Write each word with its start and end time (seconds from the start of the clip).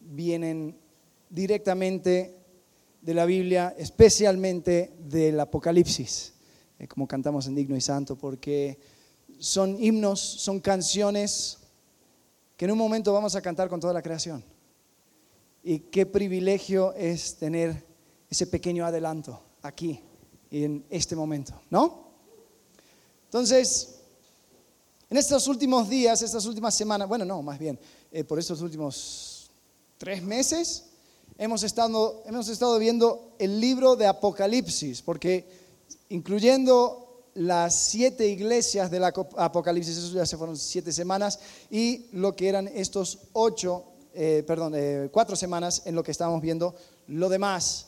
vienen 0.00 0.76
directamente 1.30 2.44
de 3.04 3.14
la 3.14 3.26
Biblia, 3.26 3.74
especialmente 3.76 4.94
del 4.98 5.38
Apocalipsis, 5.38 6.32
eh, 6.78 6.88
como 6.88 7.06
cantamos 7.06 7.46
en 7.46 7.54
Digno 7.54 7.76
y 7.76 7.80
Santo, 7.80 8.16
porque 8.16 8.78
son 9.38 9.82
himnos, 9.82 10.20
son 10.20 10.60
canciones 10.60 11.58
que 12.56 12.64
en 12.64 12.70
un 12.70 12.78
momento 12.78 13.12
vamos 13.12 13.34
a 13.34 13.42
cantar 13.42 13.68
con 13.68 13.80
toda 13.80 13.92
la 13.92 14.00
creación. 14.00 14.42
Y 15.62 15.80
qué 15.80 16.06
privilegio 16.06 16.94
es 16.94 17.36
tener 17.36 17.84
ese 18.30 18.46
pequeño 18.46 18.86
adelanto 18.86 19.42
aquí 19.62 20.00
en 20.50 20.84
este 20.88 21.16
momento, 21.16 21.60
¿no? 21.68 22.04
Entonces, 23.24 24.00
en 25.10 25.16
estos 25.16 25.46
últimos 25.48 25.88
días, 25.88 26.22
estas 26.22 26.46
últimas 26.46 26.74
semanas, 26.74 27.08
bueno, 27.08 27.24
no, 27.24 27.42
más 27.42 27.58
bien, 27.58 27.78
eh, 28.12 28.24
por 28.24 28.38
estos 28.38 28.60
últimos 28.62 29.33
tres 30.04 30.22
meses, 30.22 30.84
hemos 31.38 31.62
estado, 31.62 32.22
hemos 32.26 32.50
estado 32.50 32.78
viendo 32.78 33.34
el 33.38 33.58
libro 33.58 33.96
de 33.96 34.06
Apocalipsis, 34.06 35.00
porque 35.00 35.48
incluyendo 36.10 37.30
las 37.32 37.74
siete 37.74 38.28
iglesias 38.28 38.90
del 38.90 39.02
Apocalipsis, 39.02 39.96
eso 39.96 40.12
ya 40.12 40.26
se 40.26 40.36
fueron 40.36 40.58
siete 40.58 40.92
semanas, 40.92 41.38
y 41.70 42.04
lo 42.12 42.36
que 42.36 42.50
eran 42.50 42.68
estos 42.68 43.18
ocho, 43.32 43.84
eh, 44.12 44.44
perdón, 44.46 44.74
eh, 44.76 45.08
cuatro 45.10 45.36
semanas 45.36 45.80
en 45.86 45.94
lo 45.94 46.02
que 46.02 46.10
estábamos 46.10 46.42
viendo 46.42 46.74
lo 47.06 47.30
demás. 47.30 47.86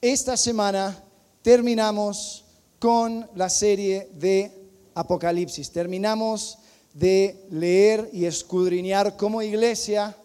Esta 0.00 0.36
semana 0.36 1.02
terminamos 1.42 2.44
con 2.78 3.28
la 3.34 3.50
serie 3.50 4.08
de 4.14 4.52
Apocalipsis. 4.94 5.72
Terminamos 5.72 6.58
de 6.94 7.44
leer 7.50 8.08
y 8.12 8.24
escudriñar 8.24 9.16
como 9.16 9.42
iglesia 9.42 10.16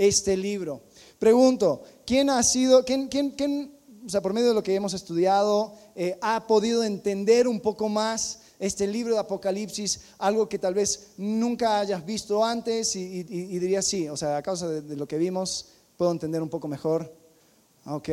este 0.00 0.34
libro. 0.34 0.80
Pregunto, 1.18 1.82
¿quién 2.06 2.30
ha 2.30 2.42
sido, 2.42 2.86
quién, 2.86 3.08
quién, 3.08 3.32
quién 3.32 3.78
o 4.06 4.08
sea, 4.08 4.22
por 4.22 4.32
medio 4.32 4.48
de 4.48 4.54
lo 4.54 4.62
que 4.62 4.74
hemos 4.74 4.94
estudiado, 4.94 5.74
eh, 5.94 6.18
ha 6.22 6.46
podido 6.46 6.82
entender 6.82 7.46
un 7.46 7.60
poco 7.60 7.90
más 7.90 8.40
este 8.58 8.86
libro 8.86 9.12
de 9.12 9.20
Apocalipsis, 9.20 10.00
algo 10.18 10.48
que 10.48 10.58
tal 10.58 10.72
vez 10.72 11.12
nunca 11.18 11.80
hayas 11.80 12.04
visto 12.04 12.42
antes 12.42 12.96
y, 12.96 13.22
diría 13.24 13.82
sí, 13.82 14.08
o 14.08 14.16
sea, 14.16 14.38
a 14.38 14.42
causa 14.42 14.68
de, 14.68 14.96
lo 14.96 15.06
que 15.06 15.18
vimos, 15.18 15.68
puedo 15.98 16.10
entender 16.12 16.42
un 16.42 16.48
poco 16.48 16.66
mejor. 16.66 17.14
Ok, 17.84 18.08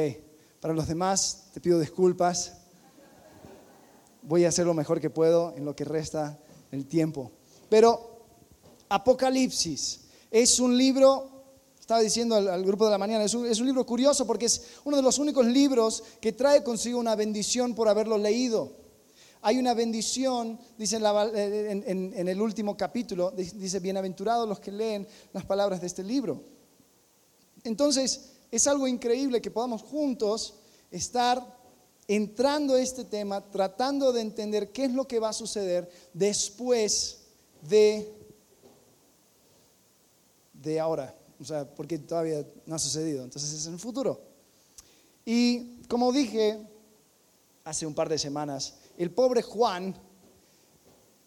para 0.60 0.74
los 0.74 0.88
demás 0.90 1.48
te 1.54 1.62
pido 1.62 1.80
disculpas, 1.80 2.58
voy 4.24 4.44
a 4.44 4.50
hacer 4.50 4.66
lo 4.66 4.74
mejor 4.74 5.00
que 5.00 5.10
puedo 5.10 5.54
en 5.56 5.64
lo 5.64 5.74
que 5.74 5.86
resta 5.86 6.38
el 6.72 6.86
tiempo. 6.86 7.32
Pero 7.70 8.26
Apocalipsis 8.90 10.02
es 10.30 10.60
un 10.60 10.78
libro 10.78 11.37
estaba 11.88 12.02
diciendo 12.02 12.36
al, 12.36 12.66
grupo 12.66 12.84
de 12.84 12.92
la 12.92 12.98
mañana, 12.98 13.24
es 13.24 13.34
un, 13.34 13.66
libro 13.66 13.86
curioso 13.86 14.28
porque 14.28 14.48
es 14.48 14.62
uno 14.84 14.98
de 14.98 15.04
los 15.04 15.20
únicos 15.20 15.46
libros 15.46 16.04
que 16.20 16.34
trae 16.34 16.62
consigo 16.62 17.00
una 17.00 17.16
bendición 17.16 17.74
por 17.74 17.88
haberlo 17.88 18.18
leído. 18.18 18.74
Hay 19.42 19.58
una 19.58 19.74
bendición, 19.74 20.60
dice 20.78 20.98
en, 20.98 22.14
en 22.14 22.28
el 22.28 22.42
último 22.42 22.76
capítulo, 22.76 23.32
dice, 23.32 23.80
bienaventurados 23.80 24.50
los 24.50 24.60
que 24.60 24.74
leen 24.74 25.08
las 25.32 25.46
palabras 25.46 25.80
de 25.80 25.88
este 25.88 26.04
libro. 26.04 26.44
Entonces, 27.64 28.34
es 28.52 28.68
algo 28.68 28.86
increíble 28.86 29.42
que 29.42 29.50
podamos 29.50 29.82
juntos 29.82 30.56
estar 30.92 31.42
entrando 32.06 32.76
a 32.76 32.82
este 32.82 33.06
tema, 33.06 33.40
tratando 33.50 34.12
de 34.12 34.20
entender 34.20 34.74
qué 34.74 34.84
es 34.84 34.92
lo 34.92 35.08
que 35.08 35.20
va 35.20 35.30
a 35.30 35.34
suceder 35.34 35.90
después 36.14 37.20
de, 37.62 38.12
de 40.52 40.82
ahora 40.82 41.18
o 41.40 41.46
sea, 41.46 41.66
porque 41.66 42.00
todavía 42.00 42.46
no 42.66 42.76
ha 42.76 42.80
sucedido, 42.80 43.24
entonces 43.24 43.54
es 43.54 43.66
en 43.68 43.74
el 43.74 43.80
futuro. 43.80 44.22
Y 45.26 45.82
como 45.88 46.12
dije 46.12 46.60
hace 47.64 47.86
un 47.86 47.94
par 47.94 48.08
de 48.08 48.18
semanas, 48.18 48.76
el 48.98 49.12
pobre 49.12 49.42
Juan, 49.42 49.94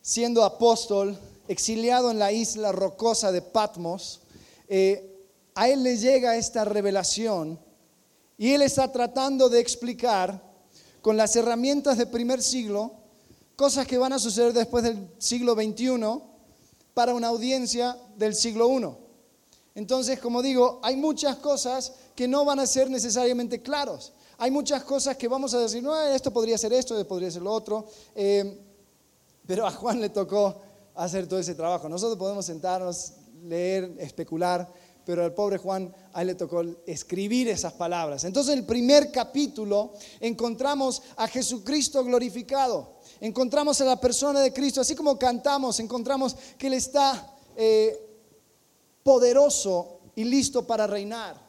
siendo 0.01 0.43
apóstol, 0.43 1.19
exiliado 1.49 2.11
en 2.11 2.19
la 2.19 2.33
isla 2.33 2.73
rocosa 2.73 3.31
de 3.31 3.43
Patmos, 3.43 4.23
eh, 4.69 5.27
a 5.55 5.69
él 5.69 5.83
le 5.83 5.99
llega 5.99 6.37
esta 6.37 6.65
revelación 6.65 7.59
y 8.39 8.53
él 8.53 8.63
está 8.63 8.91
tratando 8.91 9.51
de 9.51 9.61
explicar 9.61 10.43
con 11.03 11.19
las 11.19 11.37
herramientas 11.37 11.99
del 11.99 12.09
primer 12.09 12.43
siglo 12.43 12.95
cosas 13.55 13.87
que 13.87 13.99
van 13.99 14.15
a 14.15 14.19
suceder 14.19 14.55
después 14.55 14.83
del 14.83 15.11
siglo 15.19 15.55
XXI 15.55 16.01
para 16.95 17.15
una 17.15 17.29
audiencia 17.29 17.99
del 18.17 18.35
siglo 18.35 18.71
I. 18.79 19.10
Entonces, 19.75 20.19
como 20.19 20.43
digo, 20.43 20.81
hay 20.83 20.97
muchas 20.97 21.37
cosas 21.37 21.93
que 22.15 22.27
no 22.27 22.45
van 22.45 22.59
a 22.61 22.67
ser 22.67 22.91
necesariamente 22.91 23.63
claros. 23.63 24.13
Hay 24.39 24.51
muchas 24.51 24.83
cosas 24.85 25.17
que 25.17 25.29
vamos 25.29 25.55
a 25.55 25.61
decir, 25.61 25.83
no, 25.83 25.99
esto 26.01 26.33
podría 26.33 26.59
ser 26.59 26.73
esto, 26.73 26.95
esto 26.95 27.07
podría 27.07 27.31
ser 27.31 27.43
lo 27.43 27.53
otro. 27.53 27.87
Eh, 28.15 28.59
pero 29.47 29.67
a 29.67 29.71
Juan 29.71 30.01
le 30.01 30.09
tocó 30.09 30.61
hacer 30.95 31.27
todo 31.27 31.39
ese 31.39 31.55
trabajo. 31.55 31.89
Nosotros 31.89 32.19
podemos 32.19 32.47
sentarnos, 32.47 33.13
leer, 33.45 33.95
especular, 33.99 34.71
pero 35.05 35.25
al 35.25 35.35
pobre 35.35 35.59
Juan 35.59 35.95
a 36.13 36.23
él 36.23 36.29
le 36.29 36.35
tocó 36.35 36.63
escribir 36.87 37.49
esas 37.49 37.73
palabras. 37.73 38.25
Entonces, 38.25 38.53
en 38.53 38.61
el 38.61 38.67
primer 38.67 39.11
capítulo 39.11 39.93
encontramos 40.21 41.03
a 41.17 41.27
Jesucristo 41.27 42.05
glorificado. 42.05 42.95
Encontramos 43.21 43.81
a 43.81 43.85
la 43.85 44.01
persona 44.01 44.41
de 44.41 44.53
Cristo, 44.53 44.81
así 44.81 44.95
como 44.95 45.19
cantamos, 45.19 45.81
encontramos 45.81 46.37
que 46.59 46.67
Él 46.67 46.75
está... 46.75 47.35
Eh, 47.57 48.07
poderoso 49.03 50.01
y 50.15 50.25
listo 50.25 50.67
para 50.67 50.87
reinar. 50.87 51.41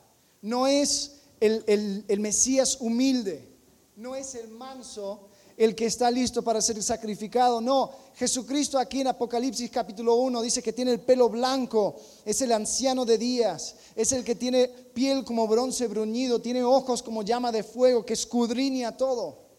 No 0.41 0.67
es 0.67 1.22
el, 1.39 2.19
Mesías 2.19 2.78
humilde, 2.79 3.47
no 3.95 4.16
es 4.16 4.35
el 4.35 4.50
manso 4.50 5.28
el 5.57 5.75
que 5.75 5.85
está 5.85 6.09
listo 6.09 6.41
para 6.41 6.62
ser 6.62 6.81
sacrificado. 6.81 7.62
No, 7.62 7.91
Jesucristo 8.16 8.79
aquí 8.79 9.01
en 9.01 9.07
Apocalipsis 9.07 9.69
capítulo 9.69 10.16
1 10.16 10.41
dice 10.41 10.63
que 10.63 10.73
tiene 10.73 10.91
el 10.91 11.01
pelo 11.01 11.29
blanco, 11.29 11.95
es 12.25 12.41
el 12.41 12.51
anciano 12.51 13.06
de 13.06 13.17
días, 13.17 13.75
es 13.95 14.12
el 14.12 14.23
que 14.23 14.33
tiene 14.33 14.68
piel 14.68 15.23
como 15.23 15.47
bronce 15.47 15.88
bruñido, 15.88 16.41
tiene 16.41 16.63
ojos 16.63 17.03
como 17.03 17.22
llama 17.22 17.51
de 17.51 17.63
fuego, 17.63 18.06
que 18.06 18.13
escudriña 18.13 18.97
todo. 18.97 19.50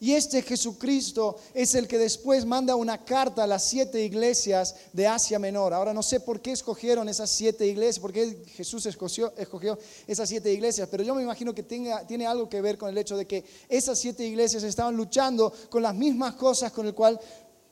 Y 0.00 0.12
este 0.12 0.42
Jesucristo 0.42 1.38
es 1.52 1.74
el 1.74 1.88
que 1.88 1.98
después 1.98 2.44
manda 2.44 2.76
una 2.76 3.04
carta 3.04 3.42
a 3.42 3.46
las 3.48 3.64
siete 3.64 4.04
iglesias 4.04 4.76
de 4.92 5.08
Asia 5.08 5.40
Menor. 5.40 5.74
Ahora 5.74 5.92
no 5.92 6.04
sé 6.04 6.20
por 6.20 6.40
qué 6.40 6.52
escogieron 6.52 7.08
esas 7.08 7.30
siete 7.30 7.66
iglesias, 7.66 7.98
por 7.98 8.12
qué 8.12 8.44
Jesús 8.54 8.86
escogió, 8.86 9.78
esas 10.06 10.28
siete 10.28 10.52
iglesias, 10.52 10.88
pero 10.88 11.02
yo 11.02 11.16
me 11.16 11.22
imagino 11.22 11.52
que 11.52 11.64
tenga, 11.64 12.06
tiene 12.06 12.26
algo 12.26 12.48
que 12.48 12.60
ver 12.60 12.78
con 12.78 12.88
el 12.88 12.98
hecho 12.98 13.16
de 13.16 13.26
que 13.26 13.44
esas 13.68 13.98
siete 13.98 14.24
iglesias 14.24 14.62
estaban 14.62 14.96
luchando 14.96 15.52
con 15.68 15.82
las 15.82 15.94
mismas 15.94 16.34
cosas 16.34 16.70
con 16.70 16.86
el 16.86 16.94
cual 16.94 17.18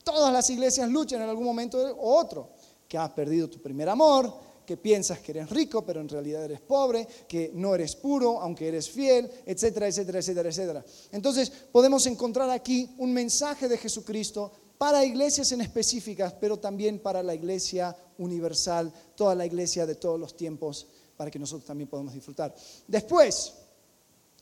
todas 0.03 0.33
las 0.33 0.51
iglesias 0.51 0.89
luchan 0.89 1.23
en 1.23 1.29
algún 1.29 1.45
momento 1.45 1.79
u 1.79 2.09
otro. 2.09 2.51
Que 2.89 2.99
has 2.99 3.11
perdido 3.11 3.49
tu 3.49 3.61
primer 3.61 3.89
amor, 3.89 4.33
que 4.67 4.77
piensas 4.77 5.21
que 5.21 5.33
eres 5.33 5.49
rico, 5.49 5.87
pero 5.87 6.01
en 6.01 6.09
realidad 6.09 6.45
eres 6.45 6.61
pobre, 6.61 7.07
que 7.27 7.53
no 7.55 7.75
eres 7.75 7.97
puro, 7.97 8.41
aunque 8.41 8.69
eres 8.69 8.91
fiel, 8.91 9.31
etcétera, 9.47 9.87
etcétera, 9.89 10.19
etcétera, 10.19 10.49
etcétera. 10.51 10.85
Entonces 11.13 11.51
podemos 11.73 12.05
encontrar 12.07 12.51
aquí 12.51 12.95
un 12.99 13.13
mensaje 13.13 13.69
de 13.69 13.79
Jesucristo 13.79 14.53
para 14.77 15.05
iglesias 15.05 15.53
en 15.53 15.63
específicas, 15.63 16.35
pero 16.35 16.59
también 16.59 16.99
para 16.99 17.23
la 17.23 17.35
iglesia 17.35 17.97
universal, 18.19 18.93
toda 19.15 19.35
la 19.35 19.47
iglesia 19.47 19.87
de 19.87 19.95
todos 19.95 20.21
los 20.21 20.37
tiempos, 20.37 20.89
para 21.17 21.31
que 21.31 21.39
nosotros 21.39 21.65
también 21.65 21.89
podamos 21.89 22.13
disfrutar. 22.13 22.55
Después, 22.87 23.55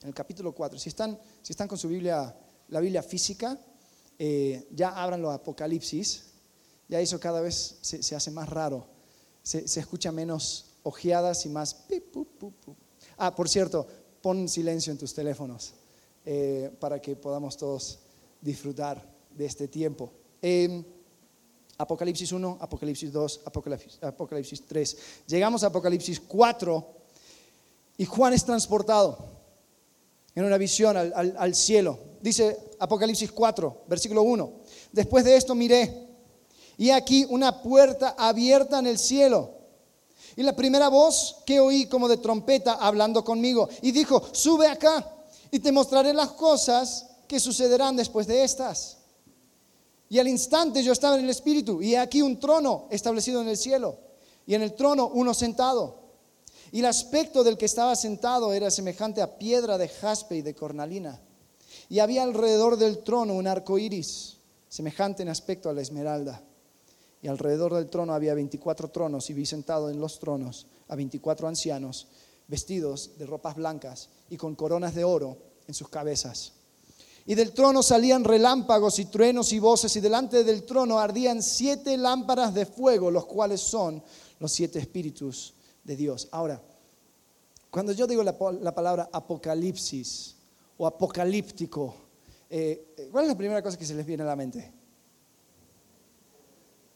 en 0.03 0.09
el 0.09 0.15
capítulo 0.15 0.53
4, 0.53 0.79
si 0.79 0.89
están, 0.89 1.17
si 1.43 1.53
están 1.53 1.69
con 1.69 1.79
su 1.79 1.89
Biblia, 1.89 2.35
la 2.69 2.81
Biblia 2.81 3.03
física, 3.03 3.57
eh, 4.19 4.67
ya 4.73 4.91
abran 4.91 5.23
los 5.23 5.33
Apocalipsis, 5.33 6.25
ya 6.89 7.01
eso 7.01 7.21
cada 7.21 7.41
vez 7.41 7.79
se 7.81 8.17
hace 8.17 8.31
más 8.31 8.49
raro 8.49 8.94
se, 9.45 9.79
escucha 9.79 10.11
menos 10.11 10.65
ojeadas 10.83 11.47
y 11.47 11.51
más... 11.51 11.85
Ah, 13.19 13.35
por 13.35 13.49
cierto, 13.49 13.87
pon 14.21 14.49
silencio 14.49 14.91
en 14.91 14.99
tus 14.99 15.15
teléfonos 15.15 15.75
eh, 16.25 16.71
para 16.81 17.01
que 17.01 17.15
podamos 17.15 17.57
todos 17.57 18.01
disfrutar 18.41 19.07
de 19.31 19.45
este 19.45 19.69
tiempo. 19.69 20.11
Em, 20.41 20.83
Apocalipsis 21.77 22.33
1, 22.33 22.59
Apocalipsis 22.61 23.13
2, 23.13 23.41
Apocalipsis, 23.45 24.03
Apocalipsis 24.03 24.67
3. 24.67 24.97
Llegamos 25.27 25.63
a 25.63 25.67
Apocalipsis 25.67 26.21
4 26.21 26.87
y 27.99 28.05
Juan 28.07 28.33
es 28.33 28.45
transportado 28.45 29.19
en 30.35 30.45
una 30.45 30.57
visión 30.57 30.97
al, 30.97 31.35
al, 31.37 31.55
cielo. 31.55 31.99
Dice 32.21 32.57
Apocalipsis 32.79 33.31
4, 33.31 33.85
versículo 33.89 34.23
1. 34.23 34.53
Después 34.93 35.25
de 35.25 35.37
esto 35.37 35.55
miré 35.55 36.04
y 36.77 36.91
aquí 36.91 37.27
una 37.29 37.63
puerta 37.63 38.15
abierta 38.19 38.79
en 38.79 38.87
el 38.87 38.99
cielo. 38.99 39.51
Y 40.37 40.43
la 40.43 40.57
primera 40.57 40.89
voz 40.89 41.37
que 41.47 41.61
oí 41.61 41.87
como 41.87 42.09
de 42.09 42.17
trompeta 42.17 42.75
hablando 42.75 43.25
conmigo. 43.25 43.69
Y 43.83 43.93
dijo, 43.93 44.23
sube 44.33 44.67
acá 44.67 45.09
y 45.51 45.61
te 45.61 45.71
mostraré 45.71 46.13
las 46.13 46.33
cosas 46.33 47.07
que 47.29 47.39
sucederán 47.39 47.97
después 47.97 48.27
de 48.27 48.43
estas. 48.43 48.99
Y 50.09 50.19
al 50.19 50.29
instante 50.29 50.83
yo 50.83 50.93
estaba 50.93 51.17
en 51.17 51.25
el 51.25 51.31
Espíritu 51.31 51.81
y 51.81 51.95
aquí 51.95 52.23
un 52.23 52.39
trono 52.39 52.87
establecido 52.91 53.41
en 53.41 53.49
el 53.49 53.57
cielo. 53.57 53.99
Y 54.47 54.55
en 54.55 54.63
el 54.63 54.75
trono 54.75 55.11
uno 55.15 55.33
sentado. 55.33 56.03
Y 56.73 56.81
el 56.81 56.87
aspecto 56.87 57.45
del 57.45 57.57
que 57.57 57.67
estaba 57.67 57.95
sentado 57.95 58.53
era 58.53 58.71
semejante 58.71 59.23
a 59.23 59.39
piedra 59.39 59.79
de 59.79 59.89
jaspe 59.89 60.37
y 60.37 60.43
de 60.43 60.55
cornalina. 60.55 61.21
Y 61.89 62.01
había 62.01 62.25
alrededor 62.25 62.77
del 62.77 62.99
trono 63.05 63.35
un 63.35 63.47
arco 63.47 63.79
iris, 63.79 64.39
semejante 64.69 65.23
en 65.23 65.29
aspecto 65.29 65.69
a 65.69 65.73
la 65.73 65.83
esmeralda. 65.83 66.43
Y 67.25 67.29
alrededor 67.29 67.73
del 67.73 67.89
trono 67.89 68.13
había 68.13 68.35
24 68.35 68.91
tronos, 68.91 69.31
y 69.31 69.33
vi 69.33 69.47
sentado 69.47 69.89
en 69.89 69.99
los 69.99 70.19
tronos 70.19 70.67
a 70.89 70.95
24 70.95 71.49
ancianos, 71.49 72.07
vestidos 72.49 73.13
de 73.17 73.25
ropas 73.25 73.57
blancas 73.57 74.11
y 74.29 74.37
con 74.37 74.55
coronas 74.55 74.95
de 74.95 75.05
oro 75.05 75.39
en 75.67 75.73
sus 75.73 75.89
cabezas. 75.89 76.53
Y 77.25 77.35
del 77.35 77.53
trono 77.53 77.83
salían 77.83 78.25
relámpagos 78.25 78.99
y 78.99 79.07
truenos 79.07 79.55
y 79.55 79.59
voces, 79.59 79.97
y 79.97 80.01
delante 80.01 80.45
del 80.45 80.65
trono 80.65 80.99
ardían 80.99 81.43
siete 81.43 81.97
lámparas 81.97 82.53
de 82.53 82.67
fuego, 82.67 83.11
los 83.11 83.25
cuales 83.25 83.63
son 83.63 84.03
los 84.39 84.53
siete 84.53 84.79
espíritus 84.79 85.55
de 85.83 85.97
Dios. 85.97 86.29
Ahora, 86.31 86.61
cuando 87.71 87.93
yo 87.93 88.07
digo 88.07 88.23
la, 88.23 88.37
palabra 88.37 89.09
apocalipsis 89.11 90.37
o 90.77 90.87
apocalíptico, 90.87 91.95
eh, 92.51 93.09
¿cuál 93.11 93.25
es 93.25 93.31
la 93.31 93.39
primera 93.39 93.63
cosa 93.63 93.79
que 93.79 93.87
se 93.87 93.95
les 93.95 94.05
viene 94.05 94.25
a 94.25 94.27
la 94.27 94.37
mente? 94.37 94.84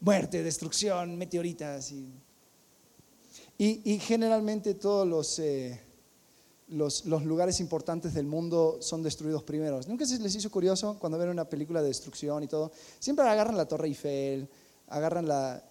Muerte, 0.01 0.43
destrucción, 0.43 1.17
meteoritas. 1.17 1.93
Y, 3.57 3.99
generalmente 3.99 4.73
todos 4.75 5.05
los, 5.05 5.37
eh, 5.39 5.79
los, 6.69 7.05
los, 7.05 7.25
lugares 7.25 7.59
importantes 7.59 8.13
del 8.13 8.25
mundo 8.25 8.77
son 8.79 9.03
destruidos 9.03 9.43
primeros. 9.43 9.87
¿Nunca 9.87 10.05
se 10.05 10.19
les 10.19 10.33
hizo 10.35 10.49
curioso 10.49 10.97
cuando 10.99 11.17
ven 11.17 11.29
una 11.29 11.43
película 11.43 11.81
de 11.81 11.89
destrucción 11.89 12.43
y 12.43 12.47
todo? 12.47 12.71
Siempre 12.99 13.27
agarran 13.27 13.57
la 13.57 13.67
Torre 13.67 13.87
Eiffel, 13.87 14.47
agarran 14.87 15.27
la, 15.27 15.61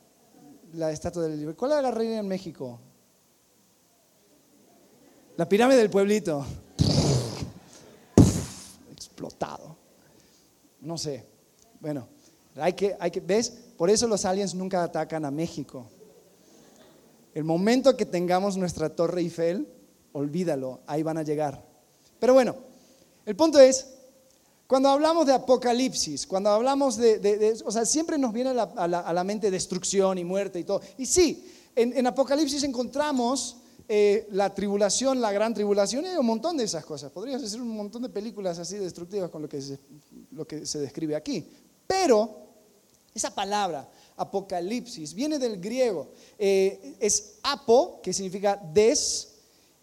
la 0.74 0.92
Estatua 0.92 1.22
del 1.22 1.38
Libertad. 1.38 1.58
¿Cuál 1.58 1.72
agarrarían 1.72 2.14
en 2.14 2.28
México? 2.28 2.78
La 5.38 5.48
pirámide 5.48 5.78
del 5.78 5.88
pueblito. 5.88 6.44
Explotado. 8.92 9.76
No 10.80 10.98
sé. 10.98 11.24
Bueno, 11.80 12.08
hay 12.56 12.72
que, 12.72 12.96
hay 12.98 13.10
que, 13.10 13.20
¿ves? 13.20 13.67
Por 13.78 13.90
eso 13.90 14.08
los 14.08 14.24
aliens 14.24 14.56
nunca 14.56 14.82
atacan 14.82 15.24
a 15.24 15.30
México. 15.30 15.86
El 17.32 17.44
momento 17.44 17.96
que 17.96 18.04
tengamos 18.04 18.56
nuestra 18.56 18.90
torre 18.90 19.20
Eiffel, 19.20 19.68
olvídalo, 20.10 20.80
ahí 20.88 21.04
van 21.04 21.16
a 21.16 21.22
llegar. 21.22 21.64
Pero 22.18 22.34
bueno, 22.34 22.56
el 23.24 23.36
punto 23.36 23.60
es, 23.60 23.86
cuando 24.66 24.88
hablamos 24.88 25.28
de 25.28 25.32
apocalipsis, 25.32 26.26
cuando 26.26 26.50
hablamos 26.50 26.96
de, 26.96 27.56
o 27.64 27.70
sea, 27.70 27.86
siempre 27.86 28.18
nos 28.18 28.32
viene 28.32 28.50
a 28.50 28.88
la, 28.88 29.24
mente 29.24 29.48
destrucción 29.48 30.18
y 30.18 30.24
muerte 30.24 30.58
y 30.58 30.64
todo. 30.64 30.80
Y 30.96 31.06
sí, 31.06 31.48
en, 31.76 32.04
Apocalipsis 32.04 32.64
encontramos 32.64 33.58
eh, 33.88 34.26
la 34.32 34.52
tribulación, 34.52 35.20
la 35.20 35.30
gran 35.30 35.54
tribulación, 35.54 36.04
y 36.04 36.16
un 36.16 36.26
montón 36.26 36.56
de 36.56 36.64
esas 36.64 36.84
cosas. 36.84 37.12
Podrías 37.12 37.44
hacer 37.44 37.60
un 37.60 37.76
montón 37.76 38.02
de 38.02 38.08
películas 38.08 38.58
así 38.58 38.76
destructivas 38.76 39.30
con 39.30 39.42
lo 39.42 39.48
que 39.48 40.66
se 40.66 40.78
describe 40.80 41.14
aquí. 41.14 41.48
Pero 41.86 42.47
esa 43.18 43.34
palabra, 43.34 43.88
apocalipsis, 44.16 45.12
viene 45.12 45.38
del 45.38 45.60
griego. 45.60 46.08
Eh, 46.38 46.96
es 46.98 47.34
apo, 47.42 48.00
que 48.02 48.12
significa 48.12 48.56
des, 48.56 49.28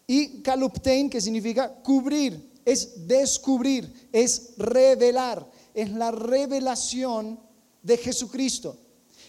y 0.06 0.42
kaluptein, 0.42 1.10
que 1.10 1.20
significa 1.20 1.72
cubrir. 1.82 2.54
Es 2.64 3.06
descubrir, 3.06 4.08
es 4.12 4.54
revelar. 4.56 5.48
Es 5.74 5.90
la 5.90 6.10
revelación 6.10 7.38
de 7.82 7.96
Jesucristo. 7.96 8.76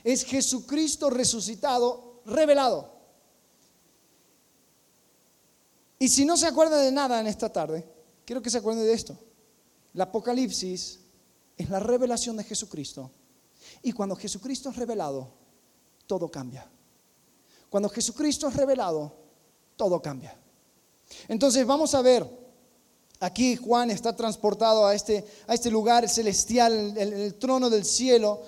Es 0.04 0.24
Jesucristo 0.24 1.10
resucitado, 1.10 2.22
revelado. 2.26 2.98
Y 6.00 6.10
si 6.10 6.26
no 6.26 6.38
se 6.38 6.48
acuerda 6.48 6.80
de 6.80 6.92
nada 6.92 7.20
en 7.20 7.28
esta 7.28 7.52
tarde, 7.52 7.84
quiero 8.26 8.42
que 8.42 8.50
se 8.50 8.60
acuerde 8.60 8.84
de 8.84 8.94
esto. 8.94 9.18
El 9.94 10.02
Apocalipsis 10.02 11.00
es 11.58 11.70
la 11.70 11.80
revelación 11.80 12.38
de 12.38 12.44
Jesucristo. 12.44 13.10
Y 13.84 13.92
cuando 13.92 14.16
Jesucristo 14.16 14.70
es 14.70 14.76
revelado, 14.76 15.28
todo 16.06 16.30
cambia. 16.30 16.70
Cuando 17.70 17.90
Jesucristo 17.90 18.48
es 18.48 18.56
revelado, 18.56 19.14
todo 19.76 20.02
cambia. 20.02 20.38
Entonces 21.28 21.66
vamos 21.66 21.94
a 21.94 22.02
ver, 22.02 22.28
aquí 23.20 23.56
Juan 23.56 23.92
está 23.92 24.16
transportado 24.16 24.86
a 24.86 24.96
este, 24.96 25.26
a 25.48 25.54
este 25.54 25.70
lugar 25.70 26.08
celestial, 26.08 26.98
el, 26.98 27.14
el 27.14 27.36
trono 27.36 27.70
del 27.70 27.86
cielo. 27.86 28.42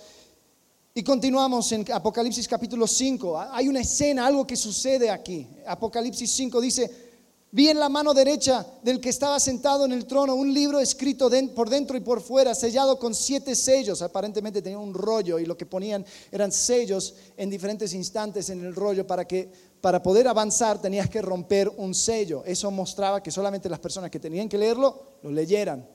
Y 0.93 1.03
continuamos 1.03 1.71
en 1.71 1.85
Apocalipsis 1.91 2.47
capítulo 2.47 2.87
5. 2.87 3.39
Hay 3.51 3.67
una 3.67 3.81
escena, 3.81 4.25
algo 4.25 4.45
que 4.45 4.55
sucede 4.55 5.09
aquí. 5.09 5.47
Apocalipsis 5.65 6.31
5 6.31 6.61
dice, 6.61 7.08
Vi 7.51 7.67
en 7.67 7.79
la 7.79 7.89
mano 7.89 8.13
derecha 8.13 8.63
del 8.83 9.01
que 9.01 9.09
estaba 9.09 9.39
sentado 9.39 9.85
en 9.85 9.91
el 9.91 10.05
trono 10.05 10.35
un 10.35 10.53
libro 10.53 10.79
escrito 10.79 11.31
por 11.55 11.67
dentro 11.67 11.97
y 11.97 11.99
por 11.99 12.21
fuera, 12.21 12.53
sellado 12.53 12.99
con 12.99 13.15
siete 13.15 13.55
sellos. 13.55 14.03
Aparentemente 14.03 14.61
tenía 14.61 14.77
un 14.77 14.93
rollo 14.93 15.39
y 15.39 15.47
lo 15.47 15.57
que 15.57 15.65
ponían 15.65 16.05
eran 16.31 16.51
sellos 16.51 17.15
en 17.35 17.49
diferentes 17.49 17.93
instantes 17.93 18.51
en 18.51 18.63
el 18.63 18.75
rollo 18.75 19.07
para 19.07 19.25
que 19.25 19.49
para 19.81 20.03
poder 20.03 20.27
avanzar 20.27 20.79
tenías 20.79 21.09
que 21.09 21.23
romper 21.23 21.69
un 21.77 21.95
sello. 21.95 22.43
Eso 22.45 22.69
mostraba 22.69 23.23
que 23.23 23.31
solamente 23.31 23.67
las 23.67 23.79
personas 23.79 24.11
que 24.11 24.19
tenían 24.19 24.47
que 24.47 24.57
leerlo 24.57 25.13
lo 25.23 25.31
leyeran. 25.31 25.87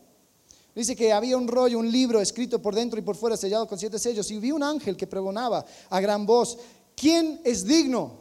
Dice 0.74 0.96
que 0.96 1.12
había 1.12 1.36
un 1.36 1.46
rollo, 1.46 1.78
un 1.78 1.92
libro 1.92 2.20
escrito 2.20 2.60
por 2.60 2.74
dentro 2.74 2.98
y 2.98 3.02
por 3.02 3.14
fuera, 3.14 3.36
sellado 3.36 3.68
con 3.68 3.78
siete 3.78 4.00
sellos. 4.00 4.28
Y 4.32 4.40
vi 4.40 4.50
un 4.50 4.64
ángel 4.64 4.96
que 4.96 5.06
pregonaba 5.06 5.64
a 5.88 6.00
gran 6.00 6.26
voz, 6.26 6.58
¿quién 6.96 7.40
es 7.44 7.64
digno 7.64 8.18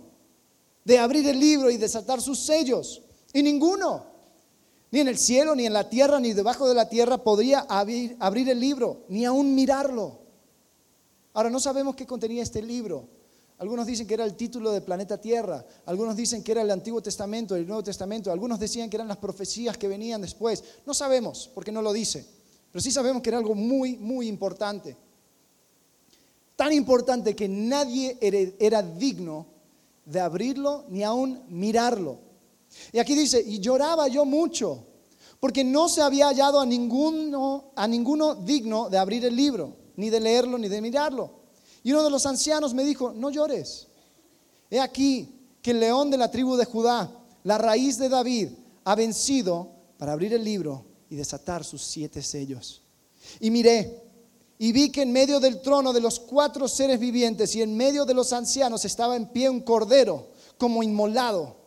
de 0.85 0.99
abrir 0.99 1.27
el 1.27 1.39
libro 1.39 1.71
y 1.71 1.77
desatar 1.77 2.21
sus 2.21 2.37
sellos? 2.37 3.02
Y 3.33 3.41
ninguno, 3.41 4.05
ni 4.91 4.99
en 4.99 5.07
el 5.07 5.17
cielo, 5.17 5.55
ni 5.55 5.65
en 5.65 5.73
la 5.73 5.89
tierra, 5.89 6.19
ni 6.19 6.33
debajo 6.33 6.69
de 6.69 6.75
la 6.75 6.87
tierra 6.87 7.17
podría 7.17 7.61
abrir, 7.61 8.49
el 8.49 8.59
libro, 8.59 9.05
ni 9.09 9.25
aún 9.25 9.55
mirarlo. 9.55 10.19
Ahora 11.33 11.49
no 11.49 11.59
sabemos 11.59 11.95
qué 11.95 12.05
contenía 12.05 12.43
este 12.43 12.61
libro. 12.61 13.09
Algunos 13.57 13.87
dicen 13.87 14.05
que 14.05 14.13
era 14.13 14.23
el 14.23 14.35
título 14.35 14.71
de 14.71 14.81
planeta 14.81 15.19
Tierra, 15.19 15.65
algunos 15.85 16.15
dicen 16.15 16.43
que 16.43 16.51
era 16.51 16.61
el 16.61 16.69
Antiguo 16.69 17.01
Testamento, 17.01 17.55
el 17.55 17.65
Nuevo 17.65 17.83
Testamento, 17.83 18.31
algunos 18.31 18.59
decían 18.59 18.89
que 18.89 18.97
eran 18.97 19.07
las 19.07 19.17
profecías 19.17 19.77
que 19.77 19.87
venían 19.87 20.21
después. 20.21 20.63
No 20.85 20.93
sabemos, 20.93 21.49
porque 21.53 21.71
no 21.71 21.81
lo 21.81 21.93
dice, 21.93 22.25
pero 22.71 22.81
sí 22.81 22.91
sabemos 22.91 23.23
que 23.23 23.29
era 23.29 23.37
algo 23.37 23.55
muy, 23.55 23.97
muy 23.97 24.27
importante. 24.27 24.95
Tan 26.55 26.71
importante 26.71 27.35
que 27.35 27.47
nadie 27.47 28.17
era 28.59 28.83
digno 28.83 29.47
de 30.05 30.19
abrirlo 30.19 30.85
ni 30.89 31.03
aún 31.03 31.41
mirarlo. 31.47 32.32
Y 32.91 32.99
aquí 32.99 33.15
dice, 33.15 33.43
y 33.45 33.59
lloraba 33.59 34.07
yo 34.07 34.25
mucho, 34.25 34.85
porque 35.39 35.63
no 35.63 35.89
se 35.89 36.01
había 36.01 36.27
hallado 36.27 36.59
a 36.59 36.65
ninguno, 36.65 37.71
a 37.75 37.87
ninguno 37.87 38.35
digno 38.35 38.89
de 38.89 38.97
abrir 38.97 39.25
el 39.25 39.35
libro, 39.35 39.75
ni 39.95 40.09
de 40.09 40.19
leerlo, 40.19 40.57
ni 40.57 40.69
de 40.69 40.81
mirarlo. 40.81 41.43
Y 41.83 41.91
uno 41.91 42.03
de 42.03 42.09
los 42.09 42.25
ancianos 42.25 42.73
me 42.73 42.83
dijo, 42.83 43.11
no 43.11 43.29
llores. 43.29 43.87
He 44.69 44.79
aquí 44.79 45.29
que 45.61 45.71
el 45.71 45.79
león 45.79 46.09
de 46.11 46.17
la 46.17 46.31
tribu 46.31 46.55
de 46.55 46.65
Judá, 46.65 47.11
la 47.43 47.57
raíz 47.57 47.97
de 47.97 48.09
David, 48.09 48.49
ha 48.85 48.95
vencido 48.95 49.69
para 49.97 50.13
abrir 50.13 50.33
el 50.33 50.43
libro 50.43 50.85
y 51.09 51.15
desatar 51.15 51.63
sus 51.63 51.81
siete 51.81 52.21
sellos. 52.21 52.81
Y 53.39 53.51
miré, 53.51 54.01
y 54.57 54.71
vi 54.71 54.91
que 54.91 55.01
en 55.01 55.11
medio 55.11 55.39
del 55.39 55.61
trono 55.61 55.91
de 55.93 56.01
los 56.01 56.19
cuatro 56.19 56.67
seres 56.67 56.99
vivientes 56.99 57.55
y 57.55 57.61
en 57.61 57.75
medio 57.75 58.05
de 58.05 58.13
los 58.13 58.31
ancianos 58.33 58.85
estaba 58.85 59.15
en 59.15 59.27
pie 59.27 59.49
un 59.49 59.61
cordero 59.61 60.29
como 60.57 60.83
inmolado 60.83 61.62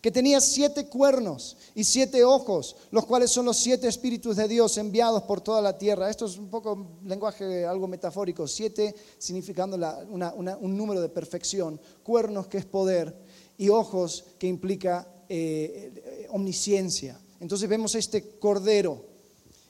que 0.00 0.10
tenía 0.10 0.40
siete 0.40 0.86
cuernos 0.86 1.56
y 1.74 1.84
siete 1.84 2.24
ojos, 2.24 2.76
los 2.90 3.06
cuales 3.06 3.30
son 3.30 3.46
los 3.46 3.56
siete 3.56 3.88
espíritus 3.88 4.36
de 4.36 4.48
Dios 4.48 4.76
enviados 4.78 5.22
por 5.24 5.40
toda 5.40 5.60
la 5.60 5.76
tierra. 5.76 6.10
Esto 6.10 6.26
es 6.26 6.38
un 6.38 6.48
poco 6.48 6.98
lenguaje 7.04 7.64
algo 7.64 7.88
metafórico, 7.88 8.46
siete 8.46 8.94
significando 9.18 9.76
un 9.76 10.76
número 10.76 11.00
de 11.00 11.08
perfección, 11.08 11.80
cuernos 12.02 12.46
que 12.46 12.58
es 12.58 12.64
poder 12.64 13.14
y 13.58 13.68
ojos 13.68 14.24
que 14.38 14.46
implica 14.46 15.06
eh, 15.28 15.92
eh, 15.96 16.26
omnisciencia. 16.30 17.20
Entonces 17.40 17.68
vemos 17.68 17.94
este 17.94 18.38
cordero 18.38 19.09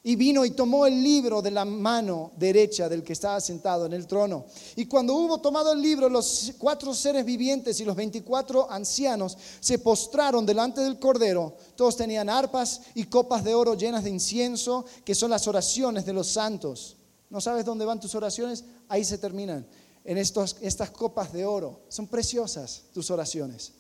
y 0.03 0.17
vino 0.17 0.45
y 0.45 0.53
tomó 0.53 0.87
el 0.87 1.03
libro 1.03 1.43
de 1.43 1.51
la 1.51 1.65
mano 1.65 2.33
derecha 2.39 2.89
del 2.89 3.03
que 3.03 3.13
estaba 3.13 3.41
sentado 3.41 3.85
en 3.85 3.93
el 3.93 4.07
trono. 4.07 4.47
Y 4.77 4.87
cuando 4.87 5.15
hubo 5.15 5.39
tomado 5.41 5.73
el 5.73 5.83
libro, 5.83 6.09
los 6.09 6.53
cuatro 6.59 6.95
seres 6.95 7.25
vivientes 7.25 7.81
y 7.81 7.85
los 7.85 7.95
veinticuatro 7.95 8.71
ancianos 8.71 9.37
se 9.61 9.79
postraron 9.79 10.47
delante 10.47 10.81
del 10.81 10.99
Cordero. 10.99 11.55
Todos 11.77 11.97
tenían 11.97 12.31
arpas 12.31 12.81
y 12.95 13.05
copas 13.05 13.45
de 13.45 13.55
oro 13.55 13.75
llenas 13.75 14.05
de 14.05 14.11
incienso, 14.11 14.87
que 15.05 15.15
son 15.15 15.31
las 15.31 15.47
oraciones 15.47 16.07
de 16.07 16.15
los 16.15 16.29
santos. 16.29 16.97
¿No 17.29 17.41
sabes 17.41 17.65
dónde 17.67 17.85
van 17.85 18.01
tus 18.01 18.15
oraciones? 18.15 18.65
Ahí 18.89 19.05
se 19.05 19.19
terminan, 19.19 19.67
en 20.05 20.17
estas 20.17 20.91
copas 20.91 21.31
de 21.33 21.45
oro. 21.45 21.81
Son 21.91 22.07
preciosas 22.07 22.85
tus 22.95 23.11
oraciones. 23.11 23.73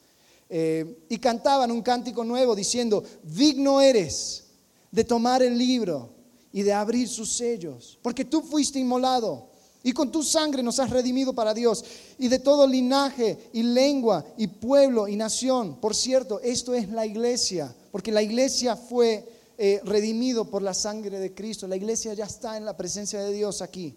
Eh, 0.50 1.06
y 1.08 1.18
cantaban 1.18 1.70
un 1.70 1.80
cántico 1.80 2.24
nuevo 2.24 2.54
diciendo, 2.54 3.02
digno 3.22 3.80
eres 3.80 4.49
de 4.90 5.04
tomar 5.04 5.42
el 5.42 5.56
libro 5.56 6.10
y 6.52 6.62
de 6.62 6.72
abrir 6.72 7.08
sus 7.08 7.32
sellos, 7.32 7.98
porque 8.02 8.24
tú 8.24 8.42
fuiste 8.42 8.78
inmolado 8.78 9.50
Y 9.82 9.92
con 9.92 10.12
tu 10.12 10.22
sangre 10.22 10.62
nos 10.62 10.78
has 10.78 10.90
redimido 10.90 11.32
para 11.32 11.54
Dios. 11.54 11.84
Y 12.18 12.28
de 12.28 12.38
todo 12.38 12.66
linaje 12.66 13.50
y 13.52 13.62
lengua 13.62 14.24
y 14.36 14.46
pueblo 14.46 15.08
y 15.08 15.16
nación. 15.16 15.76
Por 15.80 15.94
cierto, 15.94 16.38
esto 16.40 16.74
es 16.74 16.90
la 16.90 17.06
iglesia. 17.06 17.74
Porque 17.90 18.12
la 18.12 18.22
iglesia 18.22 18.76
fue 18.76 19.26
eh, 19.56 19.80
redimido 19.84 20.44
por 20.44 20.60
la 20.60 20.74
sangre 20.74 21.18
de 21.18 21.34
Cristo. 21.34 21.66
La 21.66 21.76
iglesia 21.76 22.12
ya 22.12 22.26
está 22.26 22.58
en 22.58 22.66
la 22.66 22.76
presencia 22.76 23.20
de 23.20 23.32
Dios 23.32 23.62
aquí. 23.62 23.96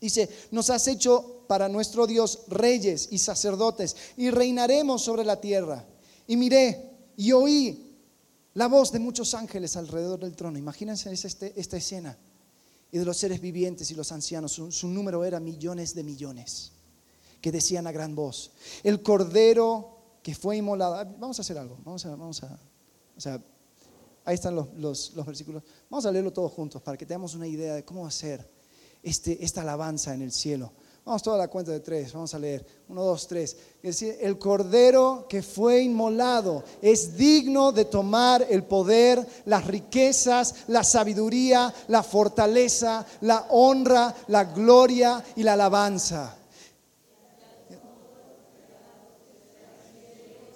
Dice, 0.00 0.28
nos 0.50 0.70
has 0.70 0.88
hecho 0.88 1.42
para 1.46 1.68
nuestro 1.68 2.06
Dios 2.06 2.40
reyes 2.48 3.08
y 3.10 3.18
sacerdotes 3.18 3.96
y 4.16 4.30
reinaremos 4.30 5.02
sobre 5.02 5.24
la 5.24 5.40
tierra. 5.40 5.84
Y 6.26 6.36
miré 6.36 6.90
y 7.16 7.32
oí 7.32 7.85
la 8.56 8.68
voz 8.68 8.90
de 8.90 8.98
muchos 8.98 9.34
ángeles 9.34 9.76
alrededor 9.76 10.18
del 10.18 10.34
trono. 10.34 10.58
Imagínense 10.58 11.12
este, 11.12 11.52
esta 11.60 11.76
escena 11.76 12.16
y 12.90 12.96
de 12.96 13.04
los 13.04 13.18
seres 13.18 13.38
vivientes 13.38 13.90
y 13.90 13.94
los 13.94 14.12
ancianos. 14.12 14.52
Su, 14.52 14.88
número 14.88 15.24
era 15.26 15.38
millones 15.40 15.94
de 15.94 16.02
millones, 16.02 16.72
que 17.42 17.52
decían 17.52 17.86
a 17.86 17.92
gran 17.92 18.14
voz, 18.14 18.52
el 18.82 19.02
cordero 19.02 19.98
que 20.22 20.34
fue 20.34 20.56
inmolado. 20.56 20.94
Vamos 21.18 21.38
a 21.38 21.42
hacer 21.42 21.58
algo, 21.58 21.78
vamos 21.84 22.06
a, 22.06 22.16
vamos 22.16 22.42
o 22.42 23.20
sea, 23.20 23.38
ahí 24.24 24.34
están 24.34 24.54
los, 24.54 24.72
los, 24.74 25.26
versículos. 25.26 25.62
Vamos 25.90 26.06
a 26.06 26.10
leerlo 26.10 26.32
todos 26.32 26.50
juntos 26.50 26.80
para 26.80 26.96
que 26.96 27.04
tengamos 27.04 27.34
una 27.34 27.46
idea 27.46 27.74
de 27.74 27.84
cómo 27.84 28.10
ser 28.10 28.50
este, 29.02 29.44
esta 29.44 29.60
alabanza 29.60 30.14
en 30.14 30.22
el 30.22 30.32
cielo. 30.32 30.72
Vamos 31.06 31.22
toda 31.22 31.38
la 31.38 31.46
cuenta 31.46 31.70
de 31.70 31.78
tres, 31.78 32.12
vamos 32.12 32.34
a 32.34 32.38
leer. 32.40 32.66
Uno, 32.88 33.04
dos, 33.04 33.28
tres. 33.28 33.56
Es 33.80 34.00
decir, 34.00 34.18
el 34.20 34.40
cordero 34.40 35.26
que 35.28 35.40
fue 35.40 35.82
inmolado 35.82 36.64
es 36.82 37.16
digno 37.16 37.70
de 37.70 37.84
tomar 37.84 38.44
el 38.50 38.64
poder, 38.64 39.24
las 39.44 39.64
riquezas, 39.68 40.64
la 40.66 40.82
sabiduría, 40.82 41.72
la 41.86 42.02
fortaleza, 42.02 43.06
la 43.20 43.46
honra, 43.50 44.12
la 44.26 44.46
gloria 44.46 45.22
y 45.36 45.44
la 45.44 45.52
alabanza. 45.52 46.34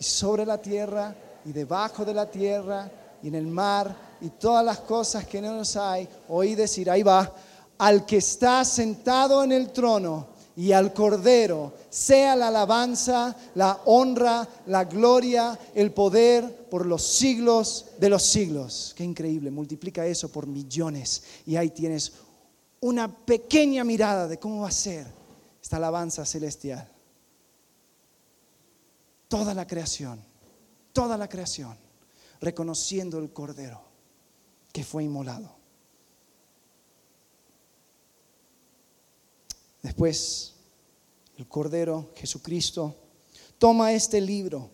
Y 0.01 0.03
sobre 0.03 0.45
la 0.45 0.59
tierra 0.59 1.15
y 1.45 1.53
debajo 1.53 2.05
de 2.05 2.13
la 2.13 2.29
tierra 2.29 2.91
y 3.23 3.29
en 3.29 3.37
el 3.37 3.47
mar 3.47 3.95
y 4.21 4.31
todas 4.31 4.65
las 4.65 4.81
cosas 4.81 5.25
que 5.27 5.41
no 5.41 5.55
nos 5.55 5.77
hay, 5.77 6.09
oí 6.29 6.57
decir, 6.57 6.91
ahí 6.91 7.05
va, 7.05 7.33
al 7.79 8.05
que 8.05 8.17
está 8.17 8.65
sentado 8.65 9.45
en 9.45 9.53
el 9.53 9.71
trono 9.71 10.40
y 10.61 10.73
al 10.73 10.93
Cordero 10.93 11.73
sea 11.89 12.37
la 12.37 12.49
alabanza, 12.49 13.35
la 13.55 13.81
honra, 13.87 14.47
la 14.67 14.85
gloria, 14.85 15.59
el 15.75 15.91
poder 15.91 16.69
por 16.69 16.85
los 16.85 17.03
siglos 17.03 17.87
de 17.99 18.11
los 18.11 18.23
siglos. 18.23 18.93
Qué 18.95 19.03
increíble, 19.03 19.51
multiplica 19.51 20.05
eso 20.05 20.31
por 20.31 20.47
millones 20.47 21.23
y 21.47 21.57
ahí 21.57 21.71
tienes 21.71 22.13
una 22.81 23.09
pequeña 23.09 23.85
mirada 23.85 24.29
de 24.29 24.39
cómo 24.39 24.61
va 24.61 24.69
a 24.69 24.73
ser 24.73 25.07
esta 25.63 25.79
alabanza 25.79 26.27
celestial. 26.27 26.87
Toda 29.29 29.55
la 29.55 29.67
creación, 29.67 30.23
toda 30.93 31.17
la 31.17 31.27
creación, 31.27 31.75
reconociendo 32.39 33.19
el 33.19 33.33
Cordero 33.33 33.81
que 34.75 34.85
fue 34.85 35.05
inmolado. 35.05 35.60
Después, 39.83 40.55
el 41.37 41.49
Cordero 41.49 42.11
Jesucristo 42.15 42.95
toma 43.59 43.93
este 43.93 44.21
libro 44.21 44.71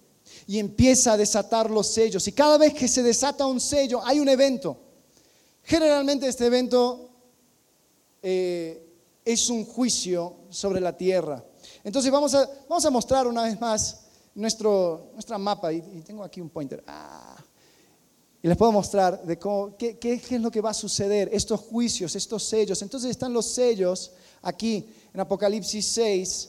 y 0.47 0.59
empieza 0.59 1.13
a 1.13 1.17
desatar 1.17 1.71
los 1.71 1.87
sellos. 1.87 2.27
Y 2.29 2.33
cada 2.33 2.59
vez 2.59 2.75
que 2.75 2.89
se 2.89 3.03
desata 3.03 3.47
un 3.47 3.61
sello, 3.61 4.01
hay 4.05 4.21
un 4.21 4.29
evento. 4.29 4.77
Generalmente 5.63 6.29
este 6.29 6.47
evento 6.47 7.11
eh, 8.23 8.85
es 9.25 9.51
un 9.51 9.65
juicio 9.65 10.35
sobre 10.51 10.81
la 10.81 10.97
tierra. 10.97 11.45
Entonces 11.83 12.11
vamos 12.11 12.35
a, 12.35 12.49
vamos 12.69 12.85
a 12.85 12.91
mostrar 12.91 13.27
una 13.27 13.43
vez 13.43 13.61
más 13.61 14.07
nuestro, 14.35 15.11
nuestra 15.15 15.39
mapa. 15.39 15.73
Y, 15.73 15.81
tengo 16.03 16.23
aquí 16.23 16.41
un 16.41 16.51
pointer. 16.51 16.83
Ah. 16.87 17.37
y 18.43 18.49
les 18.49 18.57
puedo 18.57 18.71
mostrar 18.71 19.25
de 19.25 19.39
cómo, 19.39 19.77
qué, 19.77 19.99
qué 19.99 20.15
es 20.15 20.41
lo 20.41 20.51
que 20.51 20.61
va 20.61 20.71
a 20.71 20.75
suceder, 20.75 21.29
estos 21.33 21.61
juicios, 21.61 22.15
estos 22.15 22.45
sellos. 22.45 22.83
Entonces 22.83 23.11
están 23.11 23.33
los 23.33 23.47
sellos 23.47 24.13
aquí 24.43 24.87
en 25.13 25.21
Apocalipsis 25.21 25.87
6. 25.87 26.49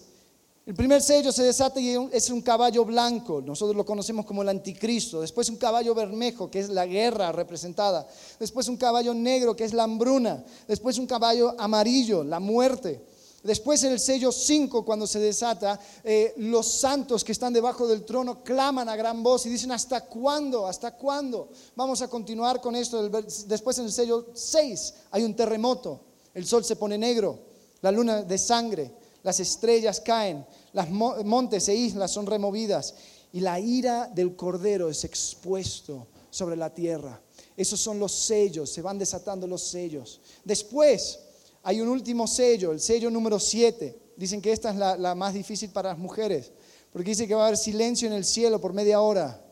El 0.68 0.76
primer 0.76 1.02
sello 1.02 1.32
se 1.32 1.44
desata 1.44 1.80
y 1.80 1.96
es 2.12 2.30
un 2.30 2.42
caballo 2.42 2.84
blanco, 2.84 3.42
nosotros 3.42 3.74
lo 3.74 3.86
conocemos 3.86 4.26
como 4.26 4.42
el 4.42 4.50
anticristo. 4.50 5.22
Después 5.22 5.48
un 5.48 5.56
caballo 5.56 5.96
bermejo, 5.96 6.52
que 6.52 6.60
es 6.60 6.68
la 6.68 6.86
guerra 6.86 7.32
representada. 7.32 8.06
Después 8.38 8.68
un 8.68 8.76
caballo 8.76 9.14
negro, 9.14 9.56
que 9.56 9.64
es 9.64 9.72
la 9.72 9.84
hambruna. 9.84 10.44
Después 10.68 10.98
un 10.98 11.08
caballo 11.08 11.56
amarillo, 11.58 12.22
la 12.22 12.42
muerte. 12.42 13.02
Después 13.44 13.82
en 13.86 13.94
el 13.94 14.00
sello 14.02 14.30
5, 14.30 14.84
cuando 14.84 15.08
se 15.08 15.20
desata, 15.20 15.80
eh, 16.04 16.34
los 16.36 16.68
santos 16.70 17.24
que 17.24 17.32
están 17.32 17.54
debajo 17.54 17.88
del 17.88 18.04
trono 18.04 18.44
claman 18.44 18.90
a 18.90 18.98
gran 18.98 19.24
voz 19.24 19.46
y 19.46 19.50
dicen, 19.50 19.72
¿hasta 19.72 20.02
cuándo? 20.02 20.68
¿Hasta 20.68 20.98
cuándo? 20.98 21.48
Vamos 21.78 22.02
a 22.02 22.10
continuar 22.10 22.60
con 22.60 22.76
esto. 22.76 23.08
Después 23.08 23.78
en 23.78 23.86
el 23.86 23.92
sello 23.94 24.32
6 24.34 24.94
hay 25.12 25.24
un 25.24 25.34
terremoto, 25.34 26.02
el 26.34 26.46
sol 26.46 26.66
se 26.66 26.76
pone 26.76 26.98
negro 26.98 27.47
la 27.82 27.92
luna 27.92 28.24
de 28.24 28.38
sangre, 28.38 28.92
las 29.24 29.40
estrellas 29.40 30.02
caen, 30.02 30.46
las 30.74 30.90
montes 30.90 31.68
e 31.68 31.76
islas 31.76 32.12
son 32.12 32.26
removidas 32.26 32.96
y 33.34 33.40
la 33.40 33.60
ira 33.60 34.08
del 34.08 34.36
cordero 34.36 34.90
es 34.90 35.04
expuesto 35.04 36.08
sobre 36.30 36.56
la 36.56 36.74
tierra. 36.74 37.22
Esos 37.56 37.80
son 37.80 38.00
los 38.00 38.12
sellos, 38.12 38.70
se 38.70 38.82
van 38.82 38.98
desatando 38.98 39.48
los 39.48 39.64
sellos. 39.64 40.22
Después 40.44 41.20
hay 41.64 41.82
un 41.82 41.90
último 41.90 42.28
sello, 42.28 42.72
el 42.72 42.80
sello 42.80 43.10
número 43.10 43.40
7. 43.40 44.00
Dicen 44.16 44.42
que 44.42 44.52
esta 44.52 44.70
es 44.70 44.76
la, 44.78 44.96
la 44.98 45.16
más 45.16 45.34
difícil 45.34 45.70
para 45.72 45.90
las 45.90 45.98
mujeres, 45.98 46.52
porque 46.92 47.10
dice 47.10 47.28
que 47.28 47.36
va 47.36 47.44
a 47.44 47.48
haber 47.48 47.58
silencio 47.58 48.08
en 48.08 48.14
el 48.14 48.26
cielo 48.26 48.62
por 48.62 48.74
media 48.74 49.02
hora. 49.02 49.44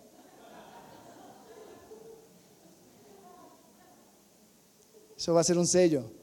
Eso 5.17 5.33
va 5.33 5.41
a 5.41 5.43
ser 5.43 5.57
un 5.57 5.67
sello. 5.67 6.14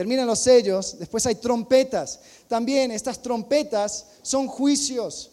Terminan 0.00 0.26
los 0.26 0.38
sellos, 0.38 0.96
después 0.98 1.26
hay 1.26 1.34
trompetas. 1.34 2.20
También 2.48 2.90
estas 2.90 3.20
trompetas 3.20 4.06
son 4.22 4.46
juicios. 4.46 5.30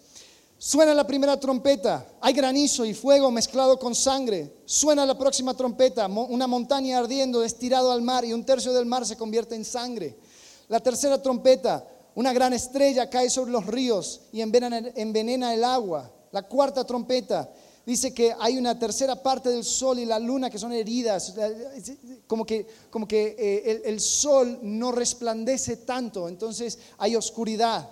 Suena 0.58 0.94
la 0.94 1.08
primera 1.08 1.40
trompeta, 1.40 2.06
hay 2.20 2.34
granizo 2.34 2.84
y 2.84 2.94
fuego 2.94 3.32
mezclado 3.32 3.80
con 3.80 3.96
sangre. 3.96 4.54
Suena 4.66 5.06
la 5.06 5.18
próxima 5.18 5.54
trompeta, 5.54 6.08
una 6.08 6.48
montaña 6.48 6.98
ardiendo, 6.98 7.46
estirado 7.46 7.94
al 7.94 8.02
mar 8.02 8.26
y 8.26 8.34
un 8.34 8.44
tercio 8.44 8.74
del 8.74 8.86
mar 8.86 9.06
se 9.06 9.16
convierte 9.16 9.56
en 9.56 9.64
sangre. 9.64 10.18
La 10.68 10.82
tercera 10.82 11.22
trompeta, 11.22 11.88
una 12.16 12.34
gran 12.34 12.52
estrella 12.52 13.10
cae 13.10 13.30
sobre 13.30 13.52
los 13.52 13.66
ríos 13.68 14.20
y 14.34 14.42
envenena 14.42 15.54
el 15.54 15.64
agua. 15.64 16.12
La 16.34 16.42
cuarta 16.42 16.86
trompeta, 16.86 17.50
dice 17.88 18.14
que 18.14 18.36
hay 18.38 18.58
una 18.58 18.78
tercera 18.78 19.16
parte 19.16 19.48
del 19.48 19.64
sol 19.64 19.98
y 19.98 20.04
la 20.06 20.20
luna 20.20 20.50
que 20.50 20.60
son 20.60 20.74
heridas, 20.74 21.34
como 22.28 22.46
que, 22.46 22.68
como 22.90 23.08
que 23.08 23.34
eh, 23.40 23.82
el, 23.86 24.02
sol 24.02 24.60
no 24.62 24.92
resplandece 24.92 25.78
tanto, 25.78 26.28
entonces 26.28 26.78
hay 26.98 27.16
oscuridad. 27.16 27.90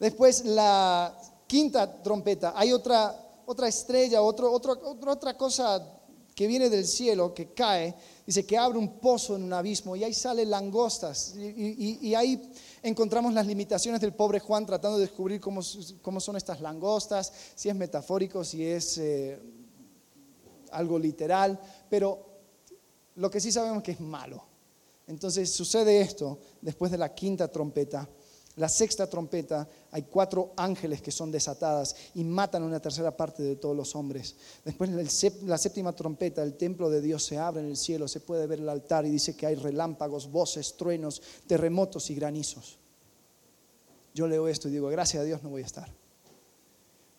Después 0.00 0.44
la 0.44 1.16
quinta 1.46 2.02
trompeta, 2.02 2.52
hay 2.56 2.72
otra, 2.72 3.42
otra 3.46 3.68
estrella, 3.68 4.22
otro, 4.22 4.50
otra 4.50 5.36
cosa 5.36 5.94
que 6.34 6.48
viene 6.48 6.68
del 6.68 6.84
cielo, 6.84 7.32
que 7.32 7.52
cae, 7.52 7.94
dice 8.26 8.44
que 8.44 8.58
abre 8.58 8.76
un 8.76 8.98
pozo 8.98 9.36
en 9.36 9.44
un 9.44 9.52
abismo 9.52 9.94
y 9.94 10.02
ahí 10.02 10.14
salen 10.14 10.50
langostas 10.50 11.32
y 11.36 12.12
ahí 12.12 12.42
encontramos 12.82 13.32
las 13.32 13.46
limitaciones 13.46 14.00
del 14.00 14.14
pobre 14.14 14.40
Juan 14.40 14.66
tratando 14.66 14.98
de 14.98 15.06
descubrir 15.06 15.40
cómo, 15.40 15.62
son 15.62 16.36
estas 16.36 16.60
langostas, 16.60 17.32
si 17.54 17.68
es 17.68 17.74
metafórico, 17.74 18.44
si 18.44 18.64
es 18.64 18.98
eh, 18.98 19.38
algo 20.72 20.98
literal, 20.98 21.58
pero 21.88 22.26
lo 23.16 23.30
que 23.30 23.40
sí 23.40 23.50
sabemos 23.52 23.78
es 23.78 23.84
que 23.84 23.92
es 23.92 24.00
malo. 24.00 24.42
Entonces 25.06 25.50
sucede 25.52 26.00
esto 26.00 26.38
después 26.60 26.90
de 26.90 26.98
la 26.98 27.14
quinta 27.14 27.48
trompeta 27.48 28.08
la 28.58 28.68
sexta 28.68 29.08
trompeta, 29.08 29.68
hay 29.92 30.02
cuatro 30.02 30.52
ángeles 30.56 31.00
que 31.00 31.12
son 31.12 31.30
desatadas 31.30 31.94
y 32.14 32.24
matan 32.24 32.64
una 32.64 32.80
tercera 32.80 33.16
parte 33.16 33.42
de 33.42 33.56
todos 33.56 33.76
los 33.76 33.94
hombres. 33.94 34.34
Después 34.64 34.90
la 35.42 35.58
séptima 35.58 35.94
trompeta, 35.94 36.42
el 36.42 36.54
templo 36.54 36.90
de 36.90 37.00
Dios 37.00 37.24
se 37.24 37.38
abre 37.38 37.60
en 37.60 37.68
el 37.68 37.76
cielo, 37.76 38.08
se 38.08 38.20
puede 38.20 38.48
ver 38.48 38.58
el 38.58 38.68
altar 38.68 39.06
y 39.06 39.10
dice 39.10 39.36
que 39.36 39.46
hay 39.46 39.54
relámpagos, 39.54 40.30
voces, 40.30 40.76
truenos, 40.76 41.22
terremotos 41.46 42.10
y 42.10 42.16
granizos. 42.16 42.78
Yo 44.12 44.26
leo 44.26 44.48
esto 44.48 44.68
y 44.68 44.72
digo, 44.72 44.88
gracias 44.88 45.22
a 45.22 45.24
Dios 45.24 45.42
no 45.44 45.50
voy 45.50 45.62
a 45.62 45.66
estar. 45.66 45.88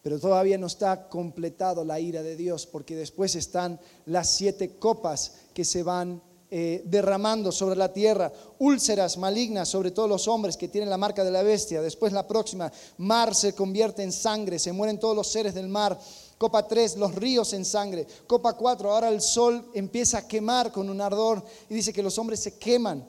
Pero 0.02 0.20
todavía 0.20 0.58
no 0.58 0.68
está 0.68 1.08
completado 1.08 1.86
la 1.86 2.02
ira 2.02 2.22
de 2.22 2.36
Dios 2.36 2.66
porque 2.66 2.98
después 2.98 3.36
están 3.36 3.80
las 4.06 4.30
siete 4.30 4.76
copas 4.78 5.36
que 5.54 5.64
se 5.64 5.84
van 5.84 6.22
eh, 6.52 6.82
derramando 6.84 7.52
sobre 7.52 7.76
la 7.76 7.94
tierra, 7.94 8.34
úlceras 8.58 9.20
malignas 9.20 9.70
sobre 9.70 9.92
todos 9.92 10.10
los 10.10 10.28
hombres 10.28 10.58
que 10.58 10.68
tienen 10.68 10.90
la 10.90 10.98
marca 10.98 11.24
de 11.24 11.30
la 11.30 11.44
bestia. 11.44 11.80
Después 11.80 12.12
la 12.12 12.28
próxima, 12.28 12.72
mar 12.98 13.36
se 13.36 13.54
convierte 13.54 14.02
en 14.02 14.12
sangre, 14.12 14.58
se 14.58 14.72
mueren 14.72 15.00
todos 15.00 15.16
los 15.16 15.28
seres 15.28 15.54
del 15.54 15.68
mar. 15.68 16.00
Copa 16.40 16.68
3, 16.68 16.98
los 16.98 17.14
ríos 17.14 17.54
en 17.54 17.64
sangre. 17.64 18.08
Copa 18.26 18.54
4, 18.54 18.92
ahora 18.92 19.10
el 19.10 19.22
sol 19.22 19.70
empieza 19.76 20.18
a 20.18 20.28
quemar 20.28 20.72
con 20.72 20.90
un 20.90 21.00
ardor 21.02 21.44
y 21.70 21.76
dice 21.76 21.94
que 21.94 22.02
los 22.02 22.18
hombres 22.18 22.40
se 22.40 22.58
queman. 22.58 23.08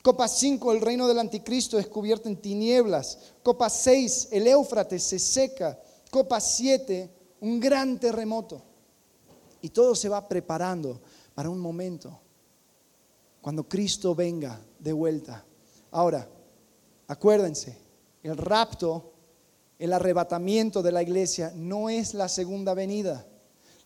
Copa 0.00 0.26
5, 0.26 0.72
el 0.72 0.80
reino 0.80 1.06
del 1.06 1.18
anticristo 1.18 1.78
es 1.78 1.88
cubierto 1.88 2.30
en 2.30 2.40
tinieblas. 2.40 3.18
Copa 3.42 3.68
6, 3.68 4.28
el 4.30 4.46
Éufrates 4.46 5.02
se 5.02 5.18
seca. 5.18 5.78
Copa 6.10 6.40
7, 6.40 7.10
un 7.42 7.60
gran 7.60 8.00
terremoto. 8.00 8.62
Y 9.60 9.68
todo 9.68 9.94
se 9.94 10.08
va 10.08 10.26
preparando 10.26 11.02
para 11.34 11.50
un 11.50 11.58
momento 11.58 12.18
cuando 13.40 13.68
Cristo 13.68 14.14
venga 14.14 14.60
de 14.78 14.92
vuelta. 14.92 15.44
Ahora, 15.90 16.28
acuérdense, 17.06 17.76
el 18.22 18.36
rapto, 18.36 19.12
el 19.78 19.92
arrebatamiento 19.92 20.82
de 20.82 20.92
la 20.92 21.02
iglesia 21.02 21.52
no 21.54 21.88
es 21.88 22.14
la 22.14 22.28
segunda 22.28 22.74
venida. 22.74 23.26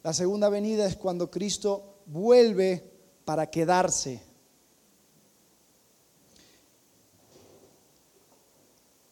La 0.03 0.13
segunda 0.13 0.49
venida 0.49 0.87
es 0.87 0.97
cuando 0.97 1.31
Cristo 1.31 2.01
vuelve 2.07 2.83
para 3.25 3.49
quedarse. 3.49 4.23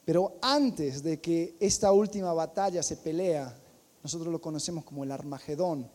Pero 0.04 0.38
antes 0.42 1.02
de 1.02 1.20
que 1.20 1.56
esta 1.60 1.92
última 1.92 2.32
batalla 2.32 2.82
se 2.82 2.96
pelea, 2.96 3.56
nosotros 4.02 4.32
lo 4.32 4.40
conocemos 4.40 4.84
como 4.84 5.04
el 5.04 5.12
Armagedón, 5.12 5.88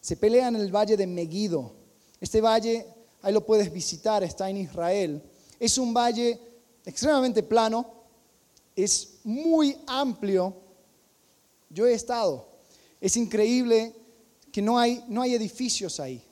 se 0.00 0.16
pelea 0.16 0.48
en 0.48 0.56
el 0.56 0.74
valle 0.74 0.96
de 0.96 1.06
Megiddo. 1.06 1.72
Este 2.20 2.40
valle, 2.40 2.86
ahí 3.22 3.32
lo 3.32 3.46
puedes 3.46 3.72
visitar, 3.72 4.22
está 4.22 4.50
en 4.50 4.58
Israel. 4.58 5.22
Es 5.58 5.78
un 5.78 5.94
valle 5.94 6.38
extremadamente 6.84 7.42
plano, 7.42 7.86
es 8.74 9.20
muy 9.24 9.78
amplio. 9.86 10.54
Yo 11.70 11.86
he 11.86 11.94
estado. 11.94 12.48
Es 13.00 13.16
increíble 13.16 13.94
que 14.50 14.60
no 14.60 14.78
hay, 14.78 15.04
no 15.08 15.22
hay 15.22 15.34
edificios 15.34 16.00
ahí. 16.00 16.22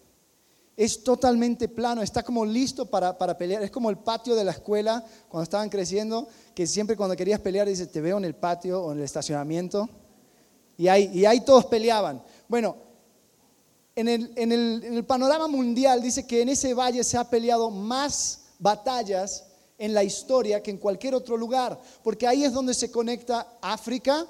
Es 0.77 1.05
totalmente 1.05 1.69
plano, 1.69 2.03
está 2.03 2.23
como 2.23 2.45
listo 2.45 2.87
para, 2.87 3.17
para, 3.17 3.37
pelear. 3.37 3.63
Es 3.63 3.71
como 3.71 3.91
el 3.91 3.99
patio 3.99 4.35
de 4.35 4.45
la 4.45 4.53
escuela 4.53 5.05
cuando 5.29 5.45
estaban 5.45 5.69
creciendo, 5.69 6.27
que 6.55 6.67
siempre 6.67 6.97
cuando 6.97 7.17
querías 7.17 7.41
pelear 7.41 7.69
dices, 7.69 7.91
te 7.91 8.01
veo 8.01 8.17
en 8.19 8.25
el 8.25 8.35
patio 8.35 8.83
o 8.83 8.93
en 8.93 8.99
el 8.99 9.05
estacionamiento. 9.05 9.89
Y 10.79 10.89
ahí, 10.89 11.11
y 11.13 11.27
ahí 11.27 11.43
todos 11.43 11.67
peleaban. 11.67 12.23
Bueno, 12.49 12.77
en 14.09 14.53
el, 14.53 15.05
panorama 15.07 15.49
mundial 15.49 16.03
dice 16.03 16.27
que 16.27 16.43
en 16.43 16.49
ese 16.51 16.75
valle 16.75 17.05
se 17.05 17.17
ha 17.17 17.29
peleado 17.29 17.71
más 17.71 18.43
batallas 18.59 19.45
en 19.79 19.95
la 19.95 20.05
historia 20.05 20.63
que 20.63 20.71
en 20.71 20.79
cualquier 20.79 21.15
otro 21.15 21.37
lugar, 21.37 21.81
porque 22.03 22.27
ahí 22.27 22.45
es 22.45 22.53
donde 22.53 22.75
se 22.75 22.91
conecta 22.91 23.59
África, 23.61 24.27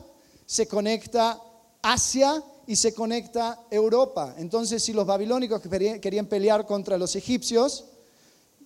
se 0.46 0.66
conecta 0.66 1.40
Asia 1.82 2.42
y 2.66 2.76
se 2.76 2.94
conecta 2.94 3.66
Europa. 3.70 4.34
Entonces, 4.38 4.82
si 4.82 4.92
los 4.92 5.06
babilónicos 5.06 5.60
querían 5.60 6.26
pelear 6.26 6.66
contra 6.66 6.96
los 6.96 7.16
egipcios, 7.16 7.84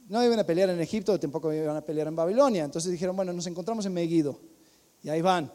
no 0.09 0.23
iban 0.23 0.39
a 0.39 0.45
pelear 0.45 0.69
en 0.71 0.81
Egipto, 0.81 1.19
tampoco 1.19 1.53
iban 1.53 1.77
a 1.77 1.81
pelear 1.81 2.09
en 2.09 2.17
Babilonia. 2.17 2.65
Entonces 2.65 2.93
dijeron, 2.93 3.17
bueno, 3.17 3.33
nos 3.33 3.47
encontramos 3.47 3.87
en 3.87 3.95
Megiddo. 3.95 4.39
Y 5.03 5.09
ahí 5.09 5.23
van. 5.23 5.51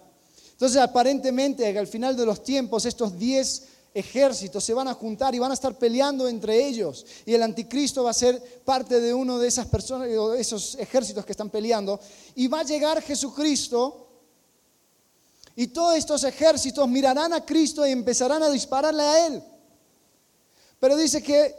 Entonces, 0.52 0.82
aparentemente, 0.82 1.78
al 1.78 1.88
final 1.88 2.18
de 2.18 2.26
los 2.26 2.44
tiempos, 2.44 2.86
estos 2.86 3.18
diez 3.18 3.69
ejércitos 3.94 4.64
se 4.64 4.74
van 4.74 4.88
a 4.88 4.94
juntar 4.94 5.34
y 5.34 5.40
van 5.40 5.52
a 5.52 5.54
estar 5.54 5.78
peleando 5.78 6.28
entre 6.28 6.66
ellos. 6.66 7.06
Y 7.26 7.34
el 7.34 7.44
anticristo 7.44 8.04
va 8.04 8.12
a 8.12 8.14
ser 8.14 8.42
parte 8.64 9.00
de 9.00 9.14
uno 9.14 9.40
de 9.40 9.48
esas 9.48 9.68
personas, 9.68 10.08
de 10.08 10.40
esos 10.40 10.76
ejércitos 10.76 11.26
que 11.26 11.32
están 11.32 11.50
peleando. 11.50 12.00
Y 12.36 12.48
va 12.48 12.62
a 12.62 12.64
llegar 12.64 13.02
Jesucristo 13.02 14.08
y 15.56 15.68
todos 15.68 15.96
estos 15.96 16.24
ejércitos 16.24 16.88
mirarán 16.88 17.34
a 17.34 17.46
Cristo 17.46 17.86
y 17.86 17.92
empezarán 17.92 18.44
a 18.44 18.50
dispararle 18.50 19.04
a 19.04 19.28
Él. 19.28 19.44
Pero 20.80 20.96
dice 20.96 21.22
que 21.22 21.54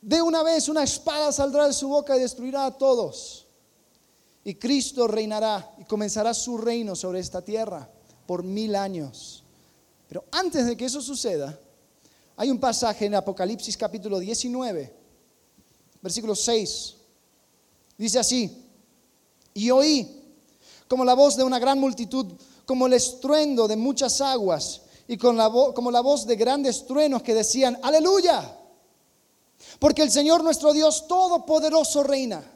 de 0.00 0.22
una 0.22 0.44
vez 0.44 0.68
una 0.68 0.84
espada 0.84 1.32
saldrá 1.32 1.66
de 1.66 1.72
su 1.72 1.88
boca 1.88 2.16
y 2.16 2.20
destruirá 2.20 2.66
a 2.66 2.78
todos. 2.78 3.46
Y 4.44 4.54
Cristo 4.54 5.08
reinará 5.08 5.74
y 5.78 5.84
comenzará 5.84 6.32
su 6.34 6.56
reino 6.56 6.94
sobre 6.94 7.18
esta 7.18 7.42
tierra 7.42 7.90
por 8.26 8.44
mil 8.44 8.76
años. 8.76 9.42
Pero 10.08 10.24
antes 10.30 10.66
de 10.66 10.76
que 10.76 10.84
eso 10.84 11.00
suceda, 11.00 11.58
hay 12.36 12.50
un 12.50 12.58
pasaje 12.58 13.06
en 13.06 13.14
Apocalipsis 13.14 13.76
capítulo 13.76 14.18
19, 14.18 14.94
versículo 16.02 16.34
6. 16.34 16.94
Dice 17.98 18.18
así, 18.18 18.64
y 19.54 19.70
oí 19.70 20.22
como 20.86 21.04
la 21.04 21.14
voz 21.14 21.36
de 21.36 21.44
una 21.44 21.58
gran 21.58 21.80
multitud 21.80 22.26
como 22.66 22.86
el 22.86 22.92
estruendo 22.92 23.66
de 23.66 23.76
muchas 23.76 24.20
aguas 24.20 24.82
y 25.08 25.16
con 25.16 25.36
la 25.36 25.50
como 25.50 25.90
la 25.90 26.00
voz 26.00 26.26
de 26.26 26.36
grandes 26.36 26.86
truenos 26.86 27.22
que 27.22 27.34
decían, 27.34 27.78
aleluya, 27.82 28.58
porque 29.78 30.02
el 30.02 30.10
Señor 30.10 30.44
nuestro 30.44 30.72
Dios 30.72 31.06
Todopoderoso 31.08 32.02
reina. 32.02 32.55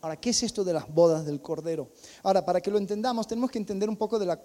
Ahora, 0.00 0.16
¿qué 0.20 0.30
es 0.30 0.42
esto 0.42 0.62
de 0.62 0.72
las 0.72 0.92
bodas 0.92 1.26
del 1.26 1.40
Cordero? 1.42 1.88
Ahora, 2.22 2.44
para 2.44 2.60
que 2.60 2.70
lo 2.70 2.78
entendamos, 2.78 3.26
tenemos 3.26 3.50
que 3.50 3.58
entender 3.58 3.88
un 3.88 3.96
poco 3.96 4.18
de 4.18 4.38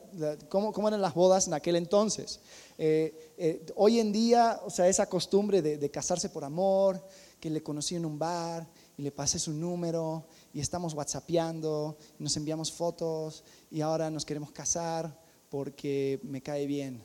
cómo, 0.49 0.87
eran 0.87 1.01
las 1.01 1.13
bodas 1.13 1.47
en 1.47 1.53
aquel 1.53 1.75
entonces. 1.75 2.39
Eh, 2.77 3.33
eh, 3.37 3.65
hoy 3.75 3.99
en 3.99 4.11
día, 4.11 4.59
o 4.65 4.69
sea, 4.69 4.87
esa 4.87 5.07
costumbre 5.07 5.61
de, 5.61 5.77
de 5.77 5.91
casarse 5.91 6.29
por 6.29 6.43
amor, 6.43 7.05
que 7.39 7.49
le 7.49 7.61
conocí 7.61 7.95
en 7.95 8.05
un 8.05 8.17
bar 8.17 8.65
y 8.97 9.01
le 9.01 9.11
pasé 9.11 9.37
su 9.37 9.51
número 9.51 10.25
y 10.53 10.59
estamos 10.59 10.93
whatsappeando, 10.93 11.97
nos 12.17 12.37
enviamos 12.37 12.71
fotos 12.71 13.43
y 13.69 13.81
ahora 13.81 14.09
nos 14.09 14.23
queremos 14.23 14.51
casar 14.51 15.19
porque 15.49 16.19
me 16.23 16.41
cae 16.41 16.65
bien. 16.65 17.03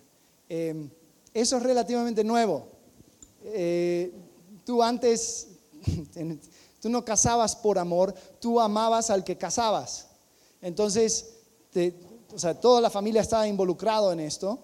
Em, 0.49 0.89
eso 1.35 1.57
es 1.57 1.63
relativamente 1.63 2.25
nuevo. 2.25 2.69
Eh, 3.45 4.13
tú 4.65 4.83
antes, 4.83 5.49
tú 6.81 6.89
no 6.89 7.05
casabas 7.05 7.57
por 7.57 7.79
amor, 7.79 8.15
tú 8.41 8.61
amabas 8.61 9.11
al 9.11 9.25
que 9.25 9.37
casabas. 9.37 10.09
Entonces, 10.61 11.35
o 12.35 12.39
sea, 12.39 12.55
toda 12.55 12.81
la 12.81 12.91
familia 12.91 13.21
estaba 13.21 13.47
involucrado 13.47 14.13
en 14.13 14.21
esto. 14.21 14.59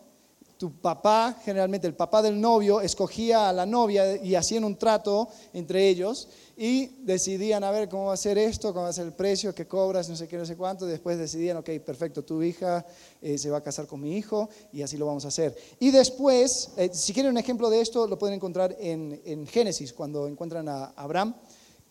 Tu 0.57 0.73
papá, 0.73 1.37
generalmente 1.45 1.87
el 1.87 1.95
papá 1.95 2.23
del 2.23 2.41
novio, 2.41 2.81
escogía 2.81 3.49
a 3.49 3.53
la 3.53 3.67
novia 3.67 4.17
y 4.23 4.37
hacían 4.37 4.65
un 4.65 4.77
trato 4.77 5.29
entre 5.53 5.89
ellos 5.89 6.29
y 6.57 6.87
decidían 7.03 7.65
a 7.65 7.73
ver 7.73 7.89
cómo 7.89 8.07
va 8.07 8.15
a 8.15 8.17
ser 8.17 8.39
esto, 8.39 8.73
cómo 8.73 8.85
va 8.85 8.91
a 8.91 8.93
ser 8.93 9.07
el 9.07 9.13
precio, 9.13 9.53
qué 9.53 9.67
cobras, 9.67 10.09
no 10.09 10.15
sé 10.15 10.29
qué, 10.29 10.37
no 10.37 10.47
sé 10.47 10.57
cuánto. 10.57 10.87
Después 10.87 11.19
decidían, 11.19 11.57
ok, 11.57 11.71
perfecto, 11.85 12.23
tu 12.23 12.41
hija 12.43 12.87
eh, 13.21 13.37
se 13.37 13.51
va 13.51 13.59
a 13.59 13.63
casar 13.63 13.89
con 13.89 14.01
mi 14.01 14.17
hijo 14.17 14.49
y 14.73 14.83
así 14.83 14.97
lo 14.97 15.07
vamos 15.07 15.25
a 15.25 15.29
hacer. 15.29 15.57
Y 15.81 15.91
después, 15.91 16.71
eh, 16.77 16.91
si 16.93 17.13
quieren 17.13 17.33
un 17.33 17.39
ejemplo 17.39 17.69
de 17.69 17.81
esto, 17.81 18.07
lo 18.07 18.17
pueden 18.17 18.37
encontrar 18.37 18.77
en, 18.79 19.21
en 19.25 19.47
Génesis, 19.49 19.93
cuando 19.93 20.29
encuentran 20.29 20.69
a 20.69 20.87
Abraham, 20.97 21.35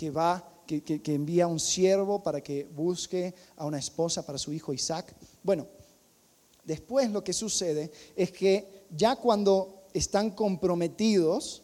que 0.04 0.12
va, 0.12 0.44
que, 0.68 0.84
que, 0.84 1.14
envía 1.16 1.48
un 1.48 1.62
siervo 1.62 2.22
para 2.22 2.42
que 2.42 2.66
busque 2.66 3.34
a 3.56 3.66
una 3.66 3.80
esposa 3.80 4.26
para 4.26 4.38
su 4.38 4.52
hijo 4.52 4.74
Isaac. 4.74 5.16
Bueno, 5.42 5.66
después 6.66 7.10
lo 7.10 7.24
que 7.24 7.32
sucede 7.32 7.90
es 8.14 8.34
que 8.34 8.84
ya 8.90 9.16
cuando 9.16 9.86
están 9.94 10.32
comprometidos, 10.32 11.64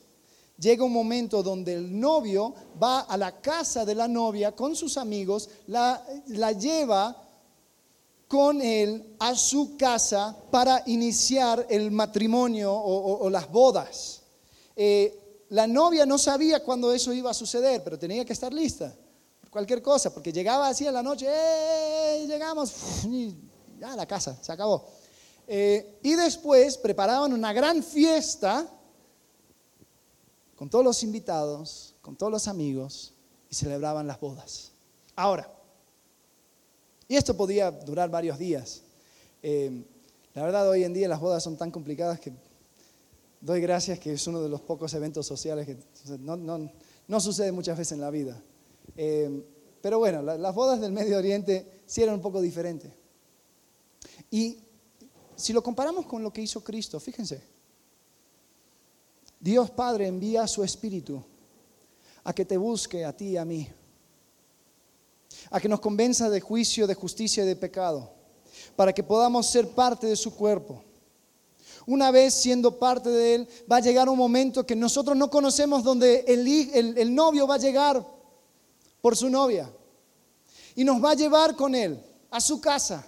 llega 0.58 0.86
un 0.86 0.93
momento 0.93 1.43
donde 1.43 1.73
el 1.73 1.99
novio 1.99 2.54
va 2.82 3.02
a 3.02 3.17
la 3.17 3.41
casa 3.41 3.84
de 3.84 3.95
la 3.95 4.08
novia 4.08 4.56
con 4.56 4.73
sus 4.73 4.95
amigos, 4.95 5.49
la, 5.67 6.02
lleva 6.58 7.21
con 8.30 8.62
él 8.62 9.17
a 9.19 9.36
su 9.36 9.75
casa 9.75 10.34
para 10.49 10.82
iniciar 10.86 11.67
el 11.69 11.91
matrimonio 11.91 12.73
o, 12.73 13.30
las 13.30 13.52
bodas. 13.52 14.21
Eh, 14.78 15.29
la 15.50 15.68
novia 15.68 16.06
no 16.06 16.18
sabía 16.18 16.64
cuándo 16.64 16.94
eso 16.94 17.12
iba 17.12 17.32
a 17.32 17.34
suceder, 17.34 17.84
pero 17.84 17.98
tenía 17.98 18.24
que 18.24 18.34
estar 18.34 18.54
lista 18.54 18.94
por 19.42 19.50
cualquier 19.50 19.82
cosa, 19.82 20.14
porque 20.14 20.32
llegaba 20.32 20.68
así 20.68 20.86
a 20.86 20.92
la 20.92 21.02
noche, 21.02 21.28
¡eh! 21.28 22.26
llegamos, 22.28 22.74
ya 23.80 23.94
a 23.94 23.96
la 23.96 24.06
casa, 24.06 24.38
se 24.42 24.52
acabó. 24.52 24.88
Eh, 25.48 26.00
y 26.04 26.14
después 26.14 26.78
preparaban 26.78 27.34
una 27.34 27.52
gran 27.52 27.82
fiesta 27.82 28.70
con 30.56 30.70
todos 30.70 30.86
los 30.86 31.02
invitados, 31.04 31.96
con 32.02 32.16
todos 32.16 32.32
los 32.32 32.48
amigos 32.48 33.14
y 33.50 33.56
celebraban 33.56 34.06
las 34.06 34.20
bodas. 34.20 34.72
Ahora, 35.16 35.52
y 37.08 37.16
esto 37.16 37.36
podía 37.36 37.72
durar 37.72 38.12
varios 38.12 38.38
días. 38.38 38.84
Eh, 39.42 39.84
la 40.36 40.44
verdad, 40.44 40.70
hoy 40.70 40.84
en 40.84 40.94
día 40.94 41.08
las 41.08 41.20
bodas 41.20 41.42
son 41.42 41.58
tan 41.58 41.72
complicadas 41.72 42.20
que 42.20 42.32
doy 43.41 43.62
gracias 43.62 43.99
que 43.99 44.13
es 44.13 44.28
uno 44.28 44.41
de 44.41 44.49
los 44.49 44.62
pocos 44.62 44.93
eventos 44.93 45.25
sociales 45.25 45.65
que 45.65 45.78
no, 46.19 47.19
sucede 47.19 47.52
muchas 47.52 47.78
veces 47.78 47.93
en 47.93 48.02
la 48.02 48.10
vida. 48.10 48.41
Eh, 48.95 49.43
Pero 49.82 49.99
bueno, 49.99 50.21
las 50.21 50.56
bodas 50.56 50.82
del 50.82 50.91
Medio 50.91 51.17
Oriente 51.17 51.82
sí 51.86 52.02
eran 52.02 52.15
un 52.15 52.21
poco 52.21 52.41
diferentes. 52.41 52.91
Y 54.32 54.60
si 55.36 55.54
lo 55.54 55.63
comparamos 55.63 56.06
con 56.06 56.21
lo 56.21 56.32
que 56.32 56.41
hizo 56.41 56.63
Cristo, 56.63 56.99
fíjense, 56.99 57.41
Dios 59.39 59.71
Padre 59.71 60.08
envía 60.08 60.43
a 60.43 60.47
su 60.47 60.63
Espíritu 60.63 61.23
a 62.23 62.34
que 62.34 62.43
te 62.45 62.58
busque 62.58 63.06
a 63.06 63.15
ti 63.15 63.30
y 63.30 63.38
a 63.38 63.45
mí, 63.45 63.67
a 65.49 65.60
que 65.60 65.69
nos 65.69 65.80
convenza 65.80 66.30
de 66.30 66.41
juicio, 66.41 66.86
de 66.86 66.93
justicia 66.93 67.43
y 67.43 67.47
de 67.47 67.56
pecado, 67.56 68.12
para 68.75 68.91
que 68.91 69.04
podamos 69.04 69.47
ser 69.47 69.69
parte 69.69 70.08
de 70.08 70.15
su 70.17 70.36
cuerpo. 70.36 70.84
Una 71.89 72.12
vez 72.12 72.36
siendo 72.36 72.78
parte 72.78 73.10
de 73.10 73.34
Él, 73.34 73.47
va 73.69 73.78
a 73.78 73.80
llegar 73.80 74.08
un 74.10 74.17
momento 74.17 74.63
que 74.63 74.75
nosotros 74.75 75.17
no 75.17 75.28
conocemos 75.28 75.84
donde 75.84 76.23
el, 76.28 77.15
novio 77.15 77.47
va 77.47 77.56
a 77.56 77.58
llegar 77.58 78.06
por 79.02 79.17
su 79.17 79.28
novia 79.28 79.67
y 80.75 80.84
nos 80.84 81.04
va 81.04 81.10
a 81.10 81.15
llevar 81.15 81.56
con 81.56 81.73
Él 81.73 81.99
a 82.30 82.39
su 82.39 82.62
casa 82.62 83.04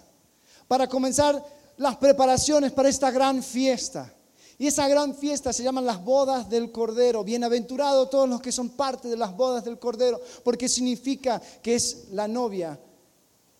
para 0.68 0.88
comenzar 0.88 1.46
las 1.78 1.96
preparaciones 1.98 2.72
para 2.72 2.90
esta 2.90 3.12
gran 3.12 3.44
fiesta. 3.44 4.12
Y 4.58 4.66
esa 4.66 4.88
gran 4.88 5.14
fiesta 5.14 5.54
se 5.54 5.62
llaman 5.62 5.86
las 5.86 6.04
bodas 6.04 6.50
del 6.50 6.72
Cordero. 6.72 7.24
Bienaventurados 7.24 8.10
todos 8.10 8.28
los 8.28 8.42
que 8.42 8.52
son 8.52 8.70
parte 8.70 9.10
de 9.10 9.18
las 9.18 9.38
bodas 9.38 9.64
del 9.64 9.78
Cordero, 9.78 10.20
porque 10.44 10.68
significa 10.68 11.40
que 11.62 11.76
es 11.76 12.06
la 12.14 12.28
novia 12.28 12.80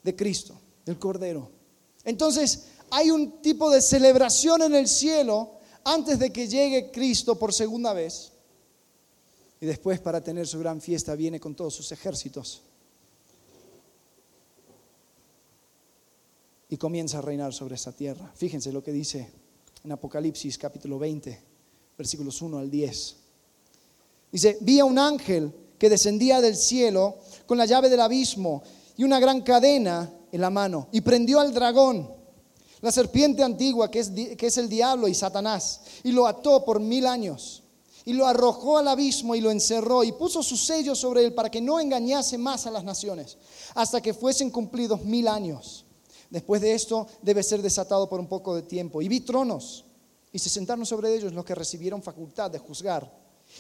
de 0.02 0.16
Cristo, 0.16 0.56
del 0.84 0.98
Cordero. 0.98 1.48
Entonces, 2.06 2.64
hay 2.92 3.10
un 3.10 3.42
tipo 3.42 3.72
de 3.72 3.82
celebración 3.82 4.62
en 4.62 4.76
el 4.76 4.88
cielo 4.88 5.54
antes 5.84 6.20
de 6.20 6.32
que 6.32 6.48
llegue 6.48 6.92
Cristo 6.92 7.40
por 7.40 7.54
segunda 7.54 7.94
vez. 7.94 8.32
Y 9.60 9.66
después 9.66 10.00
para 10.00 10.22
tener 10.22 10.48
su 10.48 10.60
gran 10.60 10.82
fiesta 10.82 11.16
viene 11.16 11.40
con 11.40 11.56
todos 11.56 11.74
sus 11.74 11.92
ejércitos. 11.92 12.62
Y 16.70 16.78
comienza 16.78 17.20
a 17.20 17.22
reinar 17.22 17.54
sobre 17.54 17.76
esta 17.76 17.92
tierra. 17.92 18.32
Fíjense 18.36 18.72
lo 18.72 18.84
que 18.84 18.92
dice 18.92 19.30
en 19.84 19.92
Apocalipsis 19.92 20.58
capítulo 20.58 21.00
20, 21.00 21.42
versículos 21.98 22.42
1 22.42 22.58
al 22.58 22.70
10. 22.70 23.16
Dice, 24.32 24.58
vi 24.62 24.80
a 24.80 24.86
un 24.86 25.00
ángel 25.00 25.54
que 25.78 25.90
descendía 25.90 26.42
del 26.42 26.56
cielo 26.56 27.18
con 27.46 27.58
la 27.58 27.66
llave 27.66 27.90
del 27.90 28.02
abismo 28.02 28.64
y 28.98 29.04
una 29.04 29.20
gran 29.20 29.42
cadena 29.42 30.12
en 30.32 30.42
la 30.42 30.50
mano 30.50 30.88
y 30.92 31.02
prendió 31.02 31.40
al 31.40 31.54
dragón, 31.54 32.21
la 32.82 32.92
serpiente 32.92 33.44
antigua 33.44 33.90
que 33.90 34.00
es, 34.00 34.10
que 34.10 34.48
es 34.48 34.58
el 34.58 34.68
diablo 34.68 35.08
y 35.08 35.14
Satanás, 35.14 35.82
y 36.04 36.12
lo 36.12 36.28
ató 36.28 36.66
por 36.66 36.80
mil 36.80 37.06
años 37.06 37.62
y 38.06 38.14
lo 38.14 38.26
arrojó 38.26 38.78
al 38.78 38.88
abismo 38.88 39.36
y 39.36 39.42
lo 39.42 39.52
encerró 39.52 40.04
y 40.04 40.12
puso 40.12 40.42
su 40.42 40.58
sello 40.58 40.96
sobre 40.96 41.24
él 41.24 41.34
para 41.34 41.52
que 41.52 41.62
no 41.62 41.80
engañase 41.80 42.38
más 42.38 42.66
a 42.66 42.72
las 42.72 42.84
naciones 42.84 43.38
hasta 43.76 44.02
que 44.02 44.14
fuesen 44.14 44.50
cumplidos 44.50 45.04
mil 45.04 45.28
años. 45.28 45.86
Después 46.30 46.62
de 46.62 46.74
esto 46.74 47.08
debe 47.22 47.44
ser 47.44 47.62
desatado 47.62 48.08
por 48.10 48.20
un 48.20 48.28
poco 48.28 48.56
de 48.56 48.62
tiempo. 48.62 49.02
Y 49.02 49.08
vi 49.08 49.20
tronos 49.20 49.86
y 50.32 50.40
se 50.40 50.50
sentaron 50.50 50.86
sobre 50.86 51.14
ellos 51.14 51.34
los 51.34 51.46
que 51.46 51.56
recibieron 51.56 52.02
facultad 52.02 52.50
de 52.50 52.60
juzgar. 52.60 53.12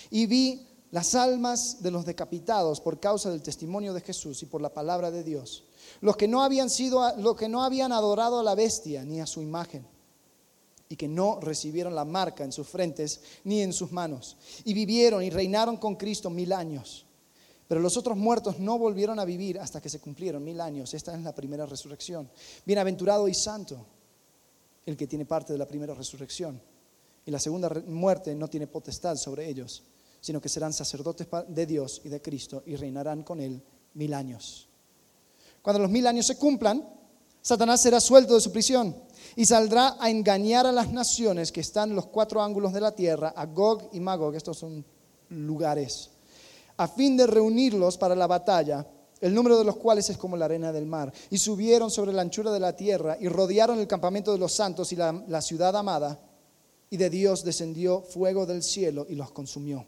Y 0.10 0.26
vi 0.26 0.68
las 0.90 1.16
almas 1.16 1.84
de 1.84 1.92
los 1.92 2.06
decapitados 2.06 2.80
por 2.80 3.00
causa 3.00 3.30
del 3.30 3.42
testimonio 3.42 3.94
de 3.94 4.02
Jesús 4.02 4.42
y 4.42 4.46
por 4.46 4.62
la 4.62 4.74
palabra 4.74 5.12
de 5.12 5.24
Dios. 5.24 5.66
Los 6.00 6.16
que 6.16 6.28
no 6.28 6.44
habían 6.44 6.70
sido 6.70 7.16
los 7.18 7.36
que 7.36 7.50
no 7.50 7.64
habían 7.64 7.92
adorado 7.92 8.40
a 8.40 8.44
la 8.44 8.56
bestia 8.56 9.04
ni 9.04 9.20
a 9.20 9.26
su 9.26 9.42
imagen 9.42 9.86
y 10.88 10.96
que 10.96 11.08
no 11.08 11.40
recibieron 11.40 11.96
la 11.96 12.06
marca 12.06 12.44
en 12.44 12.52
sus 12.52 12.68
frentes 12.68 13.22
ni 13.44 13.62
en 13.62 13.74
sus 13.74 13.92
manos 13.92 14.38
y 14.64 14.74
vivieron 14.74 15.24
y 15.24 15.30
reinaron 15.30 15.78
con 15.78 15.96
Cristo 15.96 16.30
mil 16.30 16.54
años. 16.54 17.06
Pero 17.68 17.80
los 17.80 17.96
otros 17.96 18.18
muertos 18.18 18.60
no 18.60 18.78
volvieron 18.78 19.18
a 19.20 19.26
vivir 19.26 19.58
hasta 19.58 19.82
que 19.82 19.90
se 19.90 20.00
cumplieron 20.02 20.44
mil 20.44 20.60
años. 20.60 20.94
Esta 20.94 21.16
es 21.16 21.22
la 21.22 21.34
primera 21.34 21.66
resurrección. 21.66 22.30
Bienaventurado 22.66 23.30
y 23.30 23.34
santo 23.34 23.86
el 24.86 24.98
que 24.98 25.08
tiene 25.08 25.26
parte 25.26 25.54
de 25.54 25.60
la 25.60 25.68
primera 25.68 25.94
resurrección. 25.94 26.62
Y 27.26 27.32
la 27.32 27.40
segunda 27.40 27.70
muerte 27.88 28.36
no 28.36 28.50
tiene 28.50 28.68
potestad 28.68 29.16
sobre 29.16 29.48
ellos, 29.48 29.84
sino 30.20 30.42
que 30.42 30.50
serán 30.50 30.74
sacerdotes 30.74 31.28
de 31.48 31.66
Dios 31.66 32.02
y 32.04 32.10
de 32.10 32.22
Cristo 32.22 32.64
y 32.66 32.76
reinarán 32.76 33.24
con 33.24 33.40
él 33.40 33.62
mil 33.94 34.14
años. 34.14 34.68
Cuando 35.62 35.82
los 35.82 35.92
mil 35.92 36.08
años 36.08 36.28
se 36.28 36.38
cumplan, 36.38 36.88
Satanás 37.42 37.82
será 37.82 38.00
suelto 38.00 38.36
de 38.36 38.42
su 38.42 38.52
prisión 38.52 38.96
y 39.36 39.46
saldrá 39.46 39.98
a 40.00 40.10
engañar 40.10 40.66
a 40.66 40.72
las 40.72 40.92
naciones 40.92 41.52
que 41.52 41.62
están 41.62 41.90
en 41.90 41.96
los 41.96 42.08
cuatro 42.08 42.42
ángulos 42.42 42.74
de 42.74 42.82
la 42.82 42.92
tierra, 42.92 43.34
a 43.36 43.46
Gog 43.46 43.90
y 43.94 44.00
Magog, 44.00 44.36
estos 44.36 44.58
son 44.58 44.86
lugares 45.30 46.12
a 46.82 46.88
fin 46.88 47.16
de 47.16 47.28
reunirlos 47.28 47.96
para 47.96 48.16
la 48.16 48.26
batalla, 48.26 48.88
el 49.20 49.36
número 49.36 49.56
de 49.56 49.64
los 49.64 49.76
cuales 49.76 50.10
es 50.10 50.18
como 50.18 50.36
la 50.36 50.46
arena 50.46 50.72
del 50.72 50.88
mar. 50.88 51.14
Y 51.30 51.38
subieron 51.38 51.92
sobre 51.92 52.12
la 52.12 52.24
anchura 52.24 52.52
de 52.52 52.60
la 52.60 52.76
tierra 52.76 53.18
y 53.20 53.28
rodearon 53.28 53.78
el 53.78 53.88
campamento 53.88 54.32
de 54.32 54.40
los 54.40 54.52
santos 54.52 54.92
y 54.92 54.96
la, 54.96 55.42
ciudad 55.42 55.76
amada. 55.76 56.20
Y 56.90 56.98
de 56.98 57.12
Dios 57.12 57.44
descendió 57.44 58.02
fuego 58.02 58.48
del 58.48 58.64
cielo 58.64 59.06
y 59.08 59.14
los 59.14 59.32
consumió. 59.32 59.86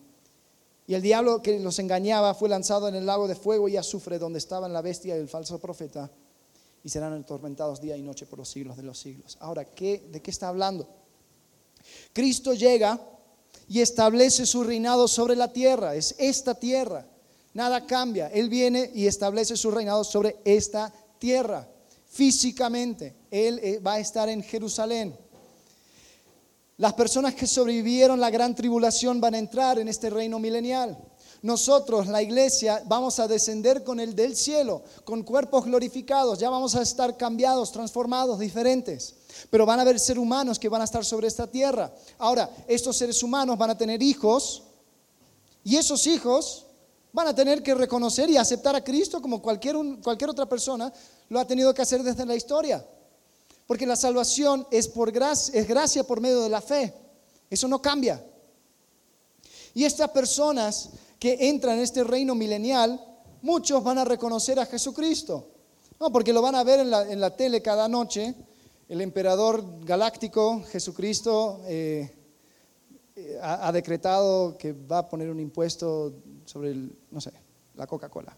Y 0.85 0.95
el 0.95 1.01
diablo 1.01 1.41
que 1.41 1.59
los 1.59 1.79
engañaba 1.79 2.33
fue 2.33 2.49
lanzado 2.49 2.87
en 2.87 2.95
el 2.95 3.05
lago 3.05 3.27
de 3.27 3.35
fuego 3.35 3.69
y 3.69 3.77
azufre 3.77 4.19
donde 4.19 4.39
estaban 4.39 4.73
la 4.73 4.81
bestia 4.81 5.15
y 5.15 5.19
el 5.19 5.29
falso 5.29 5.59
profeta. 5.59 6.11
Y 6.83 6.89
serán 6.89 7.13
atormentados 7.13 7.79
día 7.79 7.95
y 7.95 8.01
noche 8.01 8.25
por 8.25 8.39
los 8.39 8.49
siglos 8.49 8.75
de 8.75 8.83
los 8.83 8.99
siglos. 8.99 9.37
Ahora, 9.39 9.63
¿qué, 9.63 10.09
¿de 10.11 10.21
qué 10.21 10.31
está 10.31 10.49
hablando? 10.49 10.87
Cristo 12.11 12.53
llega 12.53 12.99
y 13.69 13.79
establece 13.79 14.45
su 14.45 14.63
reinado 14.63 15.07
sobre 15.07 15.35
la 15.35 15.53
tierra. 15.53 15.95
Es 15.95 16.15
esta 16.17 16.55
tierra. 16.55 17.05
Nada 17.53 17.85
cambia. 17.85 18.27
Él 18.27 18.49
viene 18.49 18.91
y 18.93 19.07
establece 19.07 19.55
su 19.55 19.71
reinado 19.71 20.03
sobre 20.03 20.37
esta 20.43 20.91
tierra. 21.19 21.67
Físicamente, 22.07 23.15
Él 23.31 23.59
eh, 23.63 23.79
va 23.79 23.93
a 23.93 23.99
estar 23.99 24.27
en 24.27 24.43
Jerusalén. 24.43 25.15
Las 26.77 26.93
personas 26.93 27.35
que 27.35 27.45
sobrevivieron 27.45 28.19
la 28.19 28.31
gran 28.31 28.55
tribulación 28.55 29.21
van 29.21 29.35
a 29.35 29.39
entrar 29.39 29.77
en 29.77 29.87
este 29.87 30.09
reino 30.09 30.39
milenial. 30.39 30.97
Nosotros, 31.43 32.07
la 32.07 32.21
iglesia, 32.21 32.81
vamos 32.87 33.19
a 33.19 33.27
descender 33.27 33.83
con 33.83 33.99
el 33.99 34.15
del 34.15 34.35
cielo, 34.35 34.81
con 35.03 35.23
cuerpos 35.23 35.65
glorificados, 35.65 36.39
ya 36.39 36.49
vamos 36.49 36.73
a 36.75 36.81
estar 36.81 37.17
cambiados, 37.17 37.71
transformados, 37.71 38.39
diferentes. 38.39 39.13
Pero 39.49 39.65
van 39.65 39.77
a 39.79 39.81
haber 39.81 39.99
seres 39.99 40.23
humanos 40.23 40.57
que 40.57 40.69
van 40.69 40.81
a 40.81 40.85
estar 40.85 41.03
sobre 41.03 41.27
esta 41.27 41.45
tierra. 41.45 41.93
Ahora, 42.17 42.49
estos 42.65 42.95
seres 42.95 43.21
humanos 43.21 43.57
van 43.57 43.71
a 43.71 43.77
tener 43.77 44.01
hijos 44.01 44.63
y 45.65 45.75
esos 45.75 46.07
hijos 46.07 46.65
van 47.11 47.27
a 47.27 47.35
tener 47.35 47.61
que 47.61 47.75
reconocer 47.75 48.29
y 48.29 48.37
aceptar 48.37 48.75
a 48.75 48.83
Cristo 48.83 49.21
como 49.21 49.41
cualquier, 49.41 49.75
cualquier 50.01 50.29
otra 50.29 50.47
persona 50.47 50.91
lo 51.29 51.39
ha 51.39 51.45
tenido 51.45 51.73
que 51.73 51.81
hacer 51.81 52.01
desde 52.03 52.25
la 52.25 52.35
historia. 52.35 52.83
Porque 53.67 53.85
la 53.85 53.95
salvación 53.95 54.67
es, 54.71 54.87
por 54.87 55.11
gracia, 55.11 55.59
es 55.59 55.67
gracia 55.67 56.03
por 56.03 56.19
medio 56.19 56.41
de 56.41 56.49
la 56.49 56.61
fe. 56.61 56.93
Eso 57.49 57.67
no 57.67 57.81
cambia. 57.81 58.23
Y 59.73 59.85
estas 59.85 60.09
personas 60.11 60.89
que 61.19 61.49
entran 61.49 61.77
en 61.77 61.83
este 61.83 62.03
reino 62.03 62.35
milenial, 62.35 62.99
muchos 63.41 63.83
van 63.83 63.97
a 63.97 64.05
reconocer 64.05 64.59
a 64.59 64.65
Jesucristo. 64.65 65.47
No, 65.99 66.11
porque 66.11 66.33
lo 66.33 66.41
van 66.41 66.55
a 66.55 66.63
ver 66.63 66.81
en 66.81 67.19
la, 67.19 67.35
tele 67.35 67.61
cada 67.61 67.87
noche 67.87 68.35
el 68.89 68.99
emperador 69.01 69.63
galáctico, 69.85 70.63
Jesucristo, 70.69 71.61
eh, 71.65 72.11
eh, 73.15 73.39
ha, 73.41 73.71
decretado 73.71 74.57
que 74.57 74.73
va 74.73 74.99
a 74.99 75.09
poner 75.09 75.29
un 75.29 75.39
impuesto 75.39 76.13
sobre, 76.45 76.71
el, 76.71 76.95
no 77.09 77.21
sé, 77.21 77.31
la 77.75 77.87
Coca-Cola. 77.87 78.35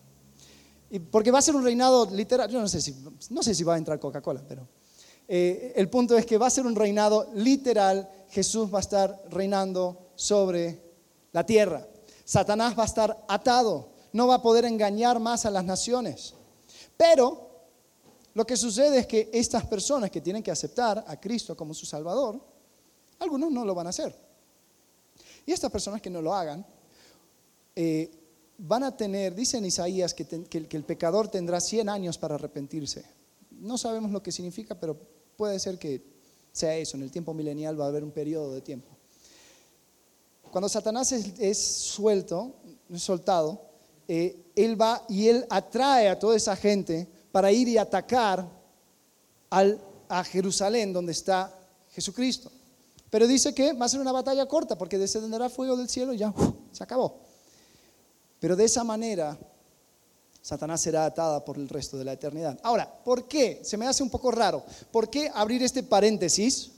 Porque 1.10 1.32
va 1.32 1.40
a 1.40 1.42
ser 1.42 1.56
un 1.56 1.64
reinado 1.64 2.08
literal, 2.12 2.50
yo 2.50 2.62
no 2.62 2.68
sé 2.68 2.80
si, 2.80 2.96
no 3.32 3.42
sé 3.42 3.56
si 3.56 3.64
va 3.64 3.74
a 3.74 3.78
entrar 3.78 4.00
Coca-Cola, 4.00 4.44
pero 4.48 4.68
eh, 5.28 5.74
el 5.76 5.90
punto 5.90 6.18
es 6.18 6.26
que 6.26 6.38
va 6.38 6.48
a 6.48 6.52
ser 6.52 6.66
un 6.66 6.76
reinado 6.76 7.30
literal, 7.34 8.10
Jesús 8.30 8.74
va 8.74 8.80
a 8.80 8.82
estar 8.82 9.24
reinando 9.30 10.10
sobre 10.16 10.80
la 11.32 11.46
tierra. 11.46 11.88
Satanás 12.24 12.78
va 12.78 12.84
a 12.84 12.88
estar 12.88 13.26
atado, 13.28 13.90
no 14.14 14.28
va 14.28 14.36
a 14.36 14.42
poder 14.42 14.66
engañar 14.66 15.20
más 15.20 15.46
a 15.46 15.52
las 15.52 15.64
naciones. 15.64 16.34
Pero 16.98 17.46
lo 18.34 18.46
que 18.46 18.58
sucede 18.58 19.00
es 19.00 19.08
que 19.08 19.30
estas 19.34 19.66
personas 19.66 20.12
que 20.12 20.22
tienen 20.22 20.44
que 20.44 20.52
aceptar 20.52 21.04
a 21.08 21.20
Cristo 21.20 21.56
como 21.56 21.74
su 21.74 21.86
Salvador, 21.86 22.40
algunos 23.20 23.52
no 23.52 23.64
lo 23.64 23.74
van 23.74 23.88
a 23.88 23.92
hacer. 23.92 24.16
Y 25.46 25.52
estas 25.52 25.72
personas 25.72 26.02
que 26.02 26.10
no 26.10 26.22
lo 26.22 26.34
hagan, 26.34 26.66
eh, 27.76 28.12
van 28.58 28.84
a 28.84 28.96
tener, 28.96 29.36
dice 29.36 29.58
en 29.58 29.66
Isaías, 29.66 30.14
que, 30.14 30.26
que, 30.26 30.78
el 30.78 30.84
pecador 30.84 31.28
tendrá 31.28 31.60
100 31.60 31.90
años 31.90 32.18
para 32.18 32.36
arrepentirse. 32.36 33.06
No 33.60 33.78
sabemos 33.78 34.12
lo 34.12 34.22
que 34.22 34.32
significa, 34.32 34.80
pero 34.80 34.98
puede 35.36 35.60
ser 35.60 35.78
que 35.78 36.04
sea 36.52 36.76
eso. 36.76 36.98
En 36.98 37.04
el 37.04 37.12
tiempo 37.12 37.34
milenial 37.34 37.80
va 37.80 37.86
a 37.86 37.90
haber 37.90 38.04
un 38.04 38.12
periodo 38.12 38.54
de 38.54 38.62
tiempo. 38.62 38.90
Cuando 40.52 40.70
Satanás 40.70 41.12
es, 41.12 41.58
suelto, 41.58 42.56
es 42.90 43.04
soltado, 43.04 43.62
eh, 44.08 44.38
él 44.56 44.80
va 44.80 45.04
y 45.10 45.28
él 45.28 45.46
atrae 45.50 46.08
a 46.08 46.18
toda 46.18 46.38
esa 46.38 46.56
gente 46.56 47.08
para 47.32 47.52
ir 47.52 47.68
y 47.68 47.78
atacar 47.78 48.48
a 49.50 50.24
Jerusalén 50.24 50.94
donde 50.94 51.12
está 51.12 51.54
Jesucristo. 51.92 52.52
Pero 53.10 53.28
dice 53.28 53.54
que 53.54 53.74
va 53.74 53.86
a 53.86 53.90
ser 53.90 54.00
una 54.00 54.12
batalla 54.12 54.46
corta 54.46 54.78
porque 54.78 54.98
descenderá 54.98 55.50
fuego 55.50 55.76
del 55.76 55.90
cielo 55.90 56.14
y 56.14 56.18
ya 56.18 56.34
se 56.72 56.84
acabó. 56.84 57.20
Pero 58.40 58.56
de 58.56 58.66
esa 58.66 58.84
manera 58.84 59.38
Satanás 60.46 60.80
será 60.80 61.08
atada 61.08 61.44
por 61.44 61.58
el 61.58 61.68
resto 61.68 61.98
de 61.98 62.06
la 62.06 62.14
eternidad. 62.14 62.60
Ahora, 62.62 62.88
¿por 63.04 63.28
qué? 63.28 63.62
Se 63.64 63.78
me 63.78 63.88
hace 63.88 64.04
un 64.04 64.12
poco 64.12 64.30
raro. 64.30 64.64
¿Por 64.92 65.10
qué 65.10 65.28
abrir 65.34 65.64
este 65.64 65.82
paréntesis? 65.82 66.70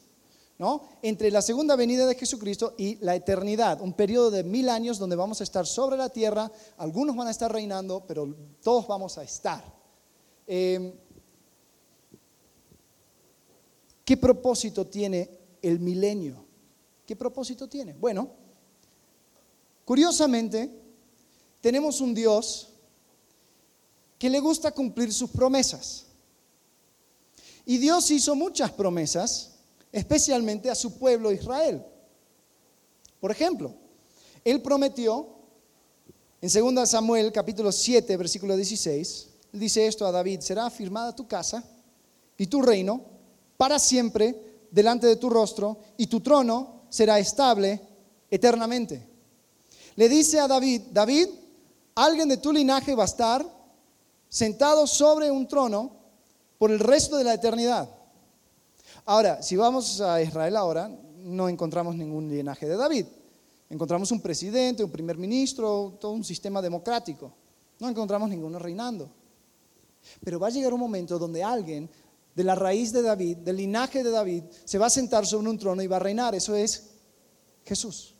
¿no? 0.57 0.83
Entre 1.01 1.29
la 1.31 1.41
segunda 1.41 1.75
venida 1.75 2.05
de 2.05 2.15
Jesucristo 2.15 2.75
y 2.77 2.95
la 3.03 3.13
eternidad, 3.13 3.81
un 3.81 3.91
periodo 3.91 4.31
de 4.31 4.45
mil 4.45 4.69
años 4.69 4.97
donde 4.97 5.17
vamos 5.17 5.41
a 5.41 5.43
estar 5.43 5.67
sobre 5.67 5.97
la 5.97 6.07
tierra, 6.07 6.49
algunos 6.77 7.13
van 7.17 7.27
a 7.27 7.31
estar 7.31 7.51
reinando, 7.51 8.05
pero 8.07 8.33
todos 8.63 8.87
vamos 8.87 9.17
a 9.17 9.23
estar. 9.23 9.61
Em, 10.47 10.93
¿Qué 14.05 14.15
propósito 14.15 14.87
tiene 14.87 15.29
el 15.61 15.81
milenio? 15.81 16.45
¿Qué 17.05 17.17
propósito 17.17 17.67
tiene? 17.67 17.91
Bueno, 17.91 18.29
curiosamente, 19.83 20.71
tenemos 21.59 21.99
un 21.99 22.13
Dios 22.13 22.66
que 24.17 24.29
le 24.29 24.39
gusta 24.39 24.71
cumplir 24.71 25.13
sus 25.13 25.29
promesas. 25.29 26.05
Y 27.65 27.77
Dios 27.77 28.09
hizo 28.11 28.35
muchas 28.35 28.71
promesas, 28.71 29.51
especialmente 29.91 30.69
a 30.69 30.75
su 30.75 30.97
pueblo 30.97 31.31
Israel. 31.31 31.83
Por 33.19 33.31
ejemplo, 33.31 33.73
Él 34.43 34.61
prometió 34.61 35.27
en 36.41 36.75
2 36.75 36.89
Samuel 36.89 37.31
capítulo 37.31 37.71
7, 37.71 38.15
versículo 38.15 38.55
16, 38.55 39.27
dice 39.51 39.87
esto 39.87 40.05
a 40.05 40.11
David, 40.11 40.39
será 40.41 40.67
afirmada 40.67 41.15
tu 41.15 41.27
casa 41.27 41.63
y 42.37 42.47
tu 42.47 42.61
reino 42.61 43.01
para 43.57 43.79
siempre 43.79 44.65
delante 44.71 45.07
de 45.07 45.15
tu 45.15 45.29
rostro 45.29 45.79
y 45.97 46.07
tu 46.07 46.21
trono 46.21 46.83
será 46.89 47.19
estable 47.19 47.81
eternamente. 48.29 49.05
Le 49.95 50.07
dice 50.07 50.39
a 50.39 50.47
David, 50.47 50.83
David, 50.91 51.27
alguien 51.95 52.29
de 52.29 52.37
tu 52.37 52.53
linaje 52.53 52.93
va 52.93 53.03
a 53.03 53.07
estar 53.07 53.56
sentado 54.29 54.87
sobre 54.87 55.31
un 55.31 55.47
trono 55.47 55.91
por 56.57 56.71
el 56.71 56.79
resto 56.79 57.17
de 57.17 57.23
la 57.23 57.33
eternidad. 57.33 57.89
Ahora, 59.05 59.41
si 59.41 59.55
vamos 59.55 60.01
a 60.01 60.21
Israel 60.21 60.55
ahora, 60.55 60.91
no 61.17 61.49
encontramos 61.49 61.95
ningún 61.95 62.29
linaje 62.29 62.67
de 62.67 62.75
David. 62.75 63.05
Encontramos 63.69 64.11
un 64.11 64.21
presidente, 64.21 64.83
un 64.83 64.91
primer 64.91 65.17
ministro, 65.17 65.97
todo 65.99 66.11
un 66.11 66.23
sistema 66.23 66.61
democrático. 66.61 67.33
No 67.79 67.89
encontramos 67.89 68.29
ninguno 68.29 68.59
reinando. 68.59 69.09
Pero 70.23 70.39
va 70.39 70.47
a 70.47 70.51
llegar 70.51 70.73
un 70.73 70.79
momento 70.79 71.19
donde 71.19 71.43
alguien 71.43 71.89
de 72.33 72.43
la 72.43 72.55
raíz 72.55 72.91
de 72.93 73.01
David, 73.01 73.37
del 73.37 73.57
linaje 73.57 74.03
de 74.03 74.11
David, 74.11 74.43
se 74.63 74.77
va 74.77 74.85
a 74.85 74.91
sentar 74.91 75.25
sobre 75.25 75.49
un 75.49 75.57
trono 75.57 75.81
y 75.81 75.87
va 75.87 75.97
a 75.97 75.99
reinar. 75.99 76.35
Eso 76.35 76.55
es 76.55 76.91
Jesús. 77.65 78.13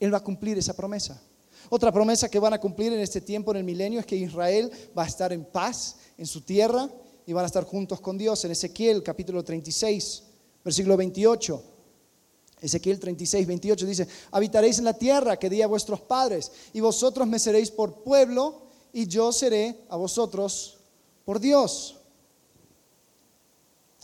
Él 0.00 0.12
va 0.12 0.18
a 0.18 0.24
cumplir 0.24 0.58
esa 0.58 0.74
promesa. 0.74 1.20
Otra 1.70 1.92
promesa 1.92 2.28
que 2.28 2.38
van 2.38 2.54
a 2.54 2.60
cumplir 2.60 2.92
en 2.92 3.00
este 3.00 3.20
tiempo, 3.20 3.50
en 3.50 3.58
el 3.58 3.64
milenio, 3.64 4.00
es 4.00 4.06
que 4.06 4.16
Israel 4.16 4.70
va 4.96 5.04
a 5.04 5.06
estar 5.06 5.32
en 5.32 5.44
paz 5.44 5.96
en 6.16 6.26
su 6.26 6.40
tierra 6.40 6.88
y 7.26 7.32
van 7.32 7.44
a 7.44 7.46
estar 7.46 7.64
juntos 7.64 8.00
con 8.00 8.16
Dios. 8.16 8.44
En 8.44 8.52
Ezequiel 8.52 9.02
capítulo 9.02 9.44
36, 9.44 10.22
versículo 10.64 10.96
28. 10.96 11.62
Ezequiel 12.60 12.98
36, 12.98 13.46
28 13.46 13.86
dice, 13.86 14.08
habitaréis 14.32 14.78
en 14.78 14.84
la 14.84 14.94
tierra 14.94 15.36
que 15.36 15.50
di 15.50 15.62
a 15.62 15.66
vuestros 15.66 16.00
padres 16.00 16.50
y 16.72 16.80
vosotros 16.80 17.28
me 17.28 17.38
seréis 17.38 17.70
por 17.70 18.02
pueblo 18.02 18.62
y 18.92 19.06
yo 19.06 19.30
seré 19.32 19.84
a 19.88 19.96
vosotros 19.96 20.78
por 21.24 21.38
Dios. 21.38 21.97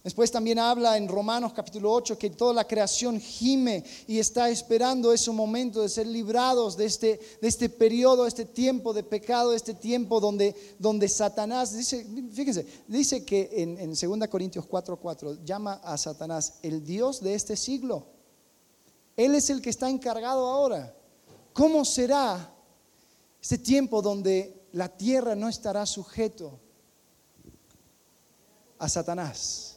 Después 0.05 0.31
también 0.31 0.59
habla 0.59 0.99
en 0.99 1.09
Romanos 1.09 1.55
capítulo 1.55 1.91
8 1.91 2.19
que 2.19 2.29
toda 2.29 2.53
la 2.53 2.69
creación 2.69 3.19
gime 3.19 3.83
y 4.07 4.19
está 4.19 4.51
esperando 4.51 5.11
ese 5.15 5.31
momento 5.31 5.81
de 5.81 5.89
ser 5.89 6.07
librados 6.07 6.77
de 6.77 6.85
este, 6.85 7.19
de 7.41 7.49
este 7.49 7.71
periodo, 7.71 8.27
este 8.27 8.45
tiempo 8.45 8.93
de 8.93 9.03
pecado, 9.03 9.55
este 9.55 9.73
tiempo 9.73 10.21
donde, 10.21 10.55
donde 10.79 11.09
Satanás, 11.09 11.75
dice, 11.75 12.07
fíjense, 12.31 12.67
dice 12.87 13.25
que 13.25 13.49
en, 13.51 13.79
en 13.79 13.95
2 13.95 14.29
Corintios 14.29 14.67
4:4 14.69 14.99
4, 15.01 15.39
llama 15.43 15.81
a 15.83 15.97
Satanás 15.97 16.59
el 16.63 16.85
Dios 16.85 17.23
de 17.23 17.35
este 17.35 17.57
siglo. 17.57 18.05
Él 19.17 19.35
es 19.35 19.49
el 19.49 19.63
que 19.63 19.71
está 19.71 19.89
encargado 19.89 20.47
ahora. 20.47 20.95
¿Cómo 21.55 21.83
será 21.87 22.53
este 23.41 23.57
tiempo 23.57 24.03
donde 24.03 24.67
la 24.73 24.95
tierra 24.95 25.35
no 25.35 25.49
estará 25.49 25.87
sujeto 25.87 26.61
a 28.79 28.87
Satanás? 28.87 29.74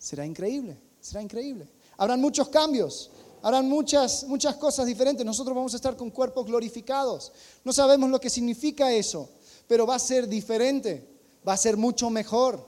Será 0.00 0.24
increíble, 0.24 0.78
será 0.98 1.20
increíble. 1.20 1.68
Habrán 1.98 2.22
muchos 2.22 2.48
cambios, 2.48 3.10
habrán 3.42 3.68
muchas, 3.68 4.24
muchas 4.24 4.56
cosas 4.56 4.86
diferentes. 4.86 5.26
Nosotros 5.26 5.54
vamos 5.54 5.74
a 5.74 5.76
estar 5.76 5.94
con 5.94 6.10
cuerpos 6.10 6.46
glorificados. 6.46 7.30
No 7.64 7.72
sabemos 7.72 8.08
lo 8.08 8.18
que 8.18 8.30
significa 8.30 8.90
eso, 8.90 9.28
pero 9.68 9.86
va 9.86 9.96
a 9.96 9.98
ser 9.98 10.26
diferente, 10.26 11.06
va 11.46 11.52
a 11.52 11.58
ser 11.58 11.76
mucho 11.76 12.08
mejor. 12.08 12.66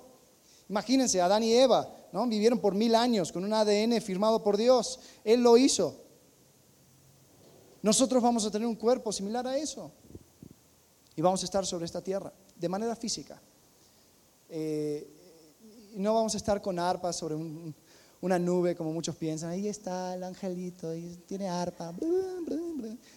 Imagínense, 0.69 1.23
Adán 1.23 1.43
y 1.43 1.55
Eva 1.55 1.91
¿no? 2.13 2.27
vivieron 2.27 2.59
por 2.59 2.75
mil 2.75 2.95
años 2.95 3.33
con 3.33 3.45
un 3.45 3.55
ADN 3.55 3.99
firmado 4.03 4.43
por 4.43 4.59
Dios. 4.59 5.01
Él 5.25 5.43
lo 5.43 5.57
hizo. 5.57 5.97
Nosotros 7.81 8.23
vamos 8.23 8.45
a 8.45 8.51
tener 8.51 8.69
un 8.69 8.77
cuerpo 8.77 9.11
similar 9.11 9.47
a 9.47 9.57
eso. 9.57 9.91
Y 11.17 11.23
vamos 11.23 11.41
a 11.41 11.47
estar 11.47 11.65
sobre 11.65 11.87
esta 11.87 12.03
tierra, 12.03 12.31
de 12.57 12.69
manera 12.69 12.95
física. 12.95 13.41
Eh, 14.51 15.22
no 15.95 16.15
vamos 16.15 16.35
a 16.35 16.37
estar 16.37 16.61
con 16.61 16.79
arpas 16.79 17.17
sobre 17.17 17.37
una 18.23 18.39
nube 18.39 18.75
como 18.75 18.93
muchos 18.93 19.17
piensan. 19.17 19.51
Ahí 19.51 19.69
está 19.69 20.15
el 20.15 20.23
angelito, 20.23 20.95
y 20.95 21.17
tiene 21.27 21.49
arpa. 21.49 21.93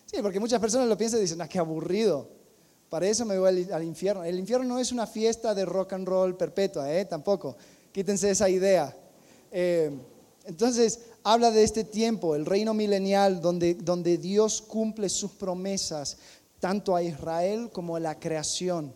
Sí, 0.05 0.17
porque 0.21 0.39
muchas 0.39 0.59
personas 0.59 0.87
lo 0.87 0.97
piensan 0.97 1.19
y 1.19 1.23
dicen, 1.23 1.41
ah, 1.41 1.47
qué 1.47 1.59
aburrido. 1.59 2.27
Para 2.89 3.07
eso 3.07 3.25
me 3.25 3.37
voy 3.37 3.67
al, 3.71 3.83
infierno. 3.83 4.23
El 4.23 4.39
infierno 4.39 4.65
no 4.65 4.79
es 4.79 4.91
una 4.91 5.07
fiesta 5.07 5.53
de 5.53 5.65
rock 5.65 5.93
and 5.93 6.07
roll 6.07 6.35
perpetua, 6.35 6.91
¿eh? 6.91 7.05
tampoco. 7.05 7.55
Quítense 7.91 8.29
esa 8.29 8.49
idea. 8.49 8.95
Eh, 9.51 9.91
entonces, 10.45 10.99
habla 11.23 11.51
de 11.51 11.63
este 11.63 11.83
tiempo, 11.83 12.35
el 12.35 12.45
reino 12.45 12.73
milenial, 12.73 13.41
donde, 13.41 13.75
donde 13.75 14.17
Dios 14.17 14.61
cumple 14.61 15.09
sus 15.09 15.31
promesas, 15.31 16.17
tanto 16.59 16.95
a 16.95 17.03
Israel 17.03 17.69
como 17.71 17.95
a 17.95 17.99
la 17.99 18.19
creación. 18.19 18.93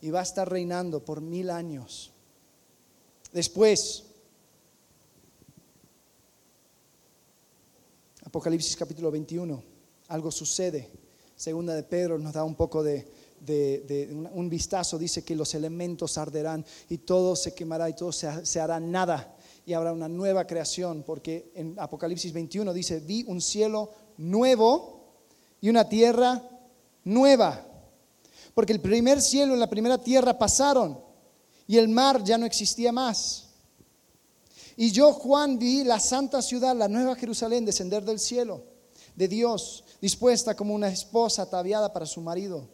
Y 0.00 0.10
va 0.10 0.20
a 0.20 0.24
estar 0.24 0.48
reinando 0.48 1.04
por 1.04 1.20
mil 1.20 1.50
años. 1.50 2.12
Después, 3.36 4.02
Apocalipsis 8.24 8.74
capítulo 8.74 9.10
21, 9.10 9.62
algo 10.08 10.30
sucede. 10.30 10.88
Segunda 11.36 11.74
de 11.74 11.82
Pedro 11.82 12.18
nos 12.18 12.32
da 12.32 12.44
un 12.44 12.54
poco 12.54 12.82
de, 12.82 13.06
un 14.32 14.48
vistazo, 14.48 14.96
dice 14.96 15.22
que 15.22 15.36
los 15.36 15.54
elementos 15.54 16.16
arderán 16.16 16.64
y 16.88 16.96
todo 16.96 17.36
se 17.36 17.52
quemará 17.52 17.90
y 17.90 17.92
todo 17.92 18.10
se, 18.10 18.46
se 18.46 18.58
hará 18.58 18.80
nada 18.80 19.36
y 19.66 19.74
habrá 19.74 19.92
una 19.92 20.08
nueva 20.08 20.46
creación, 20.46 21.02
porque 21.02 21.52
en 21.54 21.78
Apocalipsis 21.78 22.32
21 22.32 22.72
dice, 22.72 23.00
vi 23.00 23.22
un 23.28 23.42
cielo 23.42 23.90
nuevo 24.16 25.12
y 25.60 25.68
una 25.68 25.86
tierra 25.86 26.42
nueva, 27.04 27.66
porque 28.54 28.72
el 28.72 28.80
primer 28.80 29.20
cielo 29.20 29.54
y 29.54 29.58
la 29.58 29.68
primera 29.68 29.98
tierra 29.98 30.38
pasaron 30.38 31.04
y 31.66 31.78
el 31.78 31.88
mar 31.88 32.22
ya 32.22 32.38
no 32.38 32.46
existía 32.46 32.92
más. 32.92 33.44
Y 34.76 34.90
yo, 34.92 35.12
Juan, 35.12 35.58
vi 35.58 35.84
la 35.84 35.98
santa 35.98 36.42
ciudad, 36.42 36.76
la 36.76 36.88
nueva 36.88 37.16
Jerusalén, 37.16 37.64
descender 37.64 38.04
del 38.04 38.20
cielo, 38.20 38.62
de 39.14 39.26
Dios, 39.26 39.84
dispuesta 40.00 40.54
como 40.54 40.74
una 40.74 40.88
esposa 40.88 41.42
ataviada 41.42 41.92
para 41.92 42.04
su 42.04 42.20
marido. 42.20 42.68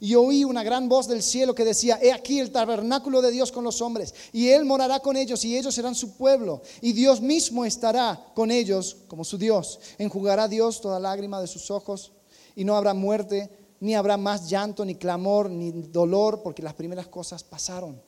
Y 0.00 0.14
oí 0.14 0.44
una 0.44 0.62
gran 0.62 0.88
voz 0.88 1.06
del 1.06 1.22
cielo 1.22 1.54
que 1.54 1.64
decía, 1.64 1.98
he 2.02 2.12
aquí 2.12 2.40
el 2.40 2.50
tabernáculo 2.50 3.22
de 3.22 3.30
Dios 3.30 3.50
con 3.50 3.64
los 3.64 3.80
hombres, 3.80 4.14
y 4.32 4.48
Él 4.48 4.64
morará 4.64 5.00
con 5.00 5.16
ellos, 5.16 5.44
y 5.44 5.56
ellos 5.56 5.74
serán 5.74 5.94
su 5.94 6.16
pueblo, 6.16 6.62
y 6.80 6.92
Dios 6.92 7.20
mismo 7.20 7.64
estará 7.64 8.32
con 8.34 8.50
ellos 8.50 8.96
como 9.06 9.24
su 9.24 9.38
Dios. 9.38 9.78
Enjugará 9.98 10.48
Dios 10.48 10.80
toda 10.80 11.00
lágrima 11.00 11.40
de 11.40 11.46
sus 11.46 11.70
ojos, 11.70 12.12
y 12.54 12.64
no 12.64 12.76
habrá 12.76 12.94
muerte, 12.94 13.48
ni 13.80 13.94
habrá 13.94 14.16
más 14.16 14.48
llanto, 14.48 14.84
ni 14.84 14.96
clamor, 14.96 15.48
ni 15.48 15.70
dolor, 15.70 16.42
porque 16.42 16.62
las 16.62 16.74
primeras 16.74 17.06
cosas 17.06 17.44
pasaron. 17.44 18.07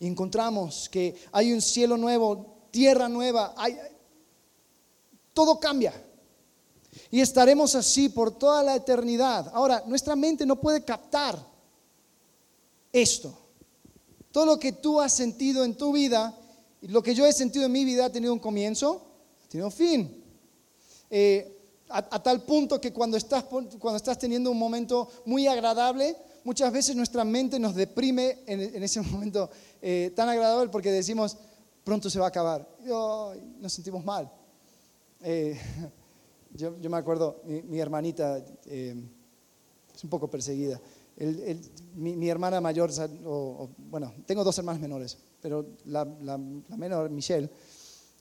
y 0.00 0.06
encontramos 0.06 0.88
que 0.88 1.14
hay 1.30 1.52
un 1.52 1.60
cielo 1.60 1.96
nuevo, 1.98 2.66
tierra 2.70 3.08
nueva, 3.08 3.54
hay, 3.56 3.76
todo 5.34 5.60
cambia. 5.60 5.92
Y 7.10 7.20
estaremos 7.20 7.74
así 7.74 8.08
por 8.08 8.36
toda 8.36 8.62
la 8.62 8.74
eternidad. 8.74 9.50
Ahora, 9.52 9.84
nuestra 9.86 10.16
mente 10.16 10.46
no 10.46 10.56
puede 10.56 10.84
captar 10.84 11.38
esto. 12.92 13.38
Todo 14.32 14.46
lo 14.46 14.58
que 14.58 14.72
tú 14.72 15.00
has 15.00 15.12
sentido 15.12 15.64
en 15.64 15.76
tu 15.76 15.92
vida, 15.92 16.36
lo 16.82 17.02
que 17.02 17.14
yo 17.14 17.26
he 17.26 17.32
sentido 17.32 17.66
en 17.66 17.72
mi 17.72 17.84
vida 17.84 18.06
ha 18.06 18.12
tenido 18.12 18.32
un 18.32 18.38
comienzo, 18.38 19.06
ha 19.44 19.48
tenido 19.48 19.66
un 19.66 19.72
fin. 19.72 20.24
Eh, 21.10 21.58
a, 21.90 22.22
tal 22.22 22.42
punto 22.44 22.80
que 22.80 22.92
cuando 22.92 23.16
estás, 23.16 23.44
cuando 23.44 23.96
estás 23.96 24.18
teniendo 24.18 24.50
un 24.50 24.58
momento 24.58 25.10
muy 25.26 25.46
agradable, 25.46 26.16
muchas 26.44 26.72
veces 26.72 26.96
nuestra 26.96 27.24
mente 27.24 27.58
nos 27.58 27.74
deprime 27.74 28.38
en, 28.46 28.82
ese 28.82 29.00
momento 29.02 29.50
eh, 29.82 30.12
tan 30.14 30.28
agradable 30.28 30.70
porque 30.70 30.90
decimos, 30.90 31.36
pronto 31.84 32.10
se 32.10 32.18
va 32.18 32.26
a 32.26 32.28
acabar. 32.28 32.68
Y 32.84 32.88
nos 33.60 33.72
sentimos 33.72 34.04
mal. 34.04 34.30
Eh, 35.22 35.58
yo, 36.54 36.72
me 36.72 36.96
acuerdo, 36.96 37.42
mi, 37.44 37.78
hermanita 37.78 38.38
es 38.66 40.04
un 40.04 40.10
poco 40.10 40.28
perseguida. 40.28 40.80
mi, 41.94 42.28
hermana 42.28 42.60
mayor, 42.60 42.90
bueno, 43.90 44.14
tengo 44.26 44.44
dos 44.44 44.56
hermanas 44.58 44.80
menores, 44.80 45.18
pero 45.40 45.66
la, 45.86 46.04
menor, 46.76 47.10
Michelle, 47.10 47.50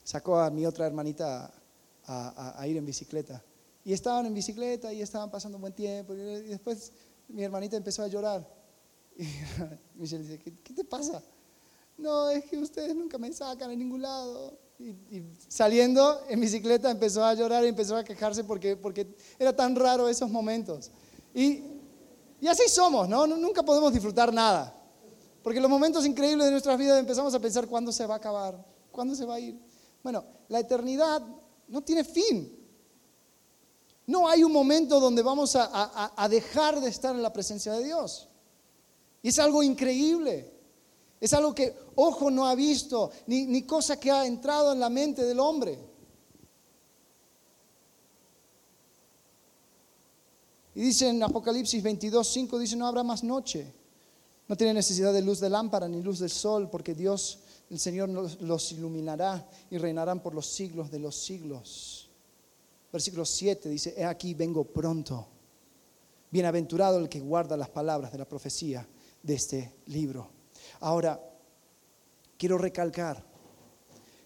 sacó 0.04 0.39
a 0.39 0.50
mi 0.50 0.65
otra 0.65 0.88
hermanita 0.88 1.52
a, 2.06 2.67
ir 2.67 2.78
en 2.78 2.86
bicicleta. 2.86 3.43
Y 3.84 3.93
estaban 3.93 4.26
en 4.26 4.34
bicicleta 4.34 4.91
y 4.93 5.02
estaban 5.02 5.32
pasando 5.32 5.58
un 5.58 5.62
buen 5.62 5.74
tiempo. 5.74 6.13
Y 6.13 6.50
después 6.50 6.91
mi 7.30 7.43
hermanita 7.43 7.78
empezó 7.78 8.04
a 8.04 8.08
llorar. 8.08 8.48
Y 9.19 10.02
Michelle 10.02 10.24
dice, 10.24 10.39
¿qué, 10.39 10.74
te 10.74 10.84
pasa? 10.86 11.22
No, 11.99 12.29
es 12.29 12.45
que 12.45 12.57
ustedes 12.57 12.95
nunca 12.95 13.17
me 13.17 13.31
sacan 13.33 13.71
en 13.71 13.79
ningún 13.79 14.01
lado. 14.01 14.57
Y, 14.79 14.95
saliendo 15.49 16.23
en 16.29 16.39
bicicleta 16.39 16.89
empezó 16.89 17.23
a 17.23 17.33
llorar 17.33 17.65
y 17.65 17.67
empezó 17.67 17.97
a 17.97 18.03
quejarse 18.03 18.45
porque, 18.45 18.77
porque 18.77 19.13
era 19.38 19.53
tan 19.53 19.75
raro 19.75 20.07
esos 20.07 20.29
momentos. 20.31 20.91
Y, 21.33 21.62
y 22.39 22.47
así 22.47 22.69
somos, 22.69 23.09
¿no? 23.09 23.27
Nunca 23.27 23.63
podemos 23.63 23.91
disfrutar 23.91 24.33
nada. 24.33 24.73
Porque 25.43 25.59
los 25.59 25.69
momentos 25.69 26.05
increíbles 26.05 26.45
de 26.45 26.51
nuestras 26.51 26.77
vidas 26.77 26.99
empezamos 26.99 27.33
a 27.33 27.39
pensar 27.39 27.67
cuándo 27.67 27.91
se 27.91 28.05
va 28.05 28.15
a 28.15 28.17
acabar, 28.17 28.65
cuándo 28.91 29.15
se 29.15 29.25
va 29.25 29.35
a 29.35 29.39
ir. 29.39 29.59
Bueno, 30.01 30.23
la 30.47 30.59
eternidad 30.59 31.21
no 31.67 31.81
tiene 31.81 32.03
fin. 32.05 32.55
No 34.07 34.27
hay 34.27 34.43
un 34.43 34.51
momento 34.51 34.99
donde 34.99 35.21
vamos 35.21 35.55
a, 35.55 36.27
dejar 36.29 36.79
de 36.79 36.89
estar 36.89 37.13
en 37.13 37.21
la 37.21 37.33
presencia 37.33 37.73
de 37.73 37.83
Dios. 37.83 38.29
Y 39.21 39.29
es 39.29 39.39
algo 39.39 39.62
increíble. 39.62 40.59
Es 41.19 41.34
algo 41.34 41.53
que 41.53 41.75
ojo 41.95 42.32
no 42.32 42.47
ha 42.47 42.55
visto, 42.55 43.12
ni, 43.27 43.45
ni 43.45 43.63
cosa 43.63 43.99
que 43.99 44.12
ha 44.12 44.25
entrado 44.25 44.71
en 44.71 44.79
la 44.79 44.89
mente 44.89 45.23
del 45.23 45.39
hombre. 45.39 45.77
Y 50.75 50.82
dice 50.82 51.10
en 51.10 51.21
Apocalipsis 51.21 51.84
22, 51.84 52.25
5, 52.25 52.60
dice, 52.60 52.75
no 52.77 52.88
habrá 52.88 53.03
más 53.03 53.23
noche. 53.23 53.73
No 54.47 54.55
tiene 54.55 54.73
necesidad 54.73 55.13
de 55.13 55.21
luz 55.21 55.39
de 55.39 55.49
lámpara 55.49 55.88
ni 55.88 56.01
luz 56.01 56.19
del 56.19 56.29
sol, 56.29 56.69
porque 56.71 56.95
Dios 56.95 57.39
el 57.69 57.79
Señor 57.79 58.10
los 58.10 58.71
iluminará 58.71 59.47
y 59.69 59.77
reinarán 59.77 60.21
por 60.21 60.34
los 60.34 60.47
siglos 60.47 60.89
de 60.89 60.99
los 60.99 61.15
siglos. 61.15 62.10
Versículo 62.91 63.25
7 63.25 63.69
dice, 63.69 63.93
he 63.95 64.05
aquí 64.05 64.34
vengo 64.34 64.63
pronto. 64.63 65.27
Bienaventurado 66.32 66.97
el 66.97 67.10
que 67.10 67.19
guarda 67.19 67.55
las 67.58 67.69
palabras 67.69 68.12
de 68.12 68.17
la 68.17 68.27
profecía 68.27 68.88
de 69.21 69.34
este 69.34 69.75
libro. 69.88 70.38
Ahora, 70.79 71.19
quiero 72.37 72.57
recalcar, 72.57 73.29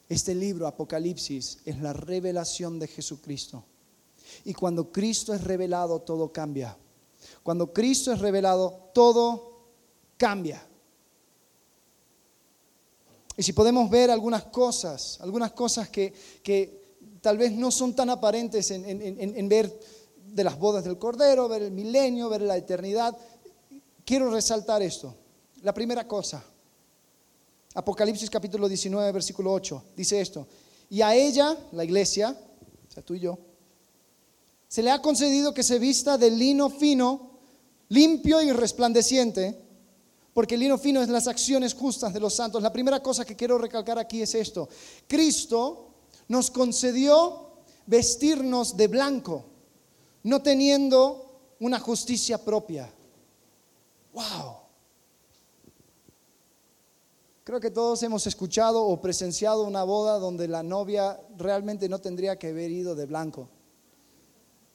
este 0.10 0.36
libro, 0.36 0.68
Apocalipsis, 0.68 1.60
es 1.66 1.80
la 1.80 1.94
revelación 1.94 2.80
de 2.80 2.88
Jesucristo. 2.88 3.64
Y 4.46 4.54
cuando 4.54 4.92
Cristo 4.92 5.34
es 5.34 5.44
revelado, 5.44 6.02
todo 6.02 6.32
cambia. 6.32 6.78
Cuando 7.42 7.74
Cristo 7.74 8.12
es 8.12 8.20
revelado, 8.20 8.92
todo 8.94 9.54
cambia. 10.18 10.66
Y 13.36 13.44
si 13.44 13.54
podemos 13.54 13.90
ver 13.90 14.12
algunas 14.12 14.44
cosas, 14.46 15.20
algunas 15.22 15.54
cosas 15.54 15.90
que, 15.90 16.14
tal 17.22 17.38
vez 17.38 17.52
no 17.52 17.72
son 17.72 17.96
tan 17.96 18.10
aparentes 18.10 18.70
en, 18.72 19.50
ver 19.50 19.80
de 20.28 20.44
las 20.44 20.60
bodas 20.60 20.84
del 20.84 21.00
Cordero, 21.00 21.48
ver 21.48 21.64
el 21.64 21.72
milenio, 21.72 22.30
ver 22.30 22.42
la 22.42 22.58
eternidad, 22.58 23.18
quiero 24.06 24.30
resaltar 24.30 24.82
esto. 24.82 25.16
La 25.64 25.74
primera 25.74 26.06
cosa, 26.06 26.44
Apocalipsis 27.74 28.30
capítulo 28.30 28.68
19, 28.68 29.14
versículo 29.14 29.54
8, 29.54 29.84
dice 29.96 30.20
esto, 30.20 30.46
y 30.90 31.02
a 31.02 31.16
ella, 31.16 31.58
la 31.72 31.86
iglesia, 31.86 32.38
o 32.90 32.92
sea, 32.92 33.02
tú 33.02 33.16
y 33.16 33.22
yo, 33.22 33.40
se 34.68 34.84
le 34.84 34.92
ha 34.92 35.02
concedido 35.02 35.54
que 35.54 35.64
se 35.64 35.80
vista 35.80 36.18
de 36.18 36.32
lino 36.32 36.70
fino, 36.70 37.32
limpio 37.88 38.42
y 38.42 38.52
resplandeciente, 38.52 39.58
porque 40.34 40.56
el 40.56 40.62
lino 40.62 40.78
fino 40.78 41.02
es 41.02 41.08
las 41.08 41.28
acciones 41.28 41.74
justas 41.74 42.14
de 42.14 42.20
los 42.20 42.34
santos. 42.34 42.62
La 42.62 42.74
primera 42.74 43.02
cosa 43.02 43.24
que 43.24 43.36
quiero 43.36 43.58
recalcar 43.58 43.98
aquí 43.98 44.22
es 44.22 44.36
esto. 44.36 44.68
Cristo 45.08 45.94
nos 46.28 46.52
concedió 46.52 47.52
vestirnos 47.86 48.76
de 48.76 48.88
blanco, 48.88 49.46
no 50.24 50.42
teniendo 50.42 51.54
una 51.60 51.80
justicia 51.80 52.38
propia. 52.44 52.92
¡Wow! 54.12 54.63
Creo 57.44 57.60
que 57.60 57.72
todos 57.72 58.02
hemos 58.04 58.26
escuchado 58.26 58.86
o 58.86 59.02
presenciado 59.02 59.66
una 59.66 59.84
boda 59.84 60.18
donde 60.18 60.48
la 60.48 60.64
novia 60.64 61.20
realmente 61.38 61.90
no 61.90 62.00
tendría 62.00 62.40
que 62.40 62.50
haber 62.50 62.72
ido 62.72 62.96
de 62.96 63.06
blanco. 63.06 63.50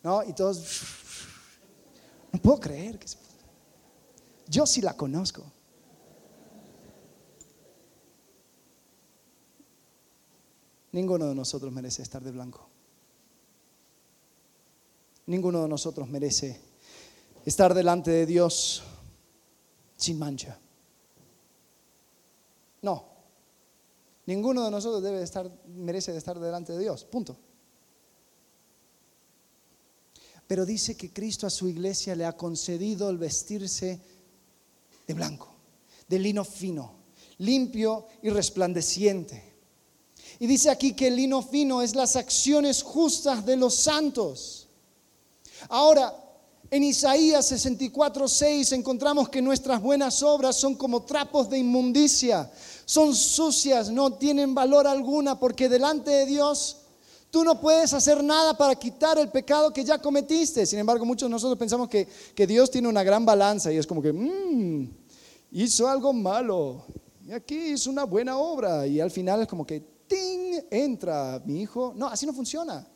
¿No? 0.02 0.22
Y 0.22 0.34
todos, 0.34 0.82
no 2.30 2.40
puedo 2.40 2.60
creer 2.60 2.98
que 2.98 3.06
yo 4.46 4.66
sí 4.66 4.82
la 4.82 4.94
conozco. 4.94 5.44
Ninguno 10.92 11.26
de 11.26 11.34
nosotros 11.34 11.72
merece 11.72 12.02
estar 12.02 12.22
de 12.22 12.32
blanco. 12.32 12.68
Ninguno 15.26 15.62
de 15.62 15.68
nosotros 15.68 16.08
merece 16.08 16.60
estar 17.44 17.72
delante 17.72 18.10
de 18.10 18.26
Dios 18.26 18.82
sin 19.96 20.18
mancha. 20.18 20.58
No. 22.82 23.04
Ninguno 24.26 24.64
de 24.64 24.70
nosotros 24.70 25.02
debe 25.02 25.22
estar, 25.22 25.50
merece 25.66 26.16
estar 26.16 26.38
delante 26.38 26.72
de 26.72 26.80
Dios. 26.80 27.04
Punto. 27.04 27.36
Pero 30.46 30.64
dice 30.64 30.96
que 30.96 31.12
Cristo 31.12 31.46
a 31.46 31.50
su 31.50 31.68
iglesia 31.68 32.14
le 32.14 32.24
ha 32.24 32.36
concedido 32.36 33.10
el 33.10 33.18
vestirse 33.18 34.00
de 35.06 35.14
blanco, 35.14 35.54
de 36.08 36.18
lino 36.18 36.44
fino, 36.44 36.92
limpio 37.38 38.06
y 38.22 38.30
resplandeciente. 38.30 39.54
Y 40.38 40.46
dice 40.46 40.70
aquí 40.70 40.94
que 40.94 41.08
el 41.08 41.16
lino 41.16 41.42
fino 41.42 41.82
es 41.82 41.94
las 41.94 42.16
acciones 42.16 42.82
justas 42.82 43.44
de 43.44 43.56
los 43.56 43.74
santos. 43.74 44.68
Ahora, 45.68 46.14
en 46.70 46.84
Isaías 46.84 47.46
64, 47.46 48.28
6 48.28 48.72
encontramos 48.72 49.28
que 49.28 49.40
nuestras 49.40 49.80
buenas 49.80 50.22
obras 50.22 50.56
son 50.56 50.74
como 50.74 51.02
trapos 51.02 51.48
de 51.48 51.58
inmundicia, 51.58 52.50
son 52.84 53.14
sucias, 53.14 53.90
no 53.90 54.12
tienen 54.12 54.54
valor 54.54 54.86
alguna, 54.86 55.38
porque 55.38 55.68
delante 55.68 56.10
de 56.10 56.26
Dios 56.26 56.76
tú 57.30 57.42
no 57.42 57.60
puedes 57.60 57.92
hacer 57.94 58.22
nada 58.22 58.56
para 58.56 58.74
quitar 58.74 59.18
el 59.18 59.30
pecado 59.30 59.72
que 59.72 59.84
ya 59.84 59.98
cometiste. 59.98 60.66
Sin 60.66 60.78
embargo, 60.78 61.04
muchos 61.04 61.28
de 61.28 61.30
nosotros 61.30 61.58
pensamos 61.58 61.88
que, 61.88 62.06
Dios 62.46 62.70
tiene 62.70 62.88
una 62.88 63.02
gran 63.02 63.24
balanza 63.24 63.72
y 63.72 63.76
es 63.76 63.86
como 63.86 64.02
que, 64.02 64.12
mmm, 64.12 64.88
hizo 65.52 65.88
algo 65.88 66.12
malo 66.12 66.84
y 67.26 67.32
aquí 67.32 67.56
hizo 67.56 67.90
una 67.90 68.04
buena 68.04 68.36
obra 68.36 68.86
y 68.86 69.00
al 69.00 69.10
final 69.10 69.42
es 69.42 69.48
como 69.48 69.66
que, 69.66 69.80
¡ting! 70.06 70.60
entra 70.70 71.40
mi 71.44 71.62
hijo. 71.62 71.92
No, 71.96 72.08
así 72.08 72.26
no 72.26 72.32
funciona. 72.32 72.86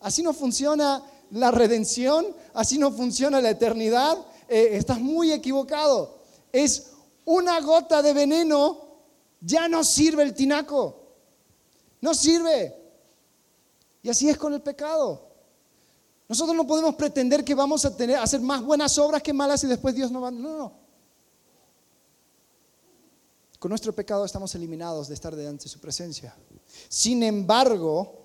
Así 0.00 0.22
no 0.22 0.32
funciona 0.32 1.02
la 1.30 1.50
redención, 1.50 2.26
así 2.54 2.78
no 2.78 2.92
funciona 2.92 3.40
la 3.40 3.50
eternidad. 3.50 4.18
Eh, 4.48 4.70
estás 4.72 5.00
muy 5.00 5.32
equivocado. 5.32 6.18
Es 6.52 6.92
una 7.24 7.60
gota 7.60 8.02
de 8.02 8.12
veneno, 8.12 8.78
ya 9.40 9.68
no 9.68 9.84
sirve 9.84 10.22
el 10.22 10.34
tinaco. 10.34 10.96
No 12.00 12.14
sirve. 12.14 12.76
Y 14.02 14.08
así 14.08 14.28
es 14.28 14.36
con 14.36 14.54
el 14.54 14.62
pecado. 14.62 15.28
Nosotros 16.28 16.56
no 16.56 16.66
podemos 16.66 16.94
pretender 16.94 17.44
que 17.44 17.54
vamos 17.54 17.84
a, 17.84 17.96
tener, 17.96 18.16
hacer 18.16 18.40
más 18.40 18.62
buenas 18.62 18.96
obras 18.98 19.22
que 19.22 19.32
malas 19.32 19.62
y 19.64 19.66
después 19.66 19.94
Dios 19.94 20.10
no 20.10 20.20
va. 20.20 20.30
No, 20.30 20.56
no. 20.58 20.80
Con 23.58 23.68
nuestro 23.68 23.94
pecado 23.94 24.24
estamos 24.24 24.54
eliminados 24.54 25.08
de 25.08 25.14
estar 25.14 25.36
delante 25.36 25.64
de 25.64 25.70
su 25.70 25.80
presencia. 25.80 26.34
Sin 26.88 27.22
embargo, 27.22 28.19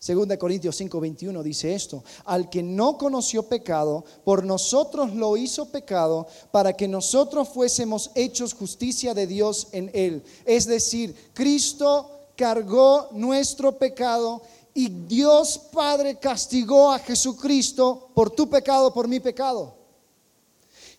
2 0.00 0.38
Corintios 0.38 0.80
5:21 0.80 1.42
dice 1.42 1.74
esto, 1.74 2.02
al 2.24 2.48
que 2.48 2.62
no 2.62 2.96
conoció 2.96 3.42
pecado, 3.42 4.02
por 4.24 4.44
nosotros 4.44 5.14
lo 5.14 5.36
hizo 5.36 5.66
pecado 5.66 6.26
para 6.50 6.72
que 6.72 6.88
nosotros 6.88 7.50
fuésemos 7.50 8.10
hechos 8.14 8.54
justicia 8.54 9.12
de 9.12 9.26
Dios 9.26 9.68
en 9.72 9.90
él. 9.92 10.22
Es 10.46 10.64
decir, 10.64 11.14
Cristo 11.34 12.10
cargó 12.34 13.08
nuestro 13.12 13.76
pecado 13.76 14.40
y 14.72 14.88
Dios 14.88 15.58
Padre 15.70 16.18
castigó 16.18 16.90
a 16.90 16.98
Jesucristo 16.98 18.08
por 18.14 18.30
tu 18.30 18.48
pecado, 18.48 18.94
por 18.94 19.06
mi 19.06 19.20
pecado. 19.20 19.74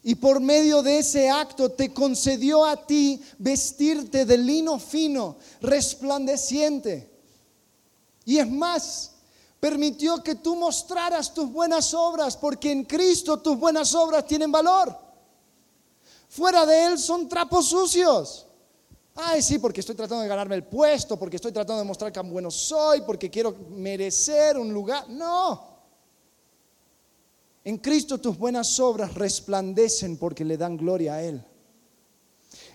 Y 0.04 0.14
por 0.14 0.40
medio 0.40 0.84
de 0.84 1.00
ese 1.00 1.28
acto 1.28 1.72
te 1.72 1.92
concedió 1.92 2.66
a 2.66 2.86
ti 2.86 3.20
vestirte 3.40 4.26
de 4.26 4.38
lino 4.38 4.78
fino, 4.78 5.38
resplandeciente. 5.60 7.11
Y 8.26 8.38
es 8.38 8.50
más, 8.50 9.12
permitió 9.60 10.22
que 10.24 10.36
tú 10.36 10.56
mostraras 10.56 11.34
tus 11.34 11.52
buenas 11.52 11.94
obras, 11.94 12.38
porque 12.38 12.72
en 12.72 12.84
Cristo 12.84 13.40
tus 13.40 13.58
buenas 13.58 13.94
obras 13.96 14.26
tienen 14.26 14.52
valor. 14.52 14.98
Fuera 16.30 16.66
de 16.66 16.86
Él 16.86 16.98
son 16.98 17.28
trapos 17.28 17.68
sucios. 17.68 18.48
Ay, 19.16 19.42
sí, 19.42 19.60
porque 19.60 19.82
estoy 19.82 19.96
tratando 19.96 20.24
de 20.24 20.30
ganarme 20.30 20.56
el 20.56 20.64
puesto, 20.64 21.18
porque 21.20 21.36
estoy 21.36 21.52
tratando 21.52 21.80
de 21.80 21.88
mostrar 21.88 22.14
cuán 22.14 22.32
bueno 22.32 22.50
soy, 22.50 23.02
porque 23.02 23.30
quiero 23.30 23.56
merecer 23.70 24.58
un 24.58 24.74
lugar. 24.74 25.10
No. 25.10 25.70
En 27.64 27.78
Cristo 27.78 28.20
tus 28.20 28.38
buenas 28.38 28.80
obras 28.80 29.14
resplandecen 29.14 30.18
porque 30.18 30.46
le 30.46 30.58
dan 30.58 30.78
gloria 30.78 31.16
a 31.16 31.24
Él. 31.24 31.44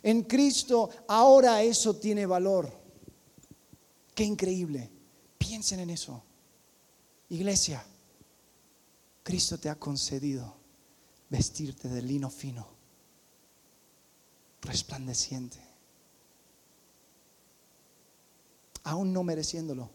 En 0.03 0.23
Cristo 0.23 0.91
ahora 1.09 1.63
eso 1.63 1.97
tiene 1.97 2.27
valor. 2.27 2.71
Qué 4.15 4.25
increíble. 4.25 4.91
Piensen 5.47 5.79
en 5.79 5.91
eso. 5.91 6.21
Iglesia, 7.29 7.85
Cristo 9.23 9.59
te 9.59 9.71
ha 9.71 9.77
concedido 9.77 10.57
vestirte 11.31 11.89
de 11.89 12.03
lino 12.03 12.31
fino, 12.31 12.67
resplandeciente, 14.63 15.61
aún 18.83 19.13
no 19.13 19.23
mereciéndolo. 19.23 19.89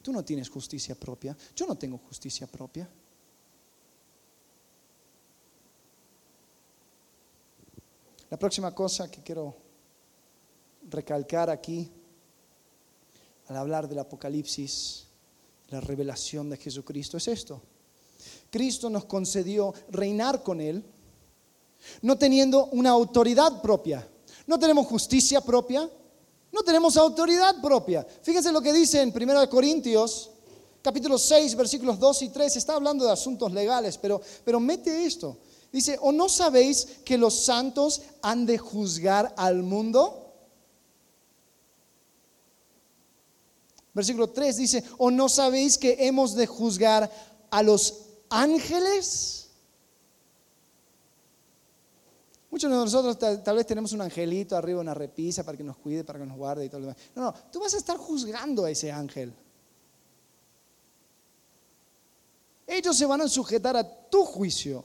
Tú 0.00 0.10
no 0.10 0.24
tienes 0.24 0.48
justicia 0.48 0.94
propia, 0.94 1.36
yo 1.54 1.66
no 1.66 1.76
tengo 1.76 1.98
justicia 1.98 2.46
propia. 2.46 2.88
La 8.30 8.38
próxima 8.38 8.74
cosa 8.74 9.10
que 9.10 9.22
quiero 9.22 9.54
recalcar 10.88 11.50
aquí, 11.50 11.92
al 13.48 13.56
hablar 13.56 13.88
del 13.88 13.98
Apocalipsis, 13.98 15.06
la 15.68 15.80
revelación 15.80 16.50
de 16.50 16.56
Jesucristo, 16.56 17.16
es 17.16 17.28
esto. 17.28 17.60
Cristo 18.50 18.88
nos 18.90 19.04
concedió 19.04 19.74
reinar 19.90 20.42
con 20.42 20.60
Él, 20.60 20.84
no 22.02 22.16
teniendo 22.16 22.66
una 22.66 22.90
autoridad 22.90 23.60
propia. 23.62 24.06
No 24.46 24.58
tenemos 24.58 24.86
justicia 24.86 25.40
propia, 25.40 25.88
no 26.52 26.62
tenemos 26.62 26.96
autoridad 26.96 27.60
propia. 27.60 28.06
Fíjense 28.22 28.52
lo 28.52 28.60
que 28.60 28.72
dice 28.72 29.00
en 29.02 29.12
1 29.14 29.50
Corintios, 29.50 30.30
capítulo 30.82 31.18
6, 31.18 31.54
versículos 31.54 31.98
2 31.98 32.22
y 32.22 32.28
3. 32.30 32.56
Está 32.56 32.74
hablando 32.74 33.04
de 33.04 33.12
asuntos 33.12 33.52
legales, 33.52 33.98
pero, 33.98 34.20
pero 34.44 34.60
mete 34.60 35.04
esto. 35.04 35.38
Dice, 35.70 35.98
¿o 36.00 36.12
no 36.12 36.28
sabéis 36.28 36.86
que 37.04 37.18
los 37.18 37.44
santos 37.44 38.00
han 38.22 38.46
de 38.46 38.56
juzgar 38.56 39.34
al 39.36 39.62
mundo? 39.62 40.27
Versículo 43.98 44.30
3 44.30 44.56
dice, 44.56 44.84
¿o 44.98 45.10
no 45.10 45.28
sabéis 45.28 45.76
que 45.76 46.06
hemos 46.06 46.36
de 46.36 46.46
juzgar 46.46 47.10
a 47.50 47.62
los 47.64 48.04
ángeles? 48.30 49.48
Muchos 52.48 52.70
de 52.70 52.76
nosotros 52.76 53.18
tal, 53.18 53.56
vez 53.56 53.66
tenemos 53.66 53.92
un 53.92 54.00
angelito 54.00 54.56
arriba, 54.56 54.80
una 54.80 54.94
repisa 54.94 55.42
para 55.42 55.58
que 55.58 55.64
nos 55.64 55.78
cuide, 55.78 56.04
para 56.04 56.20
que 56.20 56.26
nos 56.26 56.36
guarde 56.36 56.64
y 56.64 56.68
todo 56.68 56.82
lo 56.82 56.86
demás. 56.86 57.02
No, 57.16 57.22
no, 57.22 57.34
tú 57.50 57.58
vas 57.58 57.74
a 57.74 57.78
estar 57.78 57.96
juzgando 57.96 58.66
a 58.66 58.70
ese 58.70 58.92
ángel. 58.92 59.34
Ellos 62.68 62.96
se 62.96 63.04
van 63.04 63.22
a 63.22 63.28
sujetar 63.28 63.76
a 63.76 63.82
tu 63.82 64.24
juicio. 64.24 64.84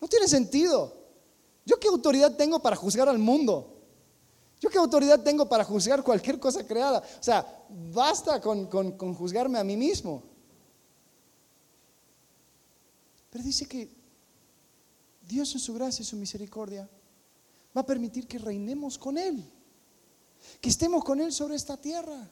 No 0.00 0.08
tiene 0.08 0.26
sentido. 0.26 0.96
¿Yo 1.66 1.78
qué 1.78 1.88
autoridad 1.88 2.34
tengo 2.34 2.60
para 2.60 2.76
juzgar 2.76 3.10
al 3.10 3.18
mundo? 3.18 3.73
¿Yo 4.64 4.70
qué 4.70 4.78
autoridad 4.78 5.22
tengo 5.22 5.46
para 5.46 5.62
juzgar 5.62 6.02
cualquier 6.02 6.40
cosa 6.40 6.66
creada? 6.66 7.00
O 7.00 7.22
sea, 7.22 7.66
basta 7.92 8.40
con, 8.40 8.64
con 8.66 9.14
juzgarme 9.14 9.58
a 9.58 9.62
mí 9.62 9.76
mismo. 9.76 10.22
Pero 13.28 13.44
dice 13.44 13.66
que 13.66 13.90
Dios 15.20 15.52
en 15.52 15.60
su 15.60 15.74
gracia 15.74 16.02
y 16.02 16.06
su 16.06 16.16
misericordia 16.16 16.88
va 17.76 17.82
a 17.82 17.84
permitir 17.84 18.26
que 18.26 18.38
reinemos 18.38 18.96
con 18.96 19.18
Él, 19.18 19.44
que 20.62 20.70
estemos 20.70 21.04
con 21.04 21.20
Él 21.20 21.30
sobre 21.30 21.56
esta 21.56 21.76
tierra. 21.76 22.26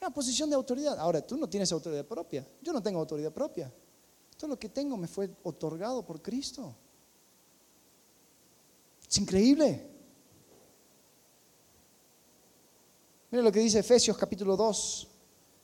Una 0.00 0.10
posición 0.10 0.50
de 0.50 0.56
autoridad. 0.56 0.98
Ahora, 0.98 1.24
tú 1.24 1.36
no 1.36 1.48
tienes 1.48 1.70
autoridad 1.70 2.06
propia. 2.06 2.44
Yo 2.60 2.72
no 2.72 2.82
tengo 2.82 2.98
autoridad 2.98 3.32
propia. 3.32 3.72
Todo 4.36 4.48
lo 4.48 4.58
que 4.58 4.68
tengo 4.68 4.96
me 4.96 5.06
fue 5.06 5.30
otorgado 5.44 6.04
por 6.04 6.20
Cristo. 6.20 6.74
Es 9.08 9.16
increíble. 9.16 9.89
Mira 13.30 13.44
lo 13.44 13.52
que 13.52 13.60
dice 13.60 13.78
Efesios 13.78 14.16
capítulo 14.16 14.56
2, 14.56 15.08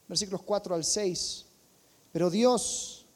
versículos 0.07 0.43
4 0.43 0.75
al 0.75 0.85
6. 0.85 1.47
Pero 2.12 2.31
Dios, 2.31 3.07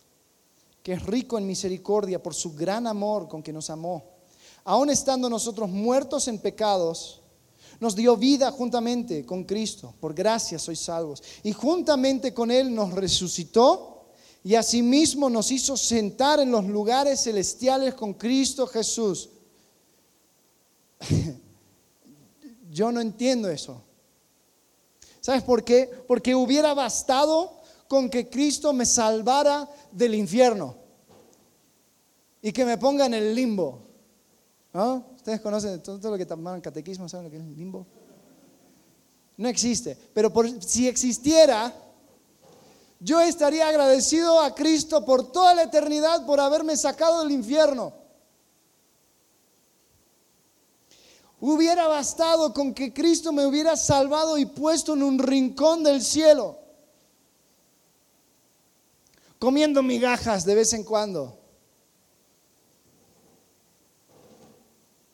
que 0.83 0.95
es 0.95 1.07
rico 1.07 1.39
en 1.39 1.47
misericordia 1.47 2.21
por 2.21 2.35
su 2.35 2.55
gran 2.55 2.89
amor 2.89 3.29
con 3.29 3.45
que 3.45 3.53
nos 3.53 3.71
amó, 3.71 4.05
aun 4.65 4.91
estando 4.91 5.31
nosotros 5.31 5.71
muertos 5.71 6.27
en 6.27 6.41
pecados, 6.41 7.23
nos 7.79 7.95
dio 7.95 8.17
vida 8.17 8.51
juntamente 8.51 9.25
con 9.25 9.45
Cristo. 9.45 9.95
Por 10.01 10.15
gracia 10.15 10.59
sois 10.59 10.81
salvos. 10.81 11.23
Y 11.45 11.53
juntamente 11.53 12.35
con 12.35 12.51
Él 12.51 12.75
nos 12.75 12.93
resucitó 12.93 14.09
y 14.43 14.57
asimismo 14.57 15.31
nos 15.31 15.53
hizo 15.53 15.77
sentar 15.77 16.41
en 16.41 16.51
los 16.51 16.65
lugares 16.65 17.23
celestiales 17.23 17.95
con 17.95 18.15
Cristo 18.15 18.67
Jesús. 18.67 19.31
Yo 22.71 22.91
no 22.91 23.01
entiendo 23.01 23.49
eso. 23.49 23.85
¿Sabes 25.21 25.43
por 25.43 25.65
qué? 25.65 25.91
Porque 26.07 26.35
hubiera 26.35 26.75
bastado 26.75 27.61
con 27.89 28.09
que 28.09 28.29
Cristo 28.29 28.73
me 28.73 28.87
salvara 28.87 29.69
del 29.93 30.15
infierno 30.15 30.77
y 32.41 32.53
que 32.53 32.65
me 32.65 32.79
ponga 32.79 33.07
en 33.07 33.15
el 33.15 33.35
limbo. 33.35 33.81
¿No? 34.73 35.05
¿Ustedes 35.17 35.41
conocen 35.41 35.83
todo 35.83 36.11
lo 36.11 36.17
que 36.17 36.27
toman 36.27 36.61
catequismo? 36.61 37.09
¿Saben 37.09 37.25
lo 37.25 37.31
que 37.31 37.37
es 37.37 37.43
el 37.43 37.57
limbo? 37.57 37.87
No 39.37 39.49
existe. 39.49 39.97
Pero 40.15 40.33
si 40.61 40.87
existiera, 40.87 41.75
yo 43.01 43.21
estaría 43.21 43.69
agradecido 43.69 44.41
a 44.41 44.55
Cristo 44.55 45.05
por 45.05 45.33
toda 45.33 45.55
la 45.55 45.65
eternidad 45.65 46.25
por 46.27 46.39
haberme 46.41 46.77
sacado 46.77 47.21
del 47.21 47.33
infierno. 47.33 48.00
Hubiera 51.41 51.89
bastado 51.89 52.53
con 52.53 52.75
que 52.75 52.93
Cristo 52.93 53.33
me 53.33 53.47
hubiera 53.47 53.75
salvado 53.75 54.37
y 54.37 54.45
puesto 54.45 54.93
en 54.93 55.03
un 55.03 55.19
rincón 55.19 55.83
del 55.83 56.03
cielo, 56.03 56.59
comiendo 59.39 59.83
migajas 59.83 60.45
de 60.45 60.55
vez 60.55 60.73
en 60.75 60.85
cuando. 60.85 61.39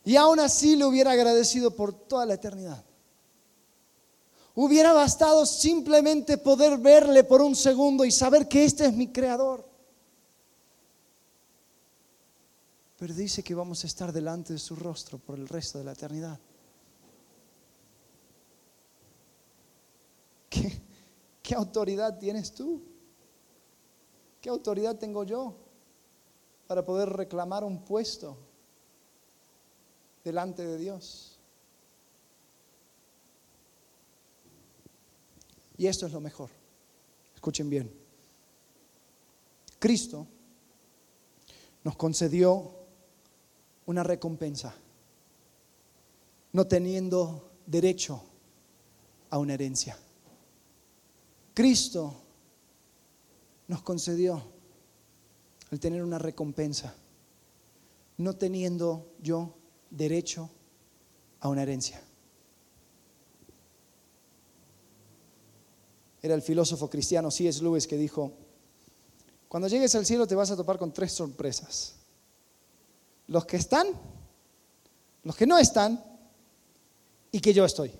Y 0.05 0.17
aún 0.17 0.41
así 0.41 0.77
le 0.77 0.85
hubiera 0.85 1.13
agradecido 1.13 1.73
por 1.73 1.93
toda 1.93 2.27
la 2.27 2.35
eternidad. 2.35 2.85
Hubiera 4.55 4.93
bastado 4.93 5.45
simplemente 5.45 6.39
poder 6.39 6.79
verle 6.79 7.25
por 7.25 7.43
un 7.43 7.55
segundo 7.55 8.05
y 8.05 8.11
saber 8.11 8.49
que 8.49 8.65
este 8.65 8.87
es 8.87 8.93
mi 8.95 9.13
creador. 9.13 9.66
Pero 12.99 13.13
dice 13.13 13.43
que 13.43 13.55
vamos 13.55 13.85
a 13.85 13.87
estar 13.87 14.13
delante 14.13 14.55
de 14.55 14.59
su 14.59 14.75
rostro 14.75 15.19
por 15.19 15.39
el 15.39 15.49
resto 15.49 15.79
de 15.79 15.85
la 15.85 15.93
eternidad. 15.93 16.41
¿Qué, 21.43 21.55
autoridad 21.55 22.19
tienes 22.19 22.53
tú? 22.55 22.83
¿Qué 24.41 24.49
autoridad 24.49 24.97
tengo 24.97 25.25
yo 25.25 25.55
para 26.67 26.85
poder 26.85 27.11
reclamar 27.11 27.65
un 27.65 27.85
puesto 27.85 28.37
delante 30.25 30.67
de 30.67 30.79
Dios? 30.79 31.39
Y 35.77 35.87
esto 35.87 36.07
es 36.07 36.13
lo 36.13 36.21
mejor. 36.21 36.51
Escuchen 37.35 37.69
bien. 37.69 37.93
Cristo 39.79 40.27
nos 41.85 41.97
concedió 41.97 42.76
una 43.87 44.03
recompensa, 44.03 44.75
no 46.53 46.67
teniendo 46.67 47.51
derecho 47.67 48.23
a 49.31 49.39
una 49.39 49.55
herencia. 49.55 49.99
Cristo 51.55 52.15
nos 53.69 53.83
concedió 53.83 54.43
el 55.71 55.81
tener 55.81 56.03
una 56.03 56.19
recompensa, 56.19 56.95
no 58.19 58.37
teniendo 58.37 59.15
yo 59.21 59.57
derecho 59.91 60.51
a 61.41 61.49
una 61.49 61.63
herencia. 61.63 62.03
era 66.27 66.35
el 66.35 66.43
filósofo 66.43 66.91
cristiano 66.91 67.31
C.S. 67.31 67.63
Lewis 67.63 67.87
que 67.87 67.97
dijo, 67.97 68.33
cuando 69.49 69.69
llegues 69.69 69.95
al 69.95 70.05
cielo 70.05 70.27
te 70.27 70.35
vas 70.35 70.51
a 70.51 70.57
topar 70.57 70.79
con 70.79 70.93
tres 70.93 71.13
sorpresas. 71.13 71.95
Los 73.29 73.45
que 73.45 73.57
están, 73.57 73.89
los 75.23 75.37
que 75.37 75.47
no 75.47 75.59
están 75.59 76.03
y 77.33 77.41
que 77.41 77.53
yo 77.53 77.65
estoy. 77.65 77.93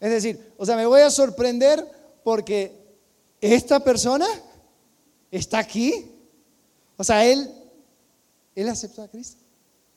Es 0.00 0.10
decir, 0.10 0.54
o 0.56 0.66
sea, 0.66 0.76
me 0.76 0.86
voy 0.86 1.00
a 1.00 1.10
sorprender 1.10 1.84
porque 2.22 2.86
esta 3.40 3.80
persona 3.80 4.26
está 5.30 5.58
aquí. 5.58 6.12
O 6.96 7.04
sea, 7.04 7.24
él, 7.24 7.50
él 8.54 8.68
aceptó 8.68 9.02
a 9.02 9.08
Cristo. 9.08 9.42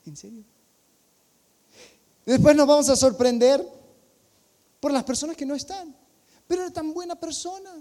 ¿En 0.06 0.16
serio? 0.16 0.44
Después 2.26 2.56
nos 2.56 2.68
vamos 2.68 2.90
a 2.90 2.96
sorprender 2.96 3.66
por 4.80 4.92
las 4.92 5.04
personas 5.04 5.36
que 5.36 5.46
no 5.46 5.56
están. 5.56 5.96
Pero 6.48 6.64
era 6.64 6.72
tan 6.72 6.94
buena 6.94 7.16
persona. 7.16 7.72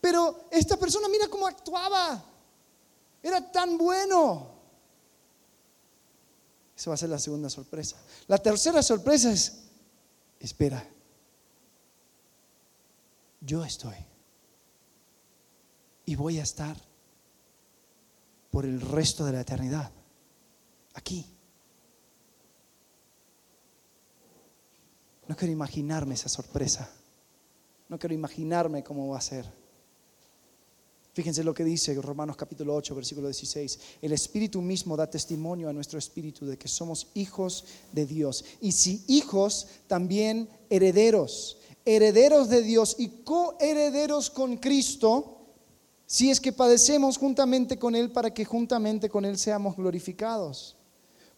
Pero 0.00 0.48
esta 0.50 0.76
persona, 0.76 1.08
mira 1.08 1.28
cómo 1.28 1.46
actuaba. 1.46 2.24
Era 3.22 3.50
tan 3.50 3.76
bueno. 3.76 4.60
Esa 6.76 6.90
va 6.90 6.94
a 6.94 6.96
ser 6.96 7.10
la 7.10 7.18
segunda 7.18 7.50
sorpresa. 7.50 7.96
La 8.26 8.38
tercera 8.38 8.82
sorpresa 8.82 9.30
es, 9.30 9.64
espera, 10.38 10.82
yo 13.40 13.64
estoy. 13.64 13.96
Y 16.06 16.14
voy 16.16 16.38
a 16.38 16.42
estar 16.42 16.76
por 18.50 18.64
el 18.64 18.80
resto 18.80 19.24
de 19.26 19.32
la 19.32 19.40
eternidad. 19.42 19.90
Aquí. 20.94 21.26
No 25.28 25.36
quiero 25.36 25.52
imaginarme 25.52 26.14
esa 26.14 26.28
sorpresa. 26.28 26.90
No 27.88 27.98
quiero 27.98 28.14
imaginarme 28.14 28.82
cómo 28.82 29.08
va 29.08 29.18
a 29.18 29.20
ser. 29.20 29.59
Fíjense 31.12 31.42
lo 31.42 31.52
que 31.52 31.64
dice 31.64 31.94
Romanos 32.00 32.36
capítulo 32.36 32.74
8, 32.76 32.94
versículo 32.94 33.26
16. 33.26 33.78
El 34.00 34.12
Espíritu 34.12 34.62
mismo 34.62 34.96
da 34.96 35.10
testimonio 35.10 35.68
a 35.68 35.72
nuestro 35.72 35.98
Espíritu 35.98 36.46
de 36.46 36.56
que 36.56 36.68
somos 36.68 37.08
hijos 37.14 37.64
de 37.90 38.06
Dios. 38.06 38.44
Y 38.60 38.70
si 38.72 39.02
hijos, 39.08 39.66
también 39.88 40.48
herederos. 40.68 41.58
Herederos 41.84 42.48
de 42.48 42.62
Dios 42.62 42.94
y 42.98 43.08
coherederos 43.24 44.30
con 44.30 44.58
Cristo, 44.58 45.38
si 46.06 46.30
es 46.30 46.40
que 46.40 46.52
padecemos 46.52 47.18
juntamente 47.18 47.76
con 47.76 47.96
Él 47.96 48.12
para 48.12 48.32
que 48.32 48.44
juntamente 48.44 49.08
con 49.08 49.24
Él 49.24 49.36
seamos 49.36 49.76
glorificados. 49.76 50.76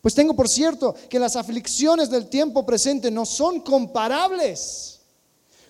Pues 0.03 0.15
tengo 0.15 0.35
por 0.35 0.49
cierto 0.51 0.95
que 1.09 1.19
las 1.19 1.37
aflicciones 1.37 2.11
del 2.11 2.29
tiempo 2.29 2.67
presente 2.67 3.11
no 3.11 3.25
son 3.25 3.61
comparables 3.61 5.01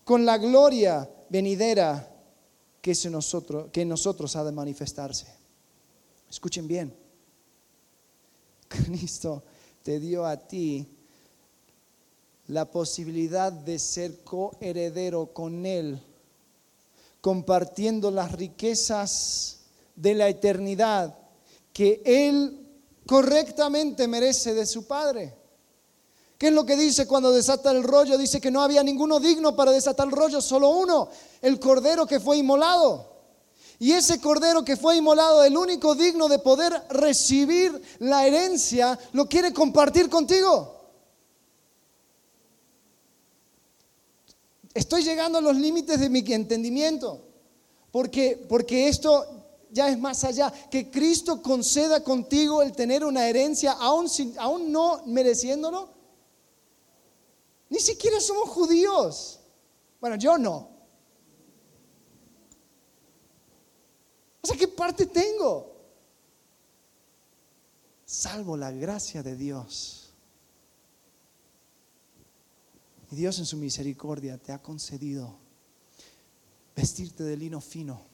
con 0.02 0.24
la 0.24 0.38
gloria 0.38 1.08
venidera 1.28 2.11
que, 2.82 2.94
nosotros, 3.08 3.70
que 3.72 3.82
en 3.82 3.88
nosotros 3.88 4.36
ha 4.36 4.44
de 4.44 4.52
manifestarse. 4.52 5.26
Escuchen 6.28 6.66
bien. 6.66 6.94
Cristo 8.68 9.42
te 9.82 10.00
dio 10.00 10.26
a 10.26 10.36
ti 10.36 10.86
la 12.48 12.70
posibilidad 12.70 13.52
de 13.52 13.78
ser 13.78 14.24
coheredero 14.24 15.32
con 15.32 15.64
Él, 15.64 16.02
compartiendo 17.20 18.10
las 18.10 18.32
riquezas 18.32 19.60
de 19.94 20.14
la 20.14 20.28
eternidad 20.28 21.16
que 21.72 22.02
Él 22.04 22.66
correctamente 23.06 24.08
merece 24.08 24.54
de 24.54 24.66
su 24.66 24.86
Padre. 24.86 25.41
¿Qué 26.42 26.48
es 26.48 26.54
lo 26.54 26.66
que 26.66 26.74
dice 26.74 27.06
cuando 27.06 27.30
desata 27.30 27.70
el 27.70 27.84
rollo? 27.84 28.18
Dice 28.18 28.40
que 28.40 28.50
no 28.50 28.62
había 28.62 28.82
ninguno 28.82 29.20
digno 29.20 29.54
para 29.54 29.70
desatar 29.70 30.08
el 30.08 30.12
rollo, 30.12 30.40
solo 30.40 30.70
uno, 30.70 31.08
el 31.40 31.60
cordero 31.60 32.04
que 32.04 32.18
fue 32.18 32.38
inmolado. 32.38 33.12
Y 33.78 33.92
ese 33.92 34.20
cordero 34.20 34.64
que 34.64 34.76
fue 34.76 34.96
inmolado, 34.96 35.44
el 35.44 35.56
único 35.56 35.94
digno 35.94 36.26
de 36.28 36.40
poder 36.40 36.72
recibir 36.90 37.80
la 38.00 38.26
herencia, 38.26 38.98
lo 39.12 39.28
quiere 39.28 39.52
compartir 39.52 40.08
contigo. 40.08 40.80
Estoy 44.74 45.04
llegando 45.04 45.38
a 45.38 45.42
los 45.42 45.56
límites 45.56 46.00
de 46.00 46.10
mi 46.10 46.24
entendimiento, 46.26 47.20
porque, 47.92 48.44
porque 48.48 48.88
esto 48.88 49.24
ya 49.70 49.90
es 49.90 49.96
más 49.96 50.24
allá. 50.24 50.52
Que 50.72 50.90
Cristo 50.90 51.40
conceda 51.40 52.02
contigo 52.02 52.62
el 52.62 52.72
tener 52.72 53.04
una 53.04 53.28
herencia 53.28 53.70
aún, 53.70 54.08
sin, 54.08 54.36
aún 54.40 54.72
no 54.72 55.02
mereciéndolo. 55.06 56.01
Ni 57.72 57.80
siquiera 57.80 58.20
somos 58.20 58.50
judíos. 58.50 59.40
Bueno, 59.98 60.16
yo 60.16 60.36
no. 60.36 60.68
O 64.42 64.46
sea, 64.46 64.58
¿qué 64.58 64.68
parte 64.68 65.06
tengo? 65.06 65.72
Salvo 68.04 68.58
la 68.58 68.70
gracia 68.70 69.22
de 69.22 69.36
Dios. 69.36 70.12
Y 73.10 73.16
Dios 73.16 73.38
en 73.38 73.46
su 73.46 73.56
misericordia 73.56 74.36
te 74.36 74.52
ha 74.52 74.60
concedido 74.60 75.34
vestirte 76.76 77.24
de 77.24 77.38
lino 77.38 77.62
fino 77.62 78.12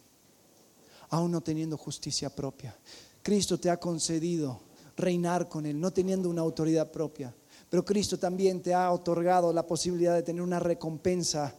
aún 1.11 1.33
no 1.33 1.41
teniendo 1.41 1.77
justicia 1.77 2.31
propia. 2.31 2.77
Cristo 3.23 3.59
te 3.59 3.71
ha 3.71 3.81
concedido 3.81 4.61
reinar 4.97 5.49
con 5.49 5.67
Él, 5.67 5.81
no 5.81 5.93
teniendo 5.93 6.31
una 6.31 6.43
autoridad 6.43 6.93
propia. 6.93 7.35
Pero 7.71 7.85
Cristo 7.85 8.19
también 8.19 8.63
te 8.63 8.73
ha 8.73 8.91
otorgado 8.91 9.53
la 9.53 9.67
posibilidad 9.67 10.15
de 10.15 10.23
tener 10.23 10.43
una 10.43 10.59
recompensa, 10.59 11.55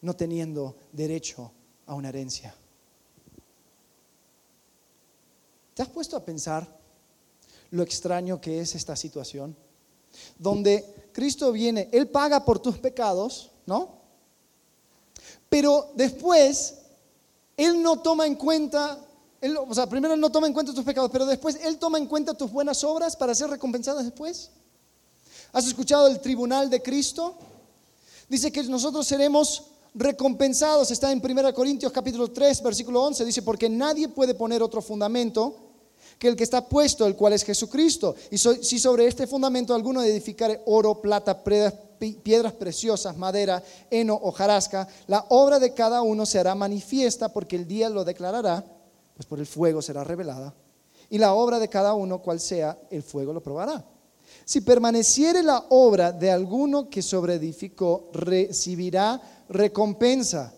no 0.00 0.14
teniendo 0.14 0.76
derecho 0.92 1.52
a 1.86 1.94
una 1.94 2.08
herencia. 2.08 2.54
¿Te 5.74 5.82
has 5.82 5.88
puesto 5.88 6.16
a 6.16 6.24
pensar 6.24 6.66
lo 7.70 7.82
extraño 7.82 8.40
que 8.40 8.60
es 8.60 8.74
esta 8.74 8.96
situación? 8.96 9.56
Donde 10.38 11.10
Cristo 11.12 11.52
viene, 11.52 11.88
Él 11.92 12.08
paga 12.08 12.44
por 12.44 12.58
tus 12.58 12.78
pecados, 12.78 13.50
¿no? 13.66 14.00
Pero 15.48 15.90
después 15.94 16.80
él 17.60 17.82
no 17.82 18.00
toma 18.00 18.26
en 18.26 18.36
cuenta, 18.36 18.98
o 19.68 19.74
sea, 19.74 19.86
primero 19.86 20.14
Él 20.14 20.20
no 20.20 20.32
toma 20.32 20.46
en 20.46 20.54
cuenta 20.54 20.72
tus 20.72 20.82
pecados, 20.82 21.10
pero 21.10 21.26
después 21.26 21.58
Él 21.62 21.76
toma 21.76 21.98
en 21.98 22.06
cuenta 22.06 22.32
tus 22.32 22.50
buenas 22.50 22.82
obras 22.84 23.14
para 23.14 23.34
ser 23.34 23.50
recompensadas 23.50 24.02
después. 24.02 24.50
¿Has 25.52 25.66
escuchado 25.66 26.06
el 26.06 26.20
tribunal 26.20 26.70
de 26.70 26.80
Cristo? 26.80 27.34
Dice 28.28 28.52
que 28.52 28.62
nosotros 28.64 29.06
seremos 29.06 29.64
recompensados. 29.94 30.90
Está 30.90 31.10
en 31.10 31.20
1 31.24 31.52
Corintios 31.54 31.90
capítulo 31.90 32.30
3, 32.30 32.62
versículo 32.62 33.02
11. 33.02 33.24
Dice, 33.24 33.42
porque 33.42 33.68
nadie 33.68 34.08
puede 34.08 34.34
poner 34.34 34.62
otro 34.62 34.80
fundamento 34.80 35.56
que 36.18 36.28
el 36.28 36.36
que 36.36 36.44
está 36.44 36.68
puesto, 36.68 37.06
el 37.06 37.16
cual 37.16 37.32
es 37.32 37.42
Jesucristo. 37.42 38.14
Y 38.30 38.38
si 38.38 38.78
sobre 38.78 39.06
este 39.06 39.26
fundamento 39.26 39.74
alguno 39.74 40.02
edificare 40.02 40.62
oro, 40.66 41.00
plata, 41.00 41.42
piedras 41.42 42.52
preciosas, 42.52 43.16
madera, 43.16 43.62
heno 43.90 44.18
o 44.22 44.30
jarasca, 44.30 44.86
la 45.08 45.24
obra 45.30 45.58
de 45.58 45.74
cada 45.74 46.02
uno 46.02 46.26
se 46.26 46.38
hará 46.38 46.54
manifiesta 46.54 47.32
porque 47.32 47.56
el 47.56 47.66
día 47.66 47.88
lo 47.88 48.04
declarará, 48.04 48.64
pues 49.14 49.26
por 49.26 49.40
el 49.40 49.46
fuego 49.46 49.82
será 49.82 50.04
revelada. 50.04 50.54
Y 51.08 51.18
la 51.18 51.34
obra 51.34 51.58
de 51.58 51.68
cada 51.68 51.94
uno, 51.94 52.20
cual 52.20 52.38
sea, 52.38 52.78
el 52.90 53.02
fuego 53.02 53.32
lo 53.32 53.42
probará. 53.42 53.84
Si 54.44 54.60
permaneciere 54.62 55.42
la 55.42 55.66
obra 55.70 56.12
de 56.12 56.30
alguno 56.30 56.88
que 56.90 57.02
sobreedificó, 57.02 58.10
recibirá 58.12 59.20
recompensa. 59.48 60.52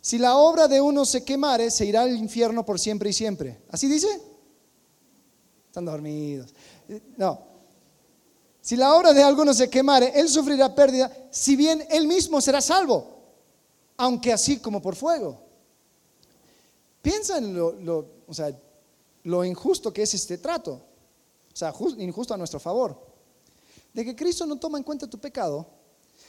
Si 0.00 0.18
la 0.18 0.36
obra 0.36 0.68
de 0.68 0.80
uno 0.80 1.04
se 1.04 1.24
quemare, 1.24 1.70
se 1.70 1.86
irá 1.86 2.02
al 2.02 2.16
infierno 2.16 2.64
por 2.64 2.80
siempre 2.80 3.10
y 3.10 3.12
siempre. 3.12 3.62
¿Así 3.70 3.88
dice? 3.88 4.08
Están 5.68 5.84
dormidos. 5.84 6.54
No, 7.16 7.48
si 8.68 8.76
la 8.76 8.94
obra 8.94 9.14
de 9.14 9.22
alguno 9.22 9.54
se 9.54 9.70
quemare, 9.70 10.12
él 10.14 10.28
sufrirá 10.28 10.74
pérdida, 10.74 11.10
si 11.30 11.56
bien 11.56 11.86
él 11.88 12.06
mismo 12.06 12.38
será 12.38 12.60
salvo, 12.60 13.06
aunque 13.96 14.30
así 14.30 14.58
como 14.58 14.82
por 14.82 14.94
fuego. 14.94 15.40
Piensa 17.00 17.38
en 17.38 17.54
lo, 17.54 18.04
sea, 18.30 18.54
lo 19.22 19.42
injusto 19.42 19.90
que 19.90 20.02
es 20.02 20.12
este 20.12 20.36
trato, 20.36 20.72
o 20.72 21.56
sea, 21.56 21.72
injusto 21.96 22.34
a 22.34 22.36
nuestro 22.36 22.60
favor, 22.60 23.07
de 23.98 24.04
que 24.04 24.14
Cristo 24.14 24.46
no 24.46 24.60
toma 24.60 24.78
en 24.78 24.84
cuenta 24.84 25.10
tu 25.10 25.18
pecado, 25.18 25.66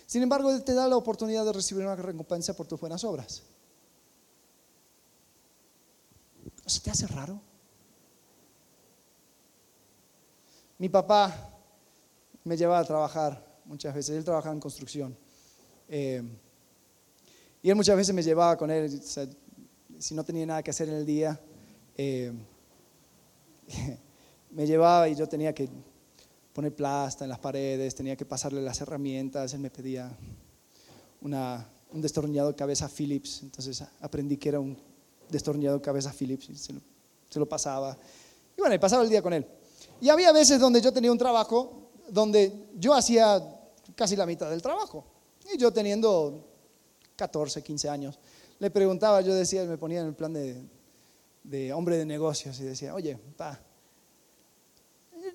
sin 0.08 0.24
embargo, 0.24 0.50
Él 0.52 0.64
te 0.64 0.74
da 0.74 0.88
la 0.88 0.98
oportunidad 0.98 1.46
de 1.46 1.54
recibir 1.54 1.86
una 1.86 1.96
recompensa 1.96 2.56
por 2.56 2.66
tus 2.66 2.80
buenas 2.80 3.04
obras. 3.04 3.44
¿No 6.64 6.68
se 6.68 6.80
te 6.80 6.90
hace 6.90 7.06
raro? 7.06 7.40
Mi 10.80 10.90
papá 10.90 11.54
me 12.44 12.58
llevaba 12.58 12.80
a 12.80 12.86
trabajar 12.86 13.62
muchas 13.66 13.94
veces. 13.94 14.18
Él 14.18 14.24
trabajaba 14.24 14.56
en 14.56 14.62
construcción. 14.62 15.16
Eh, 15.88 16.24
y 17.62 17.70
él 17.70 17.76
muchas 17.76 17.96
veces 17.96 18.16
me 18.16 18.24
llevaba 18.24 18.58
con 18.58 18.72
él, 18.72 19.00
si 20.00 20.16
no 20.16 20.24
tenía 20.24 20.48
nada 20.48 20.64
que 20.64 20.72
hacer 20.72 20.90
en 20.90 20.96
el 20.96 21.06
día, 21.06 21.40
eh, 21.96 22.34
me 24.50 24.66
llevaba 24.66 25.08
y 25.08 25.14
yo 25.14 25.30
tenía 25.30 25.54
que 25.54 25.70
poner 26.60 26.76
plasta 26.76 27.24
en 27.24 27.30
las 27.30 27.40
paredes, 27.40 27.96
tenía 27.96 28.18
que 28.18 28.26
pasarle 28.26 28.62
las 28.62 28.82
herramientas, 28.82 29.54
él 29.54 29.62
me 29.62 29.70
pedía 29.70 30.12
un 31.22 32.02
destornillador 32.02 32.54
cabeza 32.54 32.90
Philips, 32.90 33.44
entonces 33.44 33.82
aprendí 34.02 34.36
que 34.36 34.50
era 34.50 34.60
un 34.60 34.78
destornillador 35.30 35.82
cabeza 35.82 36.12
Philips 36.12 36.50
y 36.50 36.58
se 36.58 36.74
lo, 36.74 36.82
se 37.30 37.40
lo 37.40 37.48
pasaba. 37.48 37.98
Y 38.58 38.60
bueno, 38.60 38.76
y 38.76 38.78
pasaba 38.78 39.04
el 39.04 39.10
día 39.10 39.22
con 39.22 39.32
él. 39.32 39.48
Y 40.02 40.10
había 40.10 40.34
veces 40.34 40.60
donde 40.60 40.82
yo 40.82 40.92
tenía 40.92 41.14
un 41.14 41.18
trabajo 41.18 41.92
donde 42.10 42.52
yo 42.76 42.94
hacía 42.94 43.42
casi 43.96 44.18
la 44.18 44.26
mitad 44.26 44.50
del 44.50 44.62
trabajo. 44.62 45.06
Y 45.54 45.58
yo 45.58 45.72
teniendo 45.72 46.46
14, 47.16 47.64
15 47.64 47.88
años, 47.88 48.20
le 48.60 48.70
preguntaba, 48.70 49.22
yo 49.22 49.34
decía, 49.34 49.64
me 49.64 49.78
ponía 49.78 50.02
en 50.02 50.08
el 50.08 50.14
plan 50.14 50.34
de, 50.34 50.62
de 51.42 51.72
hombre 51.72 51.96
de 51.96 52.06
negocios 52.06 52.60
y 52.60 52.64
decía, 52.64 52.94
oye, 52.94 53.18
pa, 53.38 53.62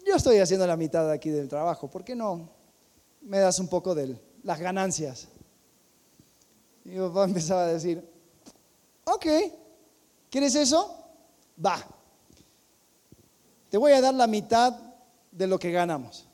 yo 0.04 0.16
estoy 0.16 0.38
haciendo 0.38 0.66
la 0.66 0.76
mitad 0.76 1.10
aquí 1.10 1.30
del 1.30 1.48
trabajo, 1.48 1.88
¿por 1.88 2.04
qué 2.04 2.14
no 2.14 2.48
me 3.22 3.38
das 3.38 3.58
un 3.58 3.68
poco 3.68 3.94
de 3.94 4.18
las 4.42 4.60
ganancias? 4.60 5.28
Y 6.84 6.90
mi 6.90 6.98
papá 6.98 7.24
empezaba 7.24 7.62
a 7.62 7.68
decir, 7.68 8.06
ok, 9.04 9.26
¿quieres 10.30 10.54
eso? 10.54 10.98
Va, 11.64 11.84
te 13.70 13.78
voy 13.78 13.92
a 13.92 14.00
dar 14.00 14.14
la 14.14 14.26
mitad 14.26 14.76
de 15.30 15.46
lo 15.46 15.58
que 15.58 15.72
ganamos, 15.72 16.26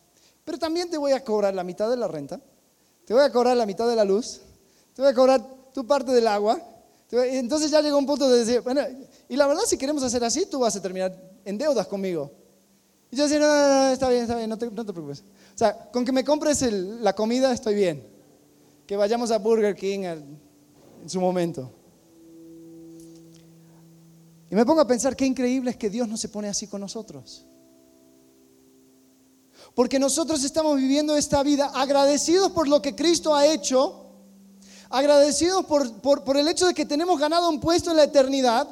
pero 0.44 0.58
también 0.58 0.90
te 0.90 0.98
voy 0.98 1.12
a 1.12 1.24
cobrar 1.24 1.54
la 1.54 1.64
mitad 1.64 1.88
de 1.88 1.96
la 1.96 2.08
renta, 2.08 2.40
te 3.04 3.14
voy 3.14 3.22
a 3.22 3.30
cobrar 3.30 3.56
la 3.56 3.66
mitad 3.66 3.88
de 3.88 3.96
la 3.96 4.04
luz, 4.04 4.40
te 4.94 5.02
voy 5.02 5.10
a 5.10 5.14
cobrar 5.14 5.42
tu 5.72 5.86
parte 5.86 6.12
del 6.12 6.26
agua. 6.26 6.60
Entonces 7.10 7.70
ya 7.70 7.80
llegó 7.80 7.98
un 7.98 8.06
punto 8.06 8.28
de 8.30 8.38
decir, 8.38 8.60
bueno, 8.60 8.82
y 9.28 9.36
la 9.36 9.46
verdad 9.46 9.62
si 9.66 9.76
queremos 9.76 10.02
hacer 10.02 10.22
así, 10.22 10.46
tú 10.46 10.60
vas 10.60 10.76
a 10.76 10.82
terminar 10.82 11.16
en 11.44 11.58
deudas 11.58 11.86
conmigo. 11.86 12.30
Y 13.11 13.16
yo 13.16 13.24
decía, 13.24 13.40
no, 13.40 13.46
no, 13.46 13.68
no, 13.68 13.92
está 13.92 14.08
bien, 14.08 14.22
está 14.22 14.36
bien, 14.36 14.48
no 14.48 14.56
te, 14.56 14.70
preocupes. 14.70 15.24
O 15.54 15.58
sea, 15.58 15.90
con 15.90 16.04
que 16.04 16.12
me 16.12 16.24
compres 16.24 16.62
la 16.62 17.14
comida 17.14 17.52
estoy 17.52 17.74
bien. 17.74 18.06
Que 18.86 18.96
vayamos 18.96 19.30
a 19.30 19.38
Burger 19.38 19.74
King 19.74 20.00
en 20.00 20.38
su 21.08 21.20
momento. 21.20 21.72
Y 24.50 24.54
me 24.54 24.64
pongo 24.64 24.80
a 24.80 24.86
pensar 24.86 25.16
qué 25.16 25.24
increíble 25.24 25.70
es 25.70 25.76
que 25.76 25.90
Dios 25.90 26.08
no 26.08 26.16
se 26.16 26.28
pone 26.28 26.48
así 26.48 26.66
con 26.66 26.80
nosotros. 26.80 27.46
Porque 29.74 29.98
nosotros 29.98 30.42
estamos 30.42 30.76
viviendo 30.76 31.16
esta 31.16 31.42
vida 31.42 31.66
agradecidos 31.74 32.50
por 32.50 32.68
lo 32.68 32.82
que 32.82 32.96
Cristo 32.96 33.34
ha 33.34 33.46
hecho, 33.46 34.06
agradecidos 34.88 35.64
por, 35.66 35.92
por, 36.00 36.24
por 36.24 36.36
el 36.36 36.48
hecho 36.48 36.66
de 36.66 36.74
que 36.74 36.84
tenemos 36.84 37.18
ganado 37.20 37.48
un 37.48 37.61
puesto 37.61 37.90
en 37.90 37.96
la 37.96 38.04
eternidad. 38.04 38.68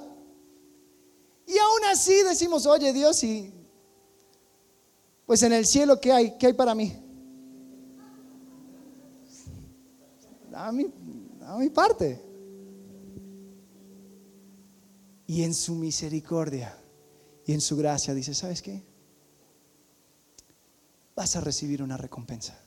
Y 1.47 1.57
aún 1.59 1.85
así 1.93 2.15
decimos, 2.25 2.67
oye 2.67 2.93
Dios, 2.93 3.23
y 3.23 3.53
pues 5.29 5.43
en 5.43 5.53
el 5.53 5.67
cielo, 5.67 6.01
¿qué 6.01 6.11
hay? 6.11 6.39
¿Qué 6.39 6.47
hay 6.47 6.55
para 6.55 6.75
mí? 6.75 6.91
A 10.55 10.73
mi, 10.73 10.87
a 11.43 11.59
mi 11.59 11.69
parte. 11.69 12.19
Y 15.27 15.43
en 15.43 15.53
su 15.53 15.75
misericordia 15.75 16.75
y 17.45 17.53
en 17.53 17.61
su 17.61 17.77
gracia 17.77 18.15
dice, 18.15 18.33
¿sabes 18.33 18.63
qué? 18.63 18.83
Vas 21.15 21.37
a 21.37 21.43
recibir 21.43 21.83
una 21.83 21.99
recompensa. 21.99 22.59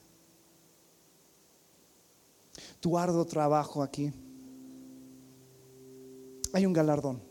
Tu 2.80 2.96
arduo 2.96 3.26
trabajo 3.26 3.82
aquí, 3.82 4.14
hay 6.54 6.68
un 6.68 6.74
galardón. 6.74 7.31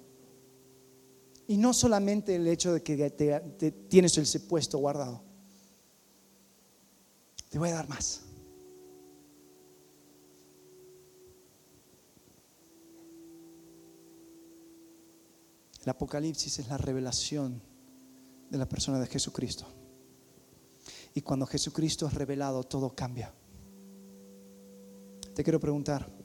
Y 1.50 1.56
no 1.56 1.74
solamente 1.74 2.36
el 2.36 2.46
hecho 2.46 2.74
de 2.74 2.80
que 2.80 3.10
te, 3.10 3.72
tienes 3.88 4.16
ese 4.16 4.38
puesto 4.38 4.78
guardado. 4.78 5.20
Te 7.48 7.58
voy 7.58 7.70
a 7.70 7.74
dar 7.74 7.88
más. 7.88 8.22
El 15.82 15.88
Apocalipsis 15.88 16.60
es 16.60 16.68
la 16.68 16.78
revelación 16.78 17.60
de 18.48 18.56
la 18.56 18.68
persona 18.68 19.00
de 19.00 19.08
Jesucristo. 19.08 19.66
Y 21.14 21.22
cuando 21.22 21.46
Jesucristo 21.46 22.06
es 22.06 22.14
revelado, 22.14 22.62
todo 22.62 22.94
cambia. 22.94 23.34
Te 25.34 25.42
quiero 25.42 25.58
preguntar, 25.58 26.19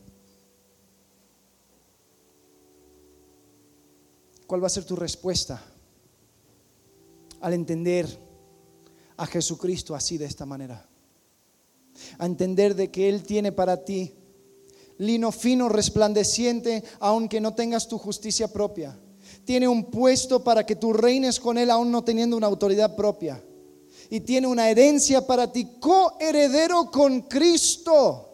¿Cuál 4.47 4.61
va 4.61 4.67
a 4.67 4.69
ser 4.69 4.85
tu 4.85 4.95
respuesta 4.95 5.61
al 7.41 7.53
entender 7.53 8.07
a 9.17 9.25
Jesucristo 9.25 9.95
así 9.95 10.17
de 10.17 10.25
esta 10.25 10.45
manera? 10.45 10.87
A 12.19 12.25
entender 12.25 12.75
de 12.75 12.91
que 12.91 13.09
Él 13.09 13.23
tiene 13.23 13.51
para 13.51 13.83
ti 13.83 14.13
lino 14.97 15.31
fino, 15.31 15.67
resplandeciente, 15.67 16.83
aunque 16.99 17.41
no 17.41 17.53
tengas 17.53 17.87
tu 17.87 17.97
justicia 17.97 18.47
propia. 18.47 18.97
Tiene 19.43 19.67
un 19.67 19.85
puesto 19.85 20.43
para 20.43 20.65
que 20.65 20.75
tú 20.75 20.93
reines 20.93 21.39
con 21.39 21.57
Él 21.57 21.71
aún 21.71 21.91
no 21.91 22.03
teniendo 22.03 22.37
una 22.37 22.47
autoridad 22.47 22.95
propia. 22.95 23.43
Y 24.09 24.19
tiene 24.19 24.47
una 24.47 24.69
herencia 24.69 25.25
para 25.25 25.51
ti, 25.51 25.67
coheredero 25.79 26.91
con 26.91 27.21
Cristo, 27.21 28.29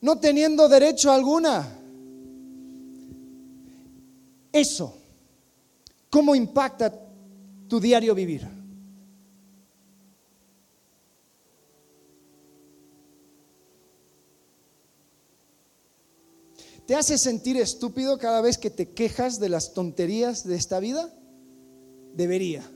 no 0.00 0.18
teniendo 0.20 0.68
derecho 0.68 1.10
alguna. 1.10 1.79
Eso, 4.52 4.96
¿cómo 6.08 6.34
impacta 6.34 6.92
tu 7.68 7.78
diario 7.78 8.14
vivir? 8.14 8.60
¿Te 16.90 16.96
hace 16.96 17.16
sentir 17.18 17.56
estúpido 17.56 18.18
cada 18.18 18.40
vez 18.40 18.58
que 18.58 18.68
te 18.68 18.90
quejas 18.90 19.38
de 19.38 19.48
las 19.48 19.74
tonterías 19.74 20.44
de 20.44 20.56
esta 20.56 20.80
vida? 20.80 21.08
Debería. 22.14 22.68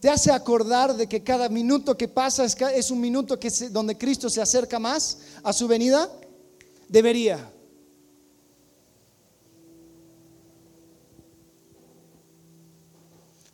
¿Te 0.00 0.08
hace 0.08 0.30
acordar 0.30 0.94
de 0.94 1.08
que 1.08 1.24
cada 1.24 1.48
minuto 1.48 1.96
que 1.96 2.06
pasa 2.06 2.44
es 2.44 2.90
un 2.92 3.00
minuto 3.00 3.40
que 3.40 3.50
donde 3.72 3.98
Cristo 3.98 4.30
se 4.30 4.40
acerca 4.40 4.78
más 4.78 5.18
a 5.42 5.52
su 5.52 5.66
venida? 5.66 6.08
Debería. 6.88 7.52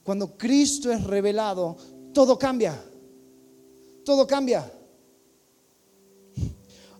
Cuando 0.02 0.36
Cristo 0.36 0.92
es 0.92 1.02
revelado, 1.04 1.76
todo 2.12 2.38
cambia. 2.38 2.78
Todo 4.04 4.26
cambia. 4.26 4.70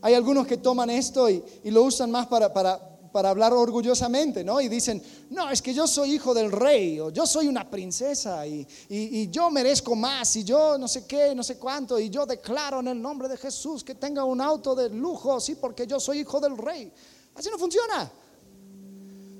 Hay 0.01 0.15
algunos 0.15 0.47
que 0.47 0.57
toman 0.57 0.91
esto 0.91 1.31
y, 1.31 1.43
lo 1.65 1.83
usan 1.83 2.11
más 2.11 2.27
para, 2.27 2.53
para, 2.53 2.94
para 3.15 3.31
hablar 3.31 3.53
orgullosamente, 3.53 4.43
¿no? 4.43 4.61
Y 4.61 4.69
dicen, 4.69 5.01
no, 5.31 5.49
es 5.49 5.63
que 5.63 5.73
yo 5.73 5.87
soy 5.87 6.15
hijo 6.15 6.35
del 6.35 6.51
rey, 6.51 6.99
o 6.99 7.11
yo 7.11 7.25
soy 7.29 7.47
una 7.47 7.71
princesa, 7.71 8.45
y, 8.45 8.67
y, 8.89 9.31
yo 9.31 9.53
merezco 9.53 9.95
más, 9.95 10.35
y 10.35 10.43
yo 10.43 10.77
no 10.77 10.89
sé 10.89 11.07
qué, 11.07 11.33
no 11.33 11.45
sé 11.45 11.57
cuánto, 11.57 11.97
y 12.01 12.11
yo 12.11 12.27
declaro 12.27 12.81
en 12.81 12.89
el 12.89 13.01
nombre 13.01 13.29
de 13.29 13.37
Jesús 13.37 13.85
que 13.85 13.95
tenga 13.95 14.25
un 14.25 14.41
auto 14.41 14.75
de 14.75 14.91
lujo, 14.91 15.39
sí, 15.39 15.55
porque 15.55 15.87
yo 15.87 16.01
soy 16.01 16.23
hijo 16.23 16.41
del 16.41 16.59
rey. 16.59 16.91
Así 17.37 17.49
no 17.53 17.57
funciona. 17.57 18.11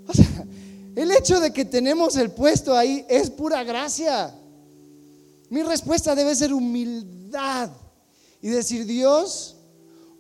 O 0.07 0.13
sea, 0.13 0.47
el 0.95 1.11
hecho 1.11 1.41
de 1.41 1.53
que 1.53 1.65
tenemos 1.65 2.15
el 2.15 2.31
puesto 2.31 2.77
ahí 2.77 3.05
es 3.09 3.29
pura 3.29 3.65
gracia. 3.65 4.33
Mi 5.51 5.65
respuesta 5.65 6.15
debe 6.15 6.37
ser 6.37 6.55
humildad 6.55 7.71
y 8.41 8.51
decir, 8.51 8.87
Dios, 8.87 9.54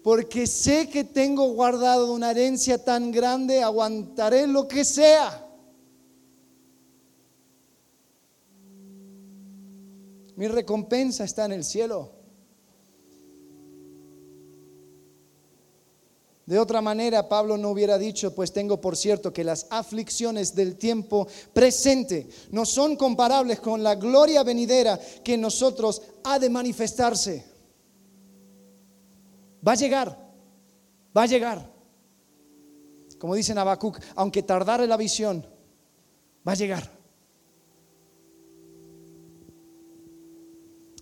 porque 0.04 0.46
sé 0.46 0.90
que 0.90 1.02
tengo 1.02 1.54
guardado 1.54 2.12
una 2.12 2.30
herencia 2.30 2.76
tan 2.76 3.10
grande, 3.10 3.62
aguantaré 3.62 4.46
lo 4.46 4.68
que 4.68 4.84
sea. 4.84 5.48
Mi 10.36 10.46
recompensa 10.46 11.24
está 11.24 11.46
en 11.46 11.52
el 11.52 11.64
cielo. 11.64 12.12
De 16.44 16.58
otra 16.58 16.82
manera, 16.82 17.26
Pablo 17.26 17.56
no 17.56 17.70
hubiera 17.70 17.96
dicho, 17.96 18.34
pues 18.34 18.52
tengo 18.52 18.82
por 18.82 18.98
cierto 18.98 19.32
que 19.32 19.42
las 19.42 19.66
aflicciones 19.70 20.54
del 20.54 20.76
tiempo 20.76 21.26
presente 21.54 22.28
no 22.50 22.66
son 22.66 22.96
comparables 22.96 23.58
con 23.58 23.82
la 23.82 23.94
gloria 23.94 24.42
venidera 24.42 25.00
que 25.24 25.32
en 25.32 25.40
nosotros 25.40 26.02
ha 26.24 26.38
de 26.38 26.50
manifestarse. 26.50 27.53
Va 29.66 29.72
a 29.72 29.76
llegar, 29.76 30.16
va 31.16 31.22
a 31.22 31.26
llegar. 31.26 31.72
Como 33.18 33.34
dice 33.34 33.52
Habacuc, 33.52 33.98
aunque 34.16 34.42
tardare 34.42 34.86
la 34.86 34.96
visión, 34.96 35.46
va 36.46 36.52
a 36.52 36.56
llegar. 36.56 36.90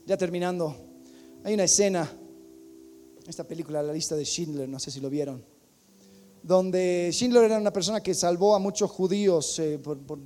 Ya 0.07 0.17
terminando, 0.17 0.77
hay 1.45 1.55
una 1.55 1.65
escena, 1.65 2.11
esta 3.27 3.45
película, 3.45 3.83
La 3.83 3.93
lista 3.93 4.15
de 4.15 4.25
Schindler, 4.25 4.69
no 4.69 4.79
sé 4.79 4.91
si 4.91 5.01
lo 5.01 5.09
vieron, 5.09 5.45
donde 6.43 7.11
Schindler 7.13 7.45
era 7.45 7.59
una 7.59 7.73
persona 7.73 8.01
que 8.01 8.15
salvó 8.15 8.55
a 8.55 8.59
muchos 8.59 8.91
judíos 8.91 9.59
eh, 9.59 9.79
por 9.79 10.19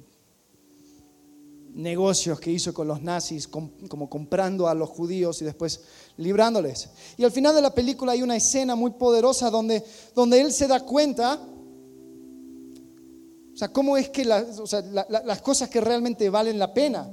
negocios 1.77 2.41
que 2.41 2.51
hizo 2.51 2.73
con 2.73 2.89
los 2.89 3.03
nazis, 3.03 3.47
como 3.47 4.09
comprando 4.09 4.67
a 4.67 4.75
los 4.75 4.89
judíos 4.89 5.43
y 5.43 5.45
después 5.45 5.83
librándoles. 6.17 6.89
Y 7.19 7.25
al 7.25 7.31
final 7.31 7.55
de 7.55 7.61
la 7.61 7.75
película 7.75 8.13
hay 8.13 8.23
una 8.23 8.35
escena 8.35 8.75
muy 8.75 8.93
poderosa 8.93 9.51
donde, 9.51 9.85
donde 10.15 10.41
él 10.41 10.53
se 10.53 10.67
da 10.67 10.81
cuenta 10.81 11.39
O 13.53 13.57
sea, 13.57 13.69
¿cómo 13.69 13.97
es 13.97 14.09
que 14.09 14.25
las 14.25 15.43
cosas 15.43 15.69
que 15.69 15.81
realmente 15.81 16.31
valen 16.31 16.59
la 16.59 16.73
pena? 16.73 17.11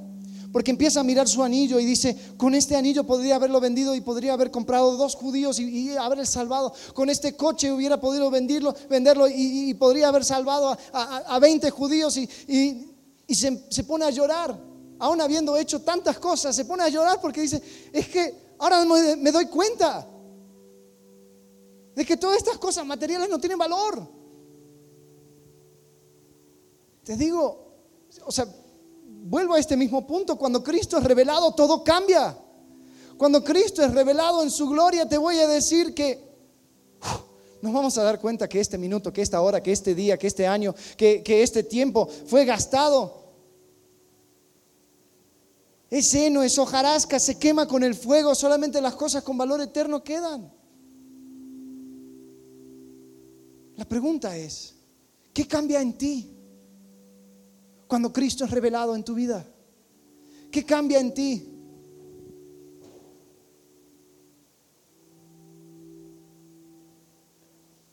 Porque 0.53 0.71
empieza 0.71 0.99
a 0.99 1.03
mirar 1.03 1.27
su 1.27 1.43
anillo 1.43 1.79
y 1.79 1.85
dice, 1.85 2.15
con 2.37 2.53
este 2.53 2.75
anillo 2.75 3.03
podría 3.05 3.35
haberlo 3.35 3.59
vendido 3.59 3.95
y 3.95 4.01
podría 4.01 4.33
haber 4.33 4.51
comprado 4.51 4.95
dos 4.95 5.15
judíos 5.15 5.59
y, 5.59 5.97
haber 5.97 6.25
salvado. 6.27 6.73
Con 6.93 7.09
este 7.09 7.35
coche 7.35 7.71
hubiera 7.71 7.99
podido 7.99 8.29
venderlo, 8.29 8.73
venderlo 8.89 9.27
y, 9.27 9.73
podría 9.73 10.09
haber 10.09 10.23
salvado 10.23 10.77
a, 10.93 11.39
20 11.39 11.69
judíos 11.71 12.17
y, 12.17 12.92
se, 13.29 13.65
se 13.69 13.83
pone 13.83 14.05
a 14.05 14.09
llorar. 14.09 14.57
Aún 14.99 15.19
habiendo 15.21 15.57
hecho 15.57 15.81
tantas 15.81 16.17
cosas, 16.19 16.55
se 16.55 16.65
pone 16.65 16.83
a 16.83 16.89
llorar 16.89 17.19
porque 17.19 17.41
dice, 17.41 17.61
es 17.91 18.07
que 18.07 18.53
ahora 18.57 18.85
me 19.17 19.31
doy 19.31 19.47
cuenta 19.47 20.07
de 21.95 22.05
que 22.05 22.17
todas 22.17 22.37
estas 22.37 22.57
cosas 22.57 22.85
materiales 22.85 23.29
no 23.29 23.39
tienen 23.39 23.57
valor. 23.57 24.07
Te 27.03 27.17
digo, 27.17 27.73
o 28.25 28.31
sea, 28.31 28.47
vuelvo 29.05 29.55
a 29.55 29.59
este 29.59 29.75
mismo 29.75 30.07
punto, 30.07 30.37
cuando 30.37 30.63
Cristo 30.63 30.97
es 30.97 31.03
revelado, 31.03 31.53
todo 31.53 31.83
cambia. 31.83 32.37
Cuando 33.17 33.43
Cristo 33.43 33.83
es 33.83 33.93
revelado 33.93 34.41
en 34.41 34.49
su 34.49 34.67
gloria, 34.69 35.07
te 35.07 35.17
voy 35.17 35.39
a 35.39 35.47
decir 35.47 35.93
que 35.93 36.22
nos 37.63 37.71
vamos 37.71 37.97
a 37.97 38.03
dar 38.03 38.19
cuenta 38.19 38.49
que 38.49 38.59
este 38.59 38.77
minuto, 38.77 39.13
que 39.13 39.21
esta 39.21 39.39
hora, 39.39 39.63
que 39.63 39.71
este 39.71 39.95
día, 39.95 40.17
que 40.17 40.27
este 40.27 40.45
año, 40.45 40.75
que, 40.97 41.23
este 41.25 41.63
tiempo 41.63 42.09
fue 42.25 42.43
gastado. 42.43 43.23
Es 45.89 46.13
heno, 46.13 46.43
es 46.43 46.59
hojarasca, 46.59 47.17
se 47.19 47.39
quema 47.39 47.65
con 47.65 47.81
el 47.85 47.95
fuego, 47.95 48.35
solamente 48.35 48.81
las 48.81 48.95
cosas 48.95 49.23
con 49.23 49.37
valor 49.37 49.61
eterno 49.61 50.03
quedan. 50.03 50.51
La 53.77 53.85
pregunta 53.85 54.35
es, 54.35 54.75
¿qué 55.33 55.47
cambia 55.47 55.81
en 55.81 55.97
ti? 55.97 56.29
cuando 57.87 58.11
Cristo 58.11 58.43
es 58.43 58.51
revelado 58.51 58.93
en 58.93 59.05
tu 59.05 59.13
vida? 59.13 59.47
¿Qué 60.51 60.65
cambia 60.65 60.99
en 60.99 61.13
ti? 61.13 61.52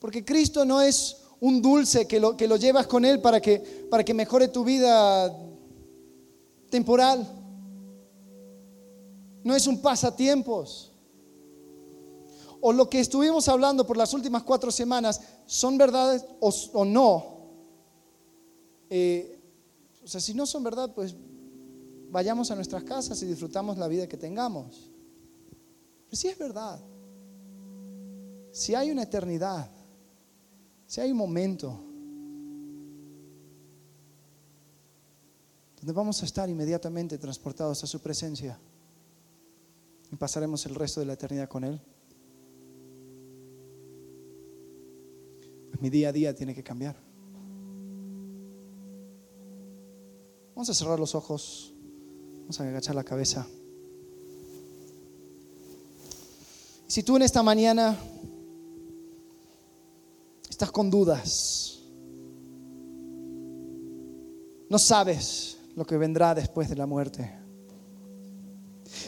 Porque 0.01 0.25
Cristo 0.25 0.65
no 0.65 0.81
es 0.81 1.19
un 1.41 1.63
dulce 1.63 2.07
que 2.09 2.19
lo, 2.19 2.37
que 2.37 2.49
lo 2.49 2.57
llevas 2.57 2.87
con 2.87 3.05
Él 3.05 3.21
para 3.21 3.41
que, 3.41 3.59
para 3.91 4.05
que 4.05 4.15
mejore 4.15 4.49
tu 4.49 4.65
vida 4.65 5.33
temporal. 6.71 7.27
No 9.45 9.55
es 9.55 9.67
un 9.67 9.81
pasatiempos. 9.81 10.93
O 12.63 12.73
lo 12.73 12.91
que 12.91 13.01
estuvimos 13.01 13.49
hablando 13.49 13.87
por 13.87 13.97
las 13.97 14.13
últimas 14.13 14.43
cuatro 14.43 14.71
semanas, 14.71 15.21
¿son 15.47 15.79
verdades 15.79 16.25
o, 16.41 16.85
no? 16.85 17.25
Eh, 18.91 19.39
o 20.05 20.09
sea, 20.09 20.21
si 20.21 20.35
no 20.35 20.47
son 20.47 20.63
verdad, 20.63 20.93
pues 20.95 21.15
vayamos 22.11 22.51
a 22.51 22.55
nuestras 22.55 22.85
casas 22.85 23.23
y 23.23 23.27
disfrutamos 23.27 23.79
la 23.79 23.89
vida 23.89 24.07
que 24.07 24.19
tengamos. 24.19 24.91
Pero 26.07 26.17
si 26.17 26.29
es 26.29 26.39
verdad, 26.39 26.79
si 28.53 28.75
hay 28.75 28.91
una 28.91 29.05
eternidad, 29.05 29.71
si 30.91 31.01
hay 31.01 31.13
un 31.13 31.19
momento 31.19 31.79
donde 35.77 35.93
vamos 35.93 36.21
a 36.21 36.27
estar 36.27 36.51
inmediatamente 36.51 37.17
transportados 37.17 37.85
a 37.85 37.87
su 37.87 38.01
presencia 38.01 38.59
y 40.11 40.17
pasaremos 40.17 40.67
el 40.67 40.75
resto 40.75 40.99
de 40.99 41.07
la 41.07 41.13
eternidad 41.13 41.49
con 41.49 41.63
Él, 41.63 41.81
pues 45.71 45.81
mi 45.81 45.91
día 45.91 46.09
a 46.09 46.13
día 46.13 46.35
tiene 46.35 46.57
que 46.57 46.65
cambiar. 46.65 46.97
Vamos 50.57 50.71
a 50.71 50.75
cerrar 50.75 50.99
los 50.99 51.15
ojos. 51.15 51.73
Vamos 52.41 52.61
a 52.61 52.69
agachar 52.69 52.97
la 52.97 53.05
cabeza. 53.05 53.47
Si 56.89 57.05
tú 57.05 57.15
en 57.15 57.23
esta 57.23 57.45
mañana 57.45 57.97
estás 60.61 60.73
con 60.73 60.91
dudas, 60.91 61.79
no 64.69 64.79
sabes 64.79 65.57
lo 65.75 65.87
que 65.87 65.97
vendrá 65.97 66.35
después 66.35 66.69
de 66.69 66.77
la 66.77 66.85
muerte. 66.85 67.33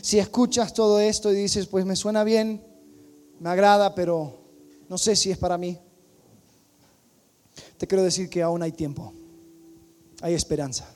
Si 0.00 0.18
escuchas 0.18 0.72
todo 0.72 0.98
esto 0.98 1.30
y 1.30 1.34
dices, 1.34 1.66
pues 1.66 1.84
me 1.84 1.94
suena 1.94 2.24
bien, 2.24 2.64
me 3.38 3.50
agrada, 3.50 3.94
pero 3.94 4.38
no 4.88 4.96
sé 4.96 5.14
si 5.14 5.30
es 5.30 5.36
para 5.36 5.58
mí, 5.58 5.78
te 7.76 7.86
quiero 7.86 8.02
decir 8.02 8.30
que 8.30 8.40
aún 8.40 8.62
hay 8.62 8.72
tiempo, 8.72 9.12
hay 10.22 10.32
esperanza. 10.32 10.88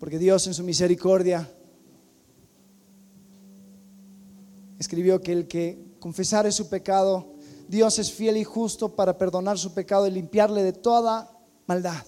Porque 0.00 0.18
Dios 0.18 0.46
en 0.46 0.54
su 0.54 0.64
misericordia 0.64 1.46
escribió 4.78 5.20
que 5.20 5.32
el 5.32 5.46
que 5.46 5.87
confesare 5.98 6.52
su 6.52 6.68
pecado, 6.68 7.34
Dios 7.68 7.98
es 7.98 8.12
fiel 8.12 8.36
y 8.36 8.44
justo 8.44 8.94
para 8.94 9.16
perdonar 9.18 9.58
su 9.58 9.74
pecado 9.74 10.06
y 10.06 10.10
limpiarle 10.10 10.62
de 10.62 10.72
toda 10.72 11.30
maldad. 11.66 12.04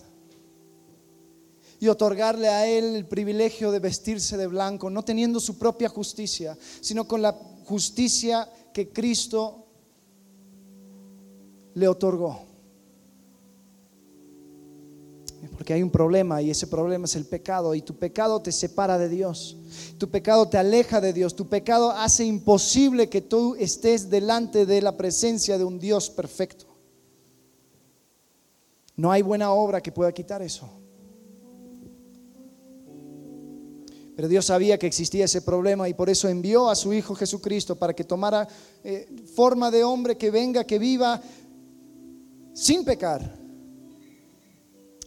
Y 1.78 1.88
otorgarle 1.88 2.48
a 2.48 2.66
él 2.66 2.96
el 2.96 3.06
privilegio 3.06 3.70
de 3.70 3.78
vestirse 3.78 4.36
de 4.36 4.46
blanco, 4.46 4.90
no 4.90 5.02
teniendo 5.02 5.40
su 5.40 5.58
propia 5.58 5.88
justicia, 5.88 6.56
sino 6.80 7.06
con 7.06 7.22
la 7.22 7.32
justicia 7.64 8.50
que 8.72 8.90
Cristo 8.90 9.66
le 11.74 11.88
otorgó. 11.88 12.49
Porque 15.48 15.72
hay 15.72 15.82
un 15.82 15.90
problema 15.90 16.42
y 16.42 16.50
ese 16.50 16.66
problema 16.66 17.06
es 17.06 17.16
el 17.16 17.24
pecado 17.24 17.74
y 17.74 17.80
tu 17.80 17.94
pecado 17.94 18.42
te 18.42 18.52
separa 18.52 18.98
de 18.98 19.08
Dios. 19.08 19.56
Tu 19.96 20.10
pecado 20.10 20.48
te 20.48 20.58
aleja 20.58 21.00
de 21.00 21.14
Dios. 21.14 21.34
Tu 21.34 21.48
pecado 21.48 21.90
hace 21.90 22.24
imposible 22.24 23.08
que 23.08 23.22
tú 23.22 23.54
estés 23.58 24.10
delante 24.10 24.66
de 24.66 24.82
la 24.82 24.96
presencia 24.96 25.56
de 25.56 25.64
un 25.64 25.78
Dios 25.78 26.10
perfecto. 26.10 26.66
No 28.96 29.10
hay 29.10 29.22
buena 29.22 29.50
obra 29.52 29.80
que 29.80 29.92
pueda 29.92 30.12
quitar 30.12 30.42
eso. 30.42 30.68
Pero 34.14 34.28
Dios 34.28 34.44
sabía 34.44 34.78
que 34.78 34.86
existía 34.86 35.24
ese 35.24 35.40
problema 35.40 35.88
y 35.88 35.94
por 35.94 36.10
eso 36.10 36.28
envió 36.28 36.68
a 36.68 36.76
su 36.76 36.92
Hijo 36.92 37.14
Jesucristo 37.14 37.76
para 37.76 37.94
que 37.94 38.04
tomara 38.04 38.46
eh, 38.84 39.08
forma 39.34 39.70
de 39.70 39.84
hombre 39.84 40.18
que 40.18 40.30
venga, 40.30 40.64
que 40.64 40.78
viva 40.78 41.22
sin 42.52 42.84
pecar 42.84 43.39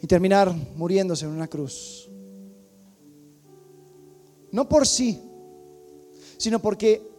y 0.04 0.08
terminar 0.08 0.54
muriéndose 0.76 1.24
en 1.24 1.32
una 1.32 1.48
cruz. 1.48 2.10
No 4.52 4.68
por 4.68 4.86
sí, 4.86 5.18
sino 6.38 6.60
porque 6.60 7.10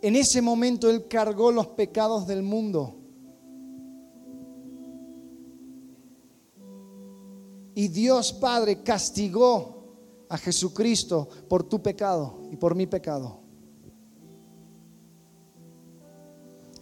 en 0.00 0.14
ese 0.14 0.40
momento 0.40 0.88
Él 0.88 1.08
cargó 1.08 1.50
los 1.50 1.66
pecados 1.66 2.28
del 2.28 2.44
mundo. 2.44 2.94
Y 7.74 7.88
Dios 7.88 8.32
Padre 8.34 8.84
castigó 8.84 10.26
a 10.28 10.38
Jesucristo 10.38 11.28
por 11.48 11.64
tu 11.64 11.82
pecado 11.82 12.38
y 12.52 12.56
por 12.56 12.76
mi 12.76 12.86
pecado. 12.86 13.40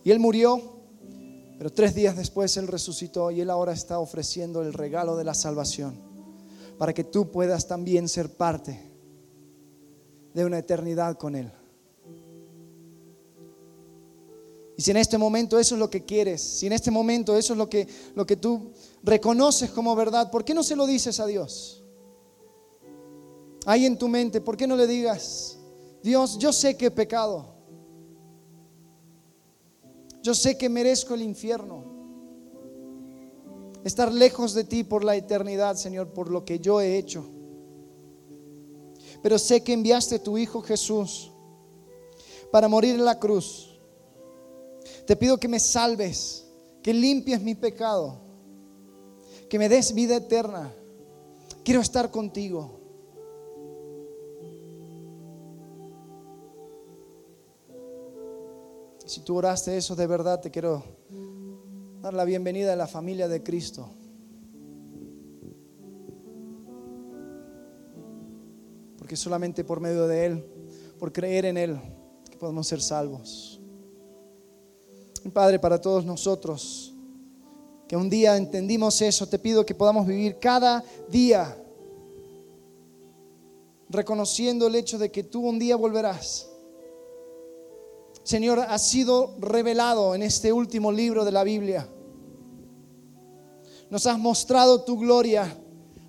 Y 0.05 0.11
Él 0.11 0.19
murió 0.19 0.80
pero 1.61 1.71
tres 1.71 1.95
días 1.95 2.17
después 2.17 2.57
Él 2.57 2.69
resucitó 2.69 3.31
y 3.31 3.43
Él 3.43 3.51
ahora 3.51 3.75
está 3.75 3.99
ofreciendo 3.99 4.63
el 4.63 4.73
regalo 4.73 5.15
de 5.19 5.25
la 5.25 5.35
salvación 5.35 5.95
para 6.79 6.95
que 6.95 7.05
tú 7.05 7.31
puedas 7.31 7.69
también 7.69 8.09
ser 8.09 8.35
parte 8.35 8.81
de 10.33 10.43
una 10.47 10.57
eternidad 10.57 11.19
con 11.19 11.37
Él. 11.37 11.53
Y 14.75 14.81
si 14.81 14.91
en 14.91 14.97
este 14.97 15.19
momento 15.19 15.59
eso 15.59 15.75
es 15.75 15.79
lo 15.79 15.91
que 15.91 16.07
quieres, 16.07 16.41
si 16.41 16.67
en 16.67 16.73
este 16.73 16.91
momento 16.91 17.37
eso 17.37 17.53
es 17.53 17.59
lo 17.59 17.69
que, 17.69 17.87
lo 18.15 18.25
que 18.25 18.37
tú 18.37 18.73
reconoces 19.03 19.71
como 19.71 19.95
verdad, 19.95 20.31
¿por 20.31 20.47
qué 20.47 20.55
no 20.55 20.63
se 20.63 20.77
lo 20.77 20.87
dices 20.87 21.21
a 21.21 21.27
Dios? 21.27 21.85
Ahí 23.67 23.85
en 23.85 23.99
tu 23.99 24.09
mente, 24.09 24.41
¿por 24.41 24.57
qué 24.57 24.67
no 24.67 24.77
le 24.77 24.87
digas, 24.87 25.59
Dios, 26.03 26.39
yo 26.39 26.55
sé 26.55 26.79
que 26.79 26.87
he 26.87 26.91
pecado? 26.91 27.60
Yo 30.23 30.35
sé 30.35 30.59
que 30.59 30.69
merezco 30.69 31.15
el 31.15 31.23
infierno. 31.23 31.85
Estar 33.85 34.13
lejos 34.13 34.53
de 34.53 34.65
ti 34.65 34.85
por 34.85 35.05
la 35.05 35.17
eternidad, 35.17 35.77
Señor, 35.77 36.13
por 36.13 36.31
lo 36.31 36.45
que 36.45 36.59
yo 36.59 36.81
he 36.81 36.99
hecho. 36.99 37.25
Pero 39.23 39.39
sé 39.39 39.63
que 39.63 39.73
enviaste 39.73 40.17
a 40.17 40.23
tu 40.23 40.37
Hijo 40.37 40.61
Jesús 40.63 41.31
para 42.51 42.69
morir 42.69 42.95
en 42.95 43.05
la 43.05 43.19
cruz. 43.19 43.79
Te 45.07 45.17
pido 45.17 45.39
que 45.39 45.49
me 45.49 45.61
salves, 45.61 46.47
que 46.83 46.93
limpies 46.93 47.41
mi 47.41 47.55
pecado, 47.55 48.21
que 49.49 49.59
me 49.59 49.69
des 49.69 49.95
vida 49.95 50.17
eterna. 50.17 50.73
Quiero 51.65 51.81
estar 51.81 52.11
contigo. 52.11 52.80
Si 59.11 59.23
tú 59.23 59.35
oraste 59.39 59.77
eso 59.77 59.97
de 59.97 60.07
verdad, 60.07 60.41
te 60.41 60.53
quiero 60.53 60.85
dar 62.01 62.15
la 62.15 62.25
bienvenida 62.25 62.75
a 62.75 62.77
la 62.77 62.87
familia 62.87 63.27
de 63.27 63.43
Cristo. 63.43 63.91
Porque 68.97 69.17
solamente 69.17 69.65
por 69.65 69.81
medio 69.81 70.07
de 70.07 70.27
Él, 70.27 70.47
por 70.97 71.13
creer 71.13 71.47
en 71.47 71.57
Él, 71.57 71.81
que 72.31 72.37
podemos 72.37 72.69
ser 72.69 72.81
salvos. 72.81 73.61
Padre, 75.33 75.59
para 75.59 75.81
todos 75.81 76.05
nosotros, 76.05 76.95
que 77.89 77.97
un 77.97 78.09
día 78.09 78.37
entendimos 78.37 79.03
eso, 79.03 79.27
te 79.27 79.41
pido 79.41 79.67
que 79.67 79.75
podamos 79.75 80.07
vivir 80.07 80.39
cada 80.39 80.85
día 81.09 81.61
reconociendo 83.89 84.69
el 84.69 84.77
hecho 84.77 84.99
de 84.99 85.11
que 85.11 85.25
tú 85.25 85.49
un 85.49 85.59
día 85.59 85.75
volverás. 85.75 86.50
Señor, 88.23 88.61
ha 88.61 88.79
sido 88.79 89.35
revelado 89.41 90.15
en 90.15 90.23
este 90.23 90.53
último 90.53 90.93
libro 90.93 91.25
de 91.25 91.33
la 91.33 91.43
Biblia. 91.43 91.89
Nos 93.89 94.07
has 94.07 94.19
mostrado 94.19 94.83
tu 94.83 94.99
gloria, 94.99 95.57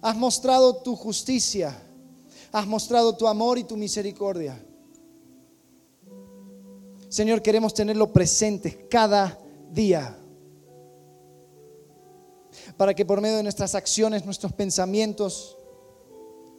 has 0.01 0.15
mostrado 0.15 0.77
tu 0.77 0.95
justicia, 0.95 1.75
has 2.51 2.67
mostrado 2.67 3.15
tu 3.15 3.27
amor 3.27 3.57
y 3.57 3.63
tu 3.63 3.77
misericordia. 3.77 4.63
Señor, 7.09 7.41
queremos 7.41 7.73
tenerlo 7.73 8.13
presente 8.13 8.87
cada 8.87 9.39
día 9.71 10.17
para 12.77 12.93
que 12.93 13.05
por 13.05 13.21
medio 13.21 13.37
de 13.37 13.43
nuestras 13.43 13.75
acciones, 13.75 14.25
nuestros 14.25 14.53
pensamientos, 14.53 15.57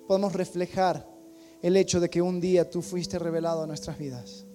podamos 0.07 0.33
reflejar 0.33 1.07
el 1.63 1.77
hecho 1.77 2.01
de 2.01 2.11
que 2.11 2.21
un 2.21 2.41
día 2.41 2.69
tú 2.69 2.83
fuiste 2.83 3.19
revelado 3.19 3.63
a 3.63 3.67
nuestras 3.67 3.99
vidas. 3.99 4.47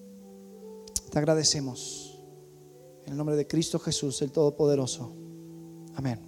Te 1.10 1.18
agradecemos. 1.18 2.20
En 3.04 3.12
el 3.12 3.16
nombre 3.16 3.36
de 3.36 3.46
Cristo 3.46 3.78
Jesús, 3.78 4.20
el 4.22 4.32
Todopoderoso. 4.32 5.16
Amén. 5.94 6.27